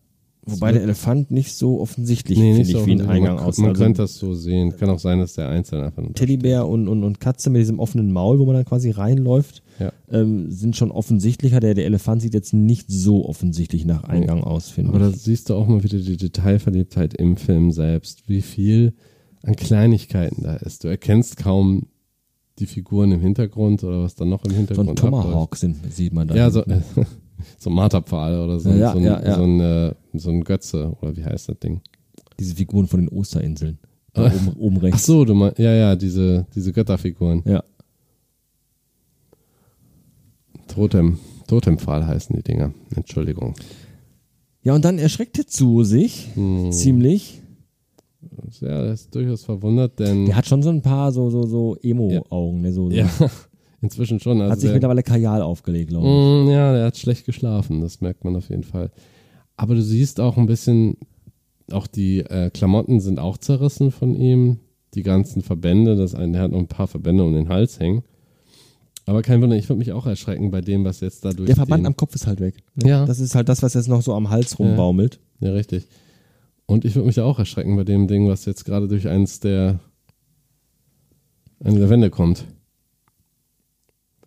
[0.52, 3.02] Wobei der Elefant nicht so offensichtlich, Nee, finde ich, so wie ein.
[3.02, 3.64] Eingang aussieht.
[3.64, 4.76] Man Also könnte das so sehen.
[4.78, 7.80] Kann auch sein, dass der Einzelne einfach nur Teddybär und, und, und Katze mit diesem
[7.80, 9.92] offenen Maul, wo man dann quasi reinläuft, Ja.
[10.12, 11.60] ähm, sind schon offensichtlicher.
[11.60, 15.18] Der, der Elefant sieht jetzt nicht so offensichtlich nach Eingang aus, finde Aber da ich.
[15.18, 18.94] siehst du auch mal wieder die Detailverliebtheit im Film selbst, wie viel
[19.44, 20.84] an Kleinigkeiten da ist.
[20.84, 21.88] Du erkennst kaum
[22.60, 26.12] die Figuren im Hintergrund oder was dann noch im So ein Hintergrund Tomahawk sind, sieht
[26.14, 26.36] man da.
[26.36, 26.64] Ja, so,
[27.58, 29.36] so ein Marterpfahl oder so, Ja, so, ein, ja, ja.
[29.36, 31.82] So, ein, äh, so ein Götze oder wie heißt das Ding?
[32.40, 33.80] Diese Figuren von den Osterinseln.
[34.14, 35.06] Da oben, oben Ach rechts.
[35.06, 37.44] so, du meinst, ja, ja, diese, diese Götterfiguren.
[37.46, 37.64] Ja.
[40.68, 42.74] Totem, Totempfahl heißen die Dinger.
[42.96, 43.56] Entschuldigung.
[44.62, 46.72] Ja, und dann erschreckt er zu sich Hm.
[46.72, 47.42] ziemlich.
[48.62, 51.78] Ja, er ist durchaus verwundert, denn Der hat schon so ein paar so, so, so
[51.82, 52.62] Emo-Augen.
[52.62, 52.74] Ne?
[52.74, 52.96] So, so.
[52.96, 53.10] ja,
[53.82, 54.42] inzwischen schon.
[54.42, 56.48] Also Hat sich der- mittlerweile Kajal aufgelegt, glaube ich.
[56.48, 58.92] Mm, Ja, der hat schlecht geschlafen, das merkt man auf jeden Fall.
[59.58, 60.98] Aber du siehst auch ein bisschen,
[61.72, 64.60] auch die äh, Klamotten sind auch zerrissen von ihm.
[64.96, 68.04] Die ganzen Verbände, das eine, der hat noch ein paar Verbände um den Hals hängen.
[69.06, 71.56] Aber kein Wunder, ich würde mich auch erschrecken bei dem, was jetzt da durch Der
[71.56, 72.56] Verband den, am Kopf ist halt weg.
[72.76, 72.90] Ne?
[72.90, 73.06] Ja.
[73.06, 75.20] Das ist halt das, was jetzt noch so am Hals rumbaumelt.
[75.42, 75.88] Ja, richtig.
[76.66, 79.80] Und ich würde mich auch erschrecken bei dem Ding, was jetzt gerade durch eins der,
[81.64, 82.46] eine der Wände kommt.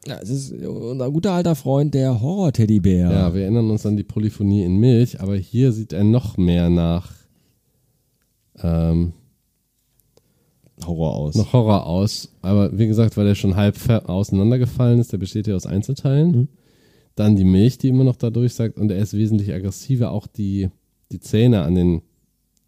[0.07, 3.11] Ja, es ist unser guter alter Freund, der Horror-Teddybär.
[3.11, 6.71] Ja, wir erinnern uns an die Polyphonie in Milch, aber hier sieht er noch mehr
[6.71, 7.13] nach
[8.61, 9.13] ähm,
[10.85, 11.35] Horror aus.
[11.37, 12.33] noch Horror aus.
[12.43, 13.77] Aber wie gesagt, weil er schon halb
[14.09, 16.31] auseinandergefallen ist, der besteht ja aus Einzelteilen.
[16.33, 16.49] Mhm.
[17.15, 20.11] Dann die Milch, die immer noch da durchsagt und er ist wesentlich aggressiver.
[20.11, 20.71] Auch die,
[21.13, 22.03] die Zähne an den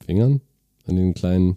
[0.04, 0.40] Fingern,
[0.86, 1.56] an den kleinen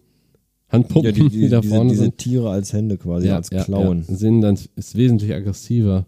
[0.70, 2.18] Handpuppen, Ja, die, die, die da diese, vorne diese sind.
[2.18, 4.06] Tiere als Hände quasi, als Klauen.
[4.08, 6.06] Ja, sind dann ist wesentlich aggressiver.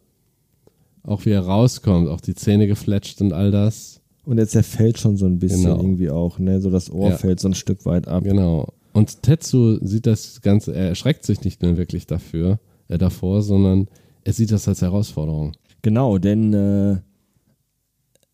[1.04, 4.02] Auch wie er rauskommt, auch die Zähne gefletscht und all das.
[4.26, 5.78] Und er zerfällt schon so ein bisschen Genau.
[5.78, 6.60] irgendwie auch, ne?
[6.62, 7.18] So das Ohr Ja.
[7.18, 8.24] fällt so ein Stück weit ab.
[8.26, 8.68] Genau.
[8.94, 13.88] Und Tetsu sieht das Ganze, er erschreckt sich nicht nur wirklich dafür, äh, davor, sondern
[14.26, 15.54] er sieht das als Herausforderung.
[15.82, 16.98] Genau, denn äh,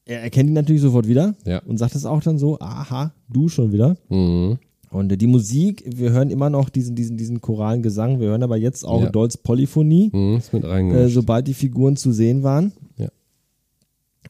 [0.05, 1.59] er erkennt ihn natürlich sofort wieder Ja.
[1.65, 3.95] und sagt es auch dann so, aha, du schon wieder.
[4.09, 4.57] Mhm.
[4.95, 8.43] Und äh, die Musik, wir hören immer noch diesen, diesen, diesen choralen Gesang, wir hören
[8.43, 9.09] aber jetzt auch Ja.
[9.09, 12.71] Dolls Polyphonie, Mhm, ist mit äh, sobald die Figuren zu sehen waren.
[12.97, 13.09] Ja.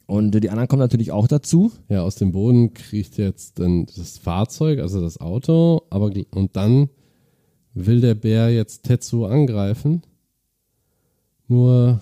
[0.08, 1.72] Und äh, die anderen kommen natürlich auch dazu.
[1.88, 6.90] Ja, aus dem Boden kriecht jetzt dann das Fahrzeug, also das Auto, aber und dann
[7.76, 10.02] will der Bär jetzt Tetsu angreifen.
[11.48, 12.02] Nur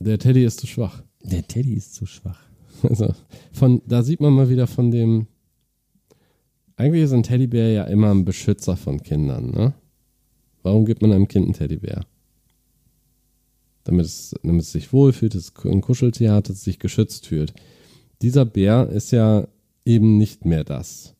[0.00, 1.02] der Teddy ist zu schwach.
[1.22, 2.40] Der Teddy ist zu schwach.
[2.82, 3.12] Also
[3.52, 5.26] von da sieht man mal wieder von dem
[6.76, 9.74] eigentlich ist ein Teddybär ja immer ein Beschützer von Kindern, ne?
[10.62, 12.04] Warum gibt man einem Kind einen Teddybär?
[13.84, 17.54] Damit es, damit es sich wohlfühlt, es ein Kuscheltier hat, es sich geschützt fühlt.
[18.20, 19.46] Dieser Bär ist ja
[19.84, 21.14] eben nicht mehr das.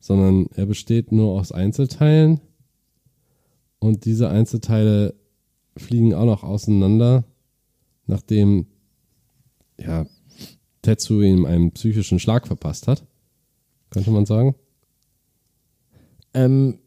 [0.00, 2.40] Sondern er besteht nur aus Einzelteilen
[3.78, 5.14] und diese Einzelteile
[5.76, 7.24] fliegen auch noch auseinander,
[8.06, 8.66] nachdem
[9.78, 10.06] ja,
[10.82, 13.04] Tetsu ihm einen psychischen Schlag verpasst hat.
[13.90, 14.54] Könnte man sagen.
[16.34, 16.78] Ähm,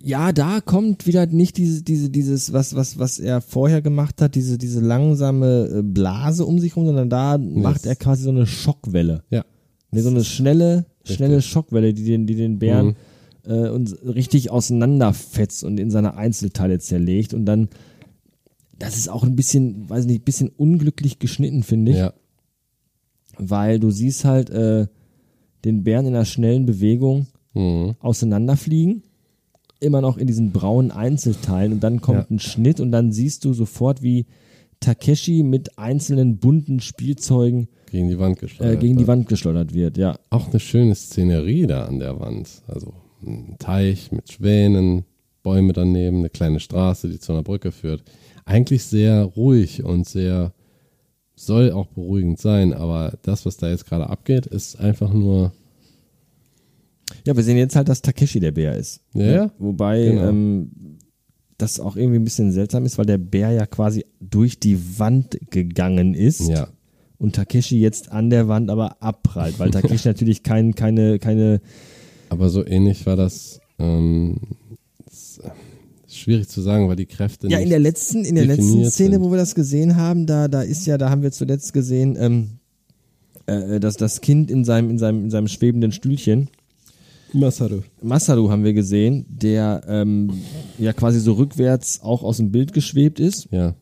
[0.00, 4.34] ja, da kommt wieder nicht diese, diese, dieses, was, was, was er vorher gemacht hat,
[4.36, 8.46] diese, diese langsame äh, Blase um sich rum, sondern da macht er quasi so eine
[8.46, 9.24] Schockwelle.
[9.30, 9.44] Ja.
[9.90, 12.96] Nee, so eine schnelle, schnelle Schockwelle, die den, die den Bären
[13.44, 13.50] Mhm.
[13.50, 17.68] äh, und richtig auseinanderfetzt und in seine Einzelteile zerlegt und dann,
[18.78, 22.12] das ist auch ein bisschen, weiß nicht, ein bisschen unglücklich geschnitten, finde ich, Ja.
[23.38, 24.86] weil du siehst halt äh,
[25.68, 27.94] den Bären in einer schnellen Bewegung Mhm.
[28.00, 29.02] auseinanderfliegen,
[29.80, 32.26] immer noch in diesen braunen Einzelteilen und dann kommt Ja.
[32.30, 34.26] ein Schnitt und dann siehst du sofort, wie
[34.80, 38.80] Takeshi mit einzelnen bunten Spielzeugen Gegen die Wand äh, geschleudert.
[38.80, 39.08] gegen die wird.
[39.08, 40.16] Wand geschleudert wird, ja.
[40.30, 42.48] Auch eine schöne Szenerie da an der Wand.
[42.68, 42.92] Also
[43.26, 45.04] ein Teich mit Schwänen,
[45.42, 48.02] Bäume daneben, eine kleine Straße, die zu einer Brücke führt.
[48.44, 50.52] Eigentlich sehr ruhig und sehr
[51.34, 55.52] soll auch beruhigend sein, aber das, was da jetzt gerade abgeht, ist einfach nur
[57.26, 59.00] Ja, wir sehen jetzt halt, dass Takeshi der Bär ist.
[59.14, 59.34] Ja, Ne?
[59.34, 59.50] ja.
[59.58, 60.28] Wobei Genau.
[60.28, 60.70] ähm,
[61.56, 65.38] das auch irgendwie ein bisschen seltsam ist, weil der Bär ja quasi durch die Wand
[65.50, 66.68] gegangen ist ja
[67.18, 71.60] und Takeshi jetzt an der Wand aber abprallt, weil Takeshi natürlich kein, keine, keine
[72.28, 73.60] Aber so ähnlich war das.
[73.80, 74.36] Ähm,
[75.42, 75.48] äh,
[76.08, 77.48] schwierig zu sagen, weil die Kräfte.
[77.48, 79.22] Ja, in der letzten, in der letzten Szene, sind.
[79.24, 82.50] wo wir das gesehen haben, da, da ist ja, da haben wir zuletzt gesehen, ähm,
[83.46, 86.48] äh, dass das Kind in seinem, in seinem, in seinem schwebenden Stühlchen,
[87.32, 87.80] Masaru.
[88.02, 90.32] Masaru haben wir gesehen, der ähm,
[90.78, 93.48] ja quasi so rückwärts auch aus dem Bild geschwebt ist.
[93.50, 93.74] Ja.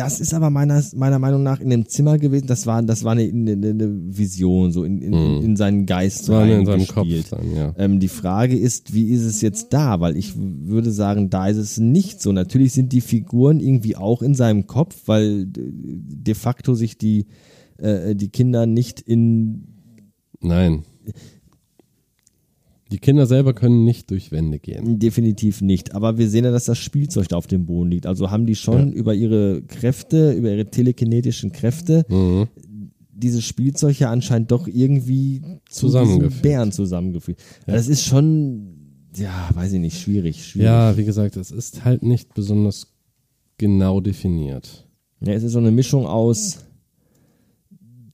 [0.00, 2.46] Das ist aber meiner, meiner Meinung nach in dem Zimmer gewesen.
[2.46, 6.46] Das war, das war eine, eine, eine Vision, so in, in, in seinen Geist war
[6.46, 7.74] nur in seinem Kopf dann, ja.
[7.76, 10.00] Ähm, die Frage ist, wie ist es jetzt da?
[10.00, 12.32] Weil ich würde sagen, da ist es nicht so.
[12.32, 17.26] Natürlich sind die Figuren irgendwie auch in seinem Kopf, weil de facto sich die,
[17.76, 19.66] äh, die Kinder nicht in,
[20.40, 20.84] Nein.
[22.92, 24.98] Die Kinder selber können nicht durch Wände gehen.
[24.98, 25.94] definitiv nicht.
[25.94, 28.06] Aber wir sehen ja, dass das Spielzeug da auf dem Boden liegt.
[28.06, 32.48] Also haben die schon über ihre Kräfte, über ihre telekinetischen Kräfte, Mhm.
[33.12, 36.42] dieses Spielzeug ja anscheinend doch irgendwie zu Zusammengefügt.
[36.42, 37.40] Bären zusammengefügt.
[37.66, 38.74] Das ist schon,
[39.14, 40.64] ja, weiß ich nicht, schwierig, schwierig.
[40.66, 42.88] Ja, wie gesagt, es ist halt nicht besonders
[43.56, 44.88] genau definiert.
[45.20, 46.58] Ja, es ist so eine Mischung aus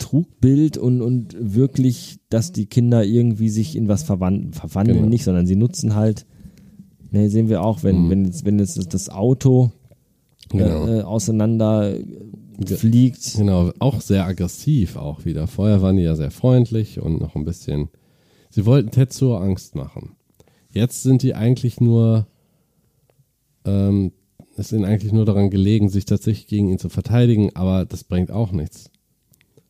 [0.06, 4.52] Trugbild und, und wirklich, dass die Kinder irgendwie sich in was verwandeln.
[4.52, 5.08] Verwandeln Genau.
[5.08, 6.26] nicht, sondern sie nutzen halt,
[7.10, 9.72] ne, sehen wir auch, wenn, wenn, jetzt, wenn jetzt das Auto
[10.48, 10.86] Genau.
[10.86, 13.34] äh, äh, auseinander äh, fliegt.
[13.36, 15.48] Genau, auch sehr aggressiv auch wieder.
[15.48, 17.88] Vorher waren die ja sehr freundlich und noch ein bisschen.
[18.50, 20.12] Sie wollten Tetsuo Angst machen.
[20.70, 22.28] Jetzt sind die eigentlich nur,
[23.64, 24.12] ähm,
[24.56, 28.30] es sind eigentlich nur daran gelegen, sich tatsächlich gegen ihn zu verteidigen, aber das bringt
[28.30, 28.90] auch nichts.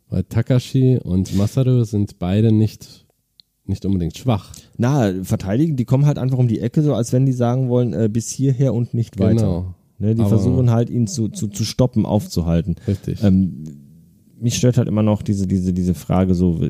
[0.09, 3.07] Weil Takashi und Masaru sind beide nicht,
[3.65, 4.53] nicht unbedingt schwach.
[4.77, 7.93] Na, verteidigen, die kommen halt einfach um die Ecke, so als wenn die sagen wollen,
[7.93, 9.35] äh, bis hierher und nicht weiter.
[9.35, 9.75] Genau.
[9.99, 12.77] Ne, die Aber- versuchen halt, ihn zu, zu, zu stoppen, aufzuhalten.
[12.87, 13.23] Richtig.
[13.25, 13.65] Ähm,
[14.39, 16.61] mich stört halt immer noch diese, diese, diese Frage so,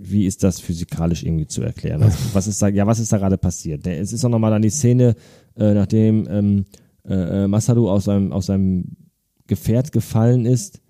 [0.00, 2.02] wie ist das physikalisch irgendwie zu erklären?
[2.02, 3.86] Also, was ist da, ja, was ist da gerade passiert?
[3.86, 5.16] Es ist auch nochmal dann die Szene,
[5.56, 6.64] äh, nachdem ähm,
[7.06, 8.84] äh, äh, Masaru aus seinem, aus seinem
[9.48, 10.80] Gefährt gefallen ist,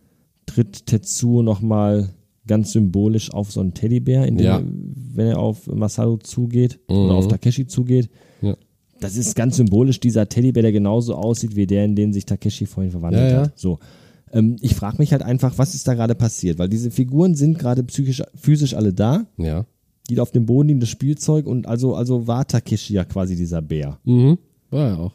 [0.49, 2.11] tritt Tetsuo nochmal
[2.47, 4.63] ganz symbolisch auf so einen Teddybär, in dem, Ja.
[5.15, 6.97] wenn er auf Masaru zugeht Mhm.
[6.97, 8.09] oder auf Takeshi zugeht.
[8.41, 8.57] Ja.
[9.01, 12.67] Das ist ganz symbolisch dieser Teddybär, der genauso aussieht wie der, in den sich Takeshi
[12.67, 13.59] vorhin verwandelt Ja, hat.
[13.59, 13.79] So.
[14.33, 16.59] Ähm, ich frage mich halt einfach, was ist da gerade passiert?
[16.59, 19.67] Weil diese Figuren sind gerade psychisch, physisch alle da, Ja.
[20.11, 23.61] die auf dem Boden liegen, das Spielzeug und also, also war Takeshi ja quasi dieser
[23.63, 23.99] Bär.
[24.05, 24.39] Mhm.
[24.71, 25.13] War er auch.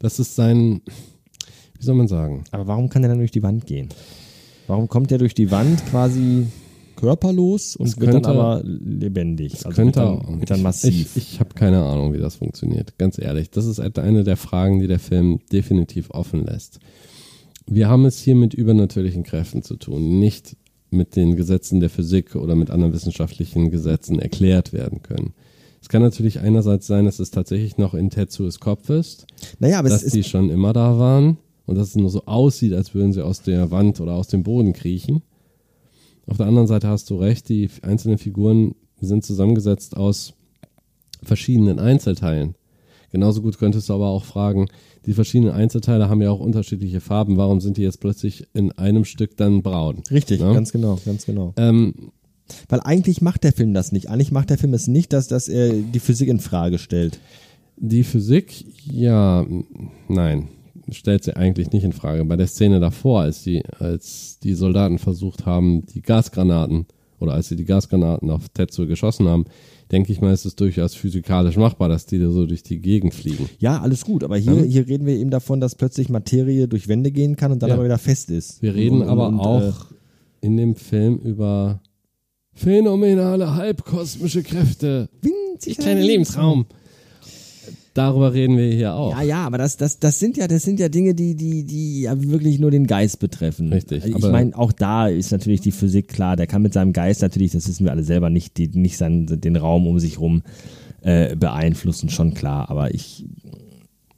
[0.00, 0.80] Das ist sein,
[1.78, 2.44] wie soll man sagen?
[2.50, 3.88] Aber warum kann er dann durch die Wand gehen?
[4.66, 6.46] Warum kommt er durch die Wand quasi
[6.96, 9.64] körperlos und Es wird dann könnte- aber lebendig?
[9.66, 11.16] Also könnte wird dann, wird dann massiv.
[11.16, 12.96] Ich, ich habe keine Ahnung, wie das funktioniert.
[12.98, 16.78] Ganz ehrlich, das ist eine der Fragen, die der Film definitiv offen lässt.
[17.66, 20.56] Wir haben es hier mit übernatürlichen Kräften zu tun, nicht
[20.90, 25.32] mit den Gesetzen der Physik oder mit anderen wissenschaftlichen Gesetzen erklärt werden können.
[25.82, 29.26] Es kann natürlich einerseits sein, dass es tatsächlich noch in Tetsues Kopf ist,
[29.58, 31.36] naja, aber dass es die ist, schon immer da waren
[31.66, 34.42] und dass es nur so aussieht, als würden sie aus der Wand oder aus dem
[34.42, 35.22] Boden kriechen.
[36.26, 40.34] Auf der anderen Seite hast du recht, die einzelnen Figuren sind zusammengesetzt aus
[41.22, 42.54] verschiedenen Einzelteilen.
[43.10, 44.66] Genauso gut könntest du aber auch fragen,
[45.06, 49.04] die verschiedenen Einzelteile haben ja auch unterschiedliche Farben, warum sind die jetzt plötzlich in einem
[49.04, 50.02] Stück dann braun?
[50.10, 50.52] richtig, Ja?
[50.52, 51.52] ganz genau, ganz genau.
[51.56, 52.10] Ähm,
[52.68, 54.10] Weil eigentlich macht der Film das nicht.
[54.10, 57.20] Eigentlich macht der Film es nicht, dass, dass er die Physik in Frage stellt.
[57.76, 59.46] Die Physik, ja,
[60.08, 60.48] nein,
[60.90, 62.24] stellt sie eigentlich nicht in Frage.
[62.24, 66.86] Bei der Szene davor, als die, als die Soldaten versucht haben, die Gasgranaten
[67.20, 69.44] oder als sie die Gasgranaten auf Tetsuo geschossen haben,
[69.92, 73.14] denke ich mal, ist es durchaus physikalisch machbar, dass die da so durch die Gegend
[73.14, 73.48] fliegen.
[73.58, 74.62] Ja, alles gut, aber hier, Ja.
[74.62, 77.76] hier reden wir eben davon, dass plötzlich Materie durch Wände gehen kann und dann Ja.
[77.76, 78.60] aber wieder fest ist.
[78.62, 79.94] Wir reden Und- aber und, auch Äh,
[80.46, 81.80] in dem Film über
[82.52, 85.08] phänomenale halbkosmische Kräfte.
[85.22, 86.66] winzig kleine Lebensraum.
[87.94, 89.12] Darüber reden wir hier auch.
[89.12, 92.02] Ja, ja, aber das, das, das sind ja, das sind ja Dinge, die, die, die
[92.02, 93.72] ja wirklich nur den Geist betreffen.
[93.72, 96.34] Richtig, Ich aber- meine, auch da ist natürlich die Physik klar.
[96.34, 99.40] Der kann mit seinem Geist natürlich, das wissen wir alle selber nicht, die, nicht seinen,
[99.40, 100.42] den Raum um sich rum
[101.02, 102.68] äh, beeinflussen, schon klar.
[102.68, 103.26] Aber ich,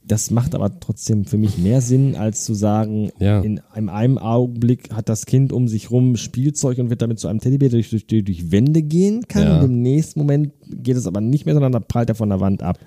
[0.03, 3.41] das macht aber trotzdem für mich mehr Sinn, als zu sagen, Ja.
[3.41, 7.27] in einem, einem Augenblick hat das Kind um sich rum Spielzeug und wird damit zu
[7.27, 9.43] einem Teddybär, der durch, durch, durch, durch Wände gehen kann.
[9.43, 9.59] Ja.
[9.59, 12.39] Und im nächsten Moment geht es aber nicht mehr, sondern da prallt er von der
[12.39, 12.79] Wand ab.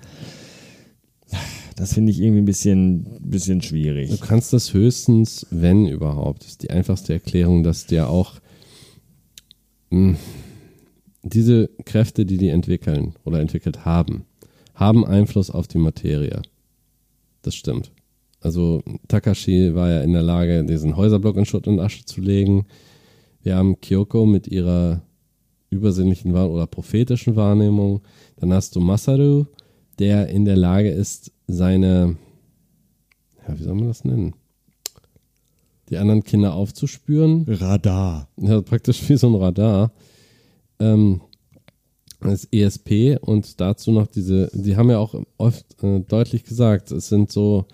[1.75, 4.09] Das finde ich irgendwie ein bisschen, bisschen schwierig.
[4.09, 8.35] Du kannst das höchstens, wenn überhaupt, ist die einfachste Erklärung, dass dir auch
[9.89, 10.17] mh,
[11.23, 14.25] diese Kräfte, die die entwickeln oder entwickelt haben,
[14.73, 16.41] haben Einfluss auf die Materie.
[17.41, 17.91] Das stimmt.
[18.39, 22.65] Also Takashi war ja in der Lage, diesen Häuserblock in Schutt und Asche zu legen.
[23.43, 25.03] Wir haben Kyoko mit ihrer
[25.69, 28.01] übersinnlichen Wahr oder prophetischen Wahrnehmung.
[28.37, 29.45] Dann hast du Masaru,
[29.99, 32.17] der in der Lage ist, seine,
[33.47, 34.33] ja, wie soll man das nennen?
[35.89, 37.45] Die anderen Kinder aufzuspüren.
[37.47, 38.29] Radar.
[38.37, 39.91] Ja, praktisch wie so ein Radar.
[40.79, 41.21] Ähm,
[42.21, 47.09] das ESP und dazu noch diese, die haben ja auch oft äh, deutlich gesagt, es
[47.09, 47.65] sind so,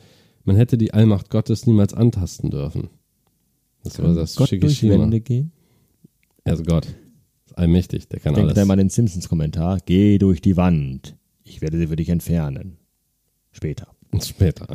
[0.45, 2.89] man hätte die Allmacht Gottes niemals antasten dürfen.
[3.83, 4.99] Das war das Gott durch Shikishima.
[4.99, 5.51] Wände gehen.
[6.43, 6.87] Also Gott,
[7.45, 8.55] ist allmächtig, der kann Denk alles.
[8.55, 9.79] da mal den Simpsons-Kommentar.
[9.85, 11.15] Geh durch die Wand.
[11.47, 12.77] Ich werde sie für dich entfernen.
[13.51, 13.87] Später.
[14.21, 14.67] Später.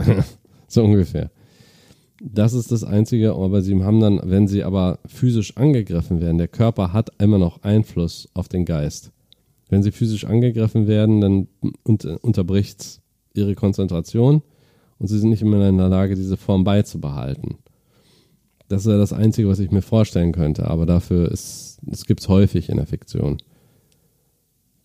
[0.69, 1.31] so ungefähr.
[2.21, 6.49] Das ist das Einzige, aber sie haben dann, wenn sie aber physisch angegriffen werden, der
[6.49, 9.11] Körper hat immer noch Einfluss auf den Geist.
[9.69, 11.49] Wenn sie physisch angegriffen werden, dann
[11.83, 13.01] unter, unterbricht
[13.35, 14.43] ihre Konzentration
[14.99, 17.57] und sie sind nicht immer in der Lage, diese Form beizubehalten.
[18.69, 22.21] Das ist ja das Einzige, was ich mir vorstellen könnte, aber dafür ist, es gibt
[22.21, 23.39] es häufig in der Fiktion.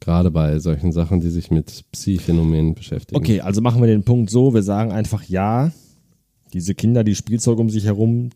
[0.07, 3.17] Gerade bei solchen Sachen, die sich mit Psi-Phänomenen beschäftigen.
[3.17, 4.53] Okay, also machen wir den Punkt so.
[4.53, 5.73] Wir sagen einfach ja.
[6.53, 8.29] Diese Kinder, die Spielzeug um sich herum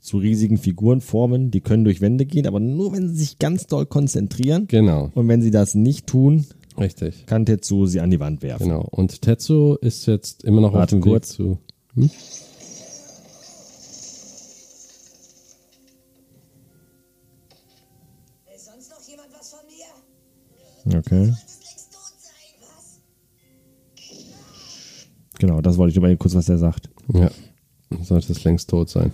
[0.00, 3.66] zu riesigen Figuren formen, die können durch Wände gehen, aber nur wenn sie sich ganz
[3.66, 4.68] doll konzentrieren.
[4.68, 6.46] Genau, Und wenn sie das nicht tun,
[6.80, 7.26] richtig.
[7.26, 8.68] kann Tetsu sie an die Wand werfen.
[8.68, 8.86] Genau.
[8.90, 11.28] Und Tetsu ist jetzt immer noch Warte auf dem Weg kurz.
[11.28, 11.58] zu.
[11.94, 12.10] Will
[20.88, 21.32] Okay.
[21.34, 23.00] Solltest längst tot sein, was?
[25.38, 26.90] Genau, das wollte ich aber kurz, was er sagt.
[27.12, 27.30] Ja.
[28.02, 29.12] Sollte es längst tot sein.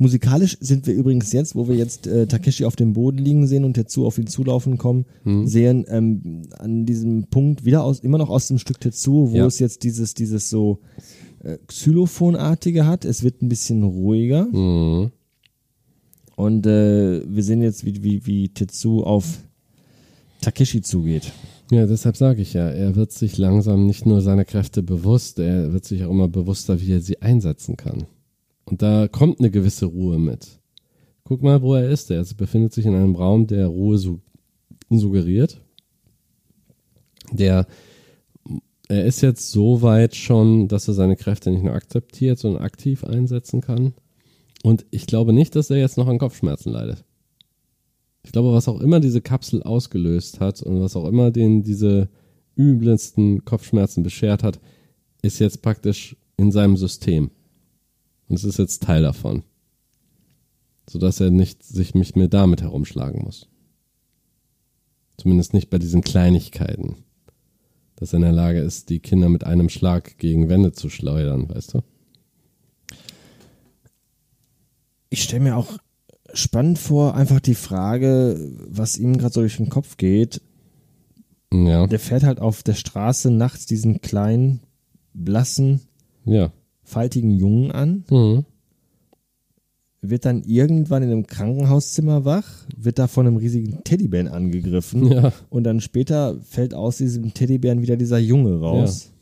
[0.00, 3.64] Musikalisch sind wir übrigens jetzt, wo wir jetzt äh, Takeshi auf dem Boden liegen sehen
[3.64, 5.46] und Tetsu auf ihn zulaufen kommen, Mhm.
[5.48, 9.46] sehen ähm, an diesem Punkt wieder aus, immer noch aus dem Stück Tetsu, wo Ja.
[9.46, 10.78] es jetzt dieses, dieses so
[11.42, 13.04] äh, Xylophonartige hat.
[13.04, 15.10] Es wird ein bisschen ruhiger Mhm.
[16.36, 19.38] und äh, wir sehen jetzt, wie, wie, wie Tetsu auf
[20.40, 21.32] Takeshi zugeht.
[21.70, 25.72] Ja, deshalb sage ich ja, er wird sich langsam nicht nur seiner Kräfte bewusst, er
[25.72, 28.06] wird sich auch immer bewusster, wie er sie einsetzen kann.
[28.64, 30.58] Und da kommt eine gewisse Ruhe mit.
[31.24, 32.10] Guck mal, wo er ist.
[32.10, 34.20] Er befindet sich in einem Raum, der Ruhe su
[34.90, 35.60] suggeriert.
[37.32, 37.66] Der,
[38.88, 43.04] er ist jetzt so weit schon, dass er seine Kräfte nicht nur akzeptiert, sondern aktiv
[43.04, 43.92] einsetzen kann.
[44.62, 47.04] Und ich glaube nicht, dass er jetzt noch an Kopfschmerzen leidet.
[48.28, 52.10] Ich glaube, was auch immer diese Kapsel ausgelöst hat und was auch immer den diese
[52.56, 54.60] übelsten Kopfschmerzen beschert hat,
[55.22, 57.30] ist jetzt praktisch in seinem System.
[58.28, 59.44] Und es ist jetzt Teil davon.
[60.90, 63.48] Sodass er nicht sich nicht mehr damit herumschlagen muss.
[65.16, 66.96] Zumindest nicht bei diesen Kleinigkeiten.
[67.96, 71.48] Dass er in der Lage ist, die Kinder mit einem Schlag gegen Wände zu schleudern,
[71.48, 71.80] weißt du?
[75.08, 75.78] Ich stelle mir auch
[76.34, 78.38] spannend vor, einfach die Frage,
[78.68, 80.40] was ihm gerade so durch den Kopf geht.
[81.52, 81.86] Ja.
[81.86, 84.60] Der fährt halt auf der Straße nachts diesen kleinen,
[85.14, 85.80] blassen,
[86.24, 86.52] Ja.
[86.82, 88.44] faltigen Jungen an, Mhm.
[90.00, 92.46] wird dann irgendwann in einem Krankenhauszimmer wach,
[92.76, 95.32] wird da von einem riesigen Teddybären angegriffen Ja.
[95.50, 99.06] und dann später fällt aus diesem Teddybären wieder dieser Junge raus.
[99.10, 99.17] ja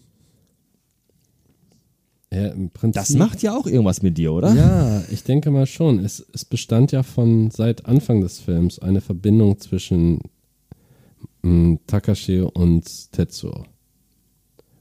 [2.44, 4.54] im Prinzip, Das macht ja auch irgendwas mit dir, oder?
[4.54, 5.98] Ja, ich denke mal schon.
[5.98, 10.20] Es, es bestand ja von seit Anfang des Films eine Verbindung zwischen
[11.42, 13.64] mh, Takashi und Tetsuo.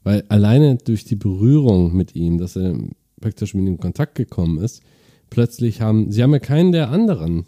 [0.04, 2.78] Weil alleine durch die Berührung mit ihm, dass er
[3.20, 4.82] praktisch mit ihm in Kontakt gekommen ist,
[5.30, 7.46] plötzlich haben, sie haben ja keinen der anderen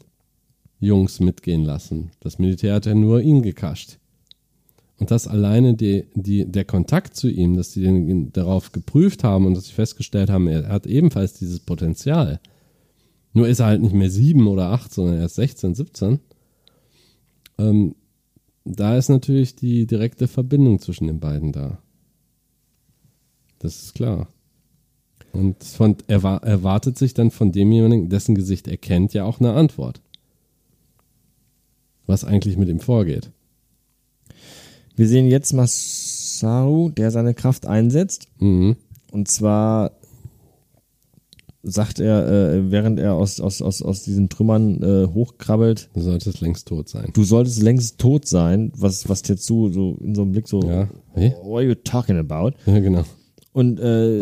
[0.81, 2.11] Jungs mitgehen lassen.
[2.21, 3.99] Das Militär hat ja nur ihn gekascht.
[4.99, 9.55] Und das alleine die, die, der Kontakt zu ihm, dass sie darauf geprüft haben und
[9.55, 12.41] dass sie festgestellt haben, er hat ebenfalls dieses Potenzial.
[13.33, 16.19] Nur ist er halt nicht mehr sieben oder acht, sondern erst 16, 17.
[17.59, 17.95] Ähm,
[18.65, 21.79] da ist natürlich die direkte Verbindung zwischen den beiden da.
[23.61, 24.29] Das ist klar.
[25.33, 29.39] Und von, er wa- erwartet sich dann von demjenigen, dessen Gesicht er kennt, ja auch
[29.41, 30.01] eine Antwort.
[32.07, 33.31] Was eigentlich mit ihm vorgeht.
[34.99, 38.27] Wir sehen jetzt Masaru, der seine Kraft einsetzt.
[38.41, 38.77] Mhm.
[39.13, 39.93] Und zwar
[41.63, 46.41] sagt er, äh, während er aus, aus, aus, aus diesen Trümmern äh, hochkrabbelt, Du solltest
[46.41, 47.11] längst tot sein.
[47.13, 50.89] du solltest längst tot sein, was, was Tetsu so in so einem Blick so, Ja.
[51.15, 51.35] Hey?
[51.43, 52.53] what are you talking about?
[52.67, 53.03] Ja, genau.
[53.53, 54.19] Und äh,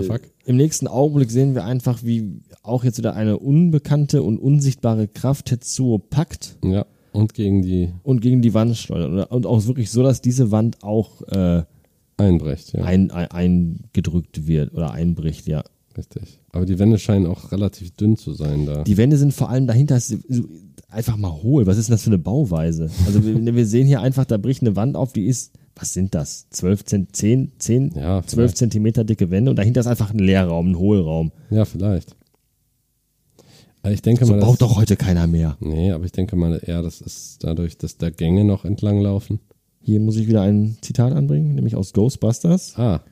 [0.47, 5.47] im nächsten Augenblick sehen wir einfach, wie auch jetzt wieder eine unbekannte und unsichtbare Kraft
[5.47, 6.86] Tetsuo packt Ja.
[7.16, 9.30] Und gegen die und gegen die Wand schleudert.
[9.30, 11.62] Und auch wirklich so, dass diese Wand auch äh,
[12.16, 12.84] einbricht, ja.
[12.84, 15.64] ein, ein, eingedrückt wird oder einbricht, ja.
[15.97, 16.40] Richtig.
[16.52, 18.84] Aber die Wände scheinen auch relativ dünn zu sein da.
[18.84, 19.98] Die Wände sind vor allem dahinter
[20.90, 21.66] einfach mal hohl.
[21.66, 22.90] Was ist denn das für eine Bauweise?
[23.06, 26.14] Also wir, wir sehen hier einfach, da bricht eine Wand auf, die ist, was sind
[26.14, 26.48] das?
[26.51, 28.56] 12, Zent- 10, 10, Ja, 12 vielleicht.
[28.59, 31.32] Zentimeter dicke Wände und dahinter ist einfach ein Leerraum, ein Hohlraum.
[31.51, 32.14] Ja, vielleicht.
[33.86, 35.56] Aber ich denke So mal, das, doch heute keiner mehr.
[35.60, 39.38] Nee, aber ich denke mal eher, das ist dadurch, dass da Gänge noch entlang laufen.
[39.80, 42.76] Hier muss ich wieder ein Zitat anbringen, nämlich aus Ghostbusters.
[42.76, 43.02] Ah,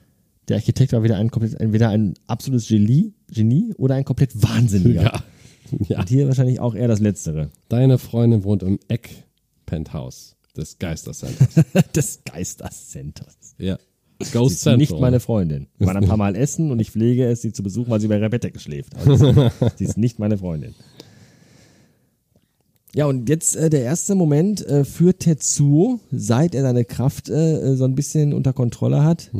[0.49, 5.03] Der Architekt war wieder ein komplett, entweder ein absolutes Genie, Genie oder ein komplett Wahnsinniger.
[5.71, 5.87] ja.
[5.87, 6.01] ja.
[6.01, 7.51] Und hier wahrscheinlich auch eher das Letztere.
[7.69, 11.55] Deine Freundin wohnt im Eck-Penthouse des Geistercenters.
[11.95, 13.55] des Geistercenters.
[13.59, 13.79] ja.
[14.25, 14.79] Sie Ghost ist Central.
[14.79, 15.67] nicht meine Freundin.
[15.79, 18.09] Wir waren ein paar Mal essen und ich pflege es, sie zu besuchen, weil sie
[18.09, 18.95] bei ihrer Bettdecke schläft.
[18.97, 19.33] Also,
[19.77, 20.75] sie ist nicht meine Freundin.
[22.95, 27.73] Ja, und jetzt äh, der erste Moment äh, für Tetsuo, seit er seine Kraft äh,
[27.73, 29.31] äh, so ein bisschen unter Kontrolle hat,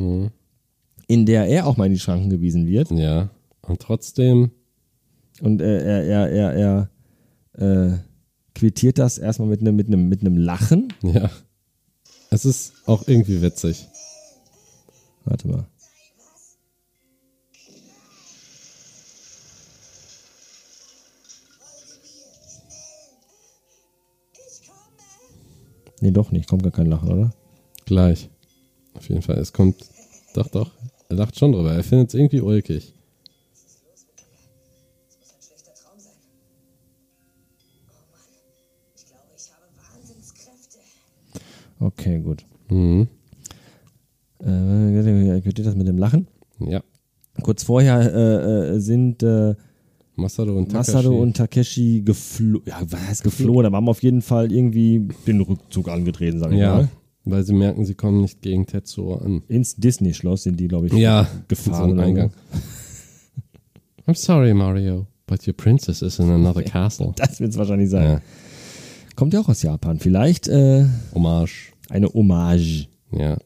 [1.07, 2.91] in der er auch mal in die Schranken gewiesen wird.
[2.91, 3.29] Ja.
[3.61, 4.51] Und trotzdem,
[5.41, 6.89] Und äh, er, er, er,
[7.57, 7.97] er äh,
[8.53, 10.91] quittiert das erstmal mit einem mit mit einem Lachen.
[11.01, 11.29] ja.
[12.31, 13.87] Es ist auch irgendwie witzig.
[15.25, 15.67] Warte mal.
[26.01, 26.47] Nee, doch nicht.
[26.47, 27.33] Kommt gar kein Lachen, oder?
[27.85, 28.29] Gleich.
[28.93, 29.37] Auf jeden Fall.
[29.39, 29.89] Es kommt.
[30.35, 30.71] Doch, doch.
[31.09, 31.73] Er lacht schon drüber.
[31.73, 32.93] Er findet es irgendwie ulkig.
[41.79, 42.45] Okay, gut.
[42.69, 43.07] Mhm.
[44.39, 46.27] Äh, quittiert das mit dem Lachen.
[46.59, 46.81] Ja.
[47.41, 49.55] Kurz vorher äh, äh, sind äh,
[50.15, 50.93] Masaru und Takashi.
[50.93, 52.63] Masaru und Takeshi geflohen.
[52.65, 53.65] Ja, was geflohen?
[53.65, 56.75] Aber haben auf jeden Fall irgendwie den Rückzug angetreten, sag ich Ja.
[56.75, 56.87] mal.
[57.27, 59.41] Weil sie merken, sie kommen nicht gegen Tetsuo an.
[59.47, 61.27] Ins Disney-Schloss sind die, glaube ich, Ja.
[61.47, 61.95] gefahren.
[61.95, 62.31] so Eingang.
[64.07, 67.13] I'm sorry, Mario, but your princess is in another castle.
[67.17, 68.03] Das wird es wahrscheinlich sein.
[68.09, 68.21] Ja.
[69.15, 69.99] Kommt ja auch aus Japan.
[69.99, 71.73] Vielleicht äh, Hommage.
[71.89, 72.87] eine Hommage.
[73.11, 73.37] Ja.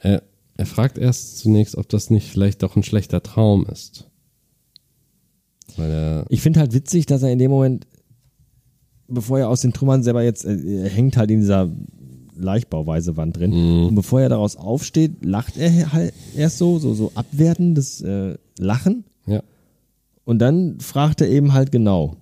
[0.00, 0.22] Er,
[0.56, 4.08] er fragt erst zunächst, ob das nicht vielleicht doch ein schlechter Traum ist.
[5.76, 7.86] Weil er, Ich finde halt witzig, dass er in dem Moment
[9.12, 11.68] bevor er aus den Trümmern selber jetzt, äh, er hängt halt in dieser
[12.36, 13.52] Leichtbauweise Wand drin.
[13.88, 19.04] Und bevor er daraus aufsteht, lacht er halt erst so, so, so abwertendes äh, Lachen.
[19.26, 19.42] Ja.
[20.24, 22.16] Und dann fragt er eben halt genau,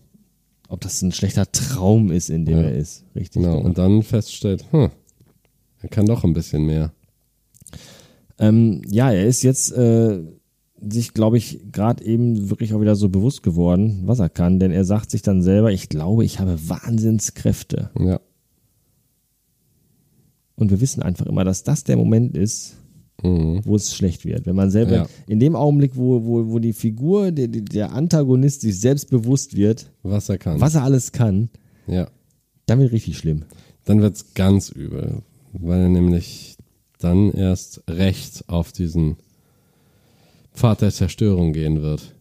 [0.69, 2.65] ob das ein schlechter Traum ist, in dem Ja.
[2.65, 3.05] er ist.
[3.15, 3.43] Richtig.
[3.43, 3.61] Genau.
[3.61, 4.91] Und dann feststellt, hm,
[5.83, 6.93] er kann doch ein bisschen mehr.
[8.39, 10.21] Ähm, ja, er ist jetzt äh,
[10.81, 14.71] sich, glaube ich, gerade eben wirklich auch wieder so bewusst geworden, was er kann, denn
[14.71, 17.91] er sagt sich dann selber, ich glaube, ich habe Wahnsinnskräfte.
[17.99, 18.21] Ja.
[20.57, 22.77] Und wir wissen einfach immer, dass das der Moment ist,
[23.23, 23.63] Mhm.
[23.65, 24.47] wo es schlecht wird.
[24.47, 25.07] Wenn man selber, Ja.
[25.27, 29.91] in dem Augenblick, wo, wo, wo die Figur, der, der Antagonist sich selbst bewusst wird,
[30.05, 30.61] Was er kann.
[30.61, 31.49] was er alles kann,
[31.89, 32.07] Ja.
[32.67, 33.43] dann wird richtig schlimm.
[33.87, 36.48] Dann wird's ganz übel, weil er nämlich
[36.99, 39.17] dann erst recht auf diesen
[40.55, 42.15] Pfad der Zerstörung gehen wird.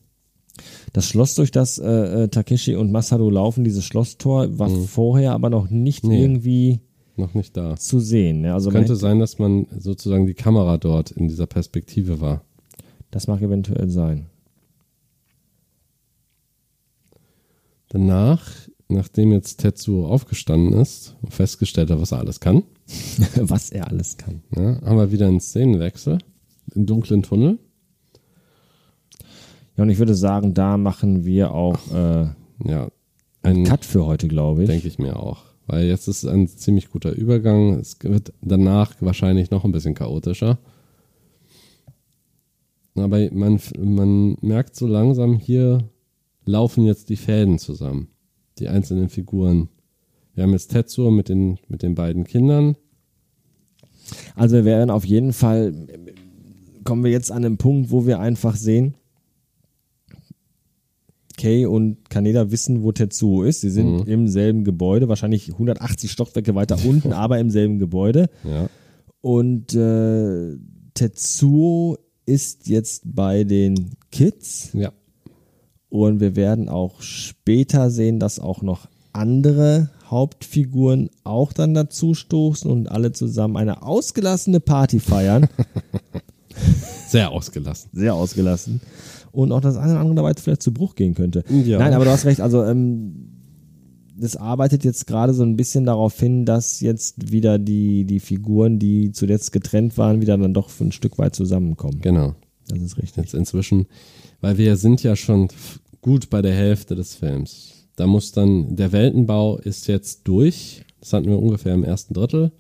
[0.94, 5.50] Das Schloss, durch das äh, äh, Takeshi und Masaru laufen, dieses Schlosstor, war vorher aber
[5.50, 6.22] noch nicht Nee.
[6.22, 6.80] irgendwie
[7.16, 7.76] Noch nicht da.
[7.76, 8.42] zu sehen.
[8.42, 8.54] Ne?
[8.54, 12.42] Also Könnte sein, dass man sozusagen die Kamera dort in dieser Perspektive war.
[13.12, 14.28] Das mag eventuell sein.
[17.90, 18.52] Danach,
[18.90, 22.64] nachdem jetzt Tetsuo aufgestanden ist und festgestellt hat, was er alles kann,
[23.36, 24.42] Was er alles kann.
[24.56, 26.20] ja, haben wir wieder einen Szenenwechsel
[26.76, 27.60] im dunklen Tunnel.
[29.76, 32.28] Ja, und ich würde sagen, da machen wir auch äh,
[32.66, 32.90] Ja,
[33.44, 34.70] ein Cut für heute, glaube ich.
[34.70, 35.44] denke ich mir auch.
[35.68, 37.74] Weil jetzt ist ein ziemlich guter Übergang.
[37.76, 40.58] Es wird danach wahrscheinlich noch ein bisschen chaotischer.
[42.96, 45.90] Aber man, man merkt so langsam, hier
[46.46, 48.08] laufen jetzt die Fäden zusammen.
[48.60, 49.70] Die einzelnen Figuren.
[50.38, 52.78] Wir haben jetzt Tetsuo mit den, mit den beiden Kindern.
[54.36, 55.74] Also wir werden auf jeden Fall,
[56.84, 58.94] kommen wir jetzt an den Punkt, wo wir einfach sehen,
[61.38, 63.62] Kay und Kaneda wissen, wo Tetsuo ist.
[63.62, 68.30] Sie sind im selben Gebäude, wahrscheinlich 180 Stockwerke weiter unten, aber im selben Gebäude.
[68.44, 68.70] Ja,
[69.22, 70.56] Und äh,
[70.94, 71.98] Tetsuo
[72.28, 74.70] ist jetzt bei den Kids.
[74.74, 74.92] ja,
[75.90, 82.70] Und wir werden auch später sehen, dass auch noch andere Hauptfiguren auch dann dazu stoßen
[82.70, 85.48] und alle zusammen eine ausgelassene Party feiern.
[87.08, 87.90] sehr ausgelassen.
[87.94, 88.82] Sehr ausgelassen.
[89.32, 91.44] Und auch das eine oder andere dabei vielleicht zu Bruch gehen könnte.
[91.50, 91.80] Ja.
[91.80, 92.42] Nein, aber du hast recht.
[92.42, 93.28] Also, ähm,
[94.20, 98.80] das arbeitet jetzt gerade so ein bisschen darauf hin, dass jetzt wieder die, die Figuren,
[98.80, 102.02] die zuletzt getrennt waren, wieder dann doch ein Stück weit zusammenkommen.
[102.02, 102.34] Genau.
[102.68, 103.18] Das ist richtig.
[103.18, 103.86] Jetzt inzwischen,
[104.42, 105.50] weil wir sind ja schon
[106.02, 107.77] gut bei der Hälfte des Films.
[107.98, 110.86] Da muss dann, der Weltenbau ist jetzt durch.
[111.02, 112.52] Das hatten wir ungefähr im ersten Drittel.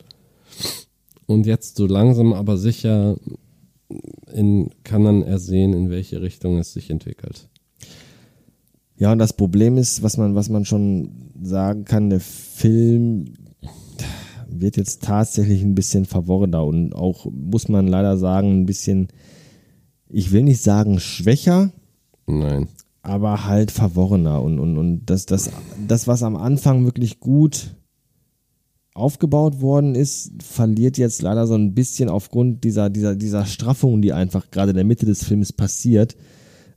[1.27, 3.17] Und jetzt so langsam aber sicher
[4.33, 7.47] in, kann man ersehen, in welche Richtung es sich entwickelt.
[8.97, 13.33] Ja, und das Problem ist, was man, was man schon sagen kann, der Film
[14.49, 19.09] wird jetzt tatsächlich ein bisschen verworrener und auch, muss man leider sagen, ein bisschen,
[20.09, 21.71] ich will nicht sagen schwächer,
[22.25, 22.67] Nein.
[23.07, 25.49] Aber halt verworrener und, und, und das, das,
[25.87, 27.73] das, was am Anfang wirklich gut
[28.93, 34.11] aufgebaut worden ist, verliert jetzt leider so ein bisschen aufgrund dieser, dieser, dieser Straffung, die
[34.11, 36.17] einfach gerade in der Mitte des Films passiert,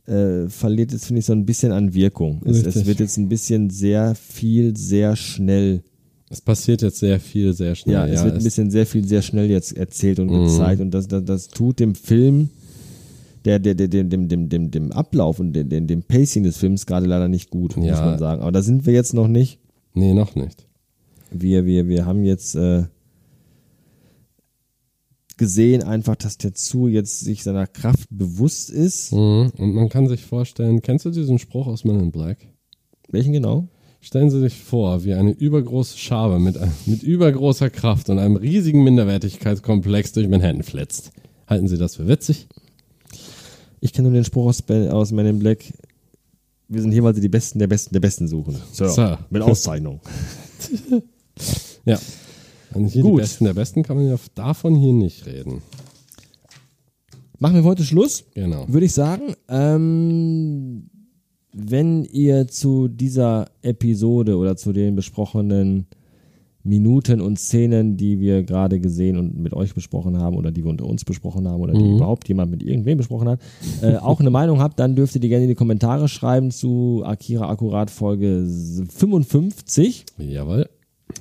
[0.06, 2.42] äh, verliert jetzt, finde ich, so ein bisschen an Wirkung.
[2.44, 5.82] Es, es wird jetzt ein bisschen sehr viel, sehr schnell.
[6.28, 7.94] Es passiert jetzt sehr viel, sehr schnell.
[7.94, 11.08] Ja, es wird ein bisschen sehr viel, sehr schnell jetzt erzählt und gezeigt und das,
[11.08, 12.50] das, das tut dem Film,
[13.44, 16.86] der, der, der, dem, dem, dem, dem, dem Ablauf und dem, dem, Pacing des Films
[16.86, 18.04] gerade leider nicht gut, muss Ja.
[18.04, 18.42] man sagen.
[18.42, 19.58] Aber da sind wir jetzt noch nicht.
[19.94, 20.66] nee, noch nicht.
[21.32, 22.84] Wir, wir, wir haben jetzt äh,
[25.36, 29.12] gesehen einfach, dass der Zu jetzt sich seiner Kraft bewusst ist.
[29.12, 29.52] Mhm.
[29.56, 32.38] Und man kann sich vorstellen, kennst du diesen Spruch aus Men in Black?
[33.08, 33.68] Welchen genau?
[34.02, 38.82] Stellen Sie sich vor, wie eine übergroße Schabe mit, mit übergroßer Kraft und einem riesigen
[38.82, 41.12] Minderwertigkeitskomplex durch Manhattan flitzt.
[41.46, 42.48] Halten Sie das für witzig?
[43.80, 45.64] Ich kenne nur den Spruch aus, aus Men in Black.
[46.68, 48.56] Wir sind hier, weil sie die Besten der Besten der Besten suchen.
[48.72, 49.18] Sir, Sir.
[49.30, 50.00] Mit Auszeichnung.
[51.86, 51.98] Ja.
[52.74, 53.12] Und hier Gut.
[53.12, 55.62] die Besten der Besten kann man ja davon hier nicht reden.
[57.38, 58.24] Machen wir heute Schluss.
[58.34, 58.66] Genau.
[58.68, 59.34] würde ich sagen.
[59.48, 60.90] Ähm,
[61.52, 65.86] wenn ihr zu dieser Episode oder zu den besprochenen
[66.70, 70.70] Minuten und Szenen, die wir gerade gesehen und mit euch besprochen haben oder die wir
[70.70, 73.40] unter uns besprochen haben oder die überhaupt jemand mit irgendwem besprochen hat,
[73.82, 77.02] äh, auch eine Meinung habt, dann dürft ihr die gerne in die Kommentare schreiben zu
[77.04, 78.46] Akira Akkurat Folge
[78.88, 80.06] 55.
[80.18, 80.68] Jawohl.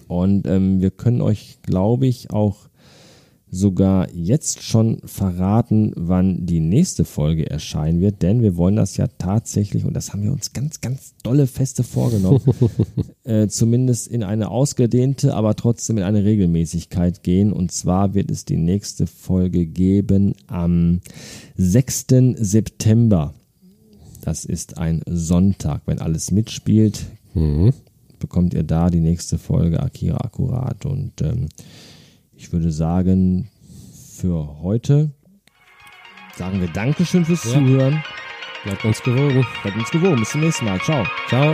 [0.07, 2.68] Und ähm, wir können euch, glaube ich, auch
[3.51, 9.07] sogar jetzt schon verraten, wann die nächste Folge erscheinen wird, denn wir wollen das ja
[9.17, 12.41] tatsächlich, und das haben wir uns ganz, ganz dolle Feste vorgenommen,
[13.23, 17.51] äh, zumindest in eine ausgedehnte, aber trotzdem in eine Regelmäßigkeit gehen.
[17.51, 21.01] Und zwar wird es die nächste Folge geben am
[21.57, 22.05] 6.
[22.35, 23.33] September.
[24.21, 25.81] Das ist ein Sonntag.
[25.85, 27.73] Wenn alles mitspielt, Mhm.
[28.19, 30.85] bekommt ihr da die nächste Folge Akira akkurat.
[30.85, 31.47] Und ähm,
[32.39, 33.49] ich würde sagen,
[34.15, 35.11] für heute
[36.37, 37.51] sagen wir Dankeschön fürs Ja.
[37.51, 38.01] Zuhören.
[38.63, 39.45] Bleibt uns gewogen.
[39.61, 40.15] Bleibt uns gewogen.
[40.15, 40.79] Bis zum nächsten Mal.
[40.81, 41.05] Ciao.
[41.27, 41.53] Ciao.